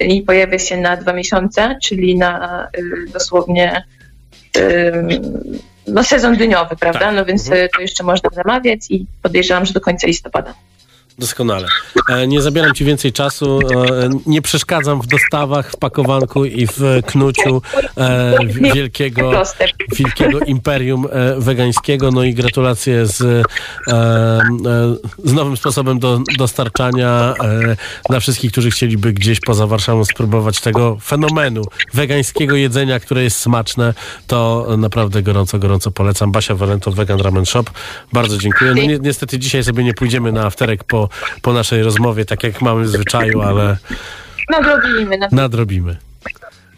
i 0.00 0.22
pojawia 0.22 0.58
się 0.58 0.76
na 0.76 0.96
dwa 0.96 1.12
miesiące, 1.12 1.76
czyli 1.82 2.18
na 2.18 2.68
dosłownie 3.12 3.84
no, 5.86 6.04
sezon 6.04 6.36
dyniowy, 6.36 6.76
prawda? 6.76 7.12
No 7.12 7.24
więc 7.24 7.48
y, 7.50 7.68
to 7.74 7.80
jeszcze 7.80 8.04
można 8.04 8.30
zamawiać 8.30 8.80
i 8.90 9.06
podejrzewam, 9.22 9.66
że 9.66 9.72
do 9.72 9.80
końca 9.80 10.06
listopada. 10.06 10.54
Doskonale. 11.20 11.68
E, 12.08 12.26
nie 12.26 12.42
zabieram 12.42 12.74
ci 12.74 12.84
więcej 12.84 13.12
czasu. 13.12 13.58
E, 13.60 14.08
nie 14.26 14.42
przeszkadzam 14.42 15.02
w 15.02 15.06
dostawach, 15.06 15.70
w 15.70 15.76
pakowanku 15.76 16.44
i 16.44 16.66
w 16.66 16.80
knuciu 17.06 17.62
e, 17.96 18.38
wielkiego, 18.46 19.42
wielkiego 19.96 20.40
imperium 20.40 21.06
wegańskiego. 21.38 22.10
No 22.10 22.24
i 22.24 22.34
gratulacje 22.34 23.06
z, 23.06 23.46
z 25.24 25.32
nowym 25.32 25.56
sposobem 25.56 25.98
do, 25.98 26.20
dostarczania 26.38 27.34
dla 28.08 28.20
wszystkich, 28.20 28.52
którzy 28.52 28.70
chcieliby 28.70 29.12
gdzieś 29.12 29.40
poza 29.40 29.66
Warszawą 29.66 30.04
spróbować 30.04 30.60
tego 30.60 30.96
fenomenu 31.02 31.62
wegańskiego 31.94 32.56
jedzenia, 32.56 33.00
które 33.00 33.22
jest 33.22 33.38
smaczne. 33.38 33.94
To 34.26 34.66
naprawdę 34.78 35.22
gorąco, 35.22 35.58
gorąco 35.58 35.90
polecam. 35.90 36.32
Basia 36.32 36.54
Walento, 36.54 36.90
Vegan 36.90 37.20
Ramen 37.20 37.46
Shop. 37.46 37.64
Bardzo 38.12 38.38
dziękuję. 38.38 38.74
No 38.74 38.82
ni- 38.82 39.00
niestety 39.00 39.38
dzisiaj 39.38 39.64
sobie 39.64 39.84
nie 39.84 39.94
pójdziemy 39.94 40.32
na 40.32 40.46
afterek 40.46 40.84
po 40.84 41.09
po 41.42 41.52
naszej 41.52 41.82
rozmowie, 41.82 42.24
tak 42.24 42.42
jak 42.42 42.62
mamy 42.62 42.82
w 42.84 42.88
zwyczaju, 42.88 43.40
ale 43.42 43.76
Nadrobimy. 44.50 45.18
Na... 45.18 45.28
nadrobimy. 45.32 45.96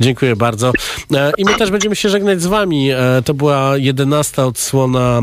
Dziękuję 0.01 0.37
bardzo. 0.37 0.73
E, 1.15 1.33
I 1.39 1.45
my 1.45 1.55
też 1.55 1.71
będziemy 1.71 1.97
się 1.97 2.09
żegnać 2.09 2.43
z 2.43 2.47
wami. 2.47 2.91
E, 2.91 2.97
To 3.25 3.35
była 3.35 3.77
jedenasta 3.77 4.47
odsłona 4.47 5.21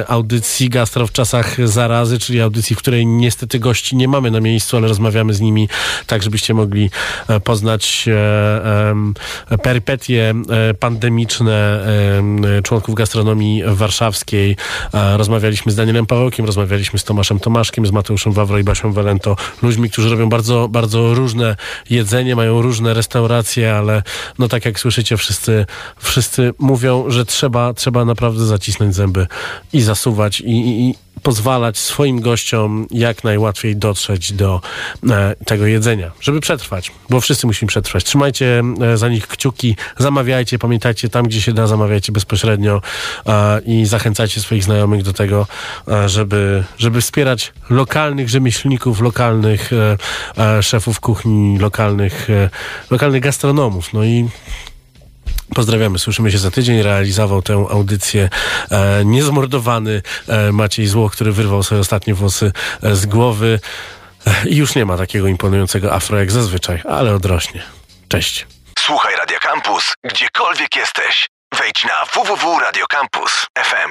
e, 0.00 0.10
audycji 0.10 0.68
Gastro 0.68 1.06
w 1.06 1.12
czasach 1.12 1.68
zarazy, 1.68 2.18
czyli 2.18 2.40
audycji, 2.40 2.76
w 2.76 2.78
której 2.78 3.06
niestety 3.06 3.58
gości 3.58 3.96
nie 3.96 4.08
mamy 4.08 4.30
na 4.30 4.40
miejscu, 4.40 4.76
ale 4.76 4.88
rozmawiamy 4.88 5.34
z 5.34 5.40
nimi 5.40 5.68
tak, 6.06 6.22
żebyście 6.22 6.54
mogli 6.54 6.90
poznać 7.44 8.08
perypetie 9.62 10.34
pandemiczne 10.80 11.84
em, 12.18 12.42
członków 12.62 12.94
gastronomii 12.94 13.62
warszawskiej. 13.66 14.56
Rozmawialiśmy 15.16 15.72
z 15.72 15.76
Danielem 15.76 16.06
Pawełkiem, 16.06 16.46
rozmawialiśmy 16.46 16.98
z 16.98 17.04
Tomaszem 17.04 17.40
Tomaszkiem, 17.40 17.86
z 17.86 17.90
Mateuszem 17.90 18.32
Wawro 18.32 18.58
i 18.58 18.64
Basią 18.64 18.92
Walento, 18.92 19.36
ludźmi, 19.62 19.90
którzy 19.90 20.10
robią 20.10 20.28
bardzo, 20.28 20.68
bardzo 20.68 21.14
różne 21.14 21.56
jedzenie, 21.90 22.36
mają 22.36 22.62
różne 22.62 22.94
restauracje, 22.94 23.76
ale 23.76 24.02
no 24.38 24.48
tak 24.48 24.64
jak 24.64 24.80
słyszycie, 24.80 25.16
wszyscy, 25.16 25.66
wszyscy 25.98 26.54
mówią, 26.58 27.04
że 27.08 27.24
trzeba, 27.24 27.74
trzeba 27.74 28.04
naprawdę 28.04 28.46
zacisnąć 28.46 28.94
zęby 28.94 29.26
i 29.72 29.82
zasuwać 29.82 30.40
i, 30.40 30.88
i, 30.88 30.94
pozwalać 31.24 31.78
swoim 31.78 32.20
gościom 32.20 32.86
jak 32.90 33.24
najłatwiej 33.24 33.76
dotrzeć 33.76 34.32
do 34.32 34.60
e, 35.10 35.34
tego 35.44 35.66
jedzenia, 35.66 36.10
żeby 36.20 36.40
przetrwać, 36.40 36.92
bo 37.10 37.20
wszyscy 37.20 37.46
musimy 37.46 37.68
przetrwać. 37.68 38.04
Trzymajcie 38.04 38.62
e, 38.80 38.96
za 38.96 39.08
nich 39.08 39.26
kciuki, 39.26 39.76
zamawiajcie, 39.98 40.58
pamiętajcie, 40.58 41.08
tam 41.08 41.26
gdzie 41.26 41.40
się 41.40 41.52
da, 41.52 41.66
zamawiajcie 41.66 42.12
bezpośrednio 42.12 42.82
e, 43.26 43.60
i 43.66 43.86
zachęcajcie 43.86 44.40
swoich 44.40 44.64
znajomych 44.64 45.02
do 45.02 45.12
tego, 45.12 45.46
żeby, 46.06 46.64
żeby 46.78 47.00
wspierać 47.00 47.52
lokalnych 47.70 48.28
rzemieślników, 48.28 49.00
lokalnych 49.00 49.70
szefów 50.60 51.00
kuchni, 51.00 51.58
lokalnych, 51.58 52.28
lokalnych 52.90 53.22
gastronomów. 53.22 53.92
No 53.92 54.04
i 54.04 54.28
Pozdrawiamy, 55.54 55.98
słyszymy 55.98 56.32
się 56.32 56.38
za 56.38 56.50
tydzień. 56.50 56.82
Realizował 56.82 57.42
tę 57.42 57.66
audycję 57.70 58.28
e, 58.70 59.04
niezmordowany 59.04 60.02
e, 60.28 60.52
Maciej 60.52 60.86
Zło, 60.86 61.10
który 61.10 61.32
wyrwał 61.32 61.62
sobie 61.62 61.80
ostatnie 61.80 62.14
włosy 62.14 62.52
e, 62.82 62.96
z 62.96 63.06
głowy 63.06 63.60
e, 64.26 64.48
i 64.48 64.56
już 64.56 64.74
nie 64.74 64.84
ma 64.84 64.96
takiego 64.96 65.26
imponującego 65.28 65.94
afro 65.94 66.18
jak 66.18 66.30
zazwyczaj, 66.30 66.82
ale 66.88 67.14
odrośnie. 67.14 67.62
Cześć. 68.08 68.46
Słuchaj 68.78 69.16
Radio 69.16 69.38
Campus, 69.40 69.94
gdziekolwiek 70.04 70.76
jesteś. 70.76 71.26
Wejdź 71.58 71.84
na 71.84 72.04
www.radiocampus.fm. 72.14 73.90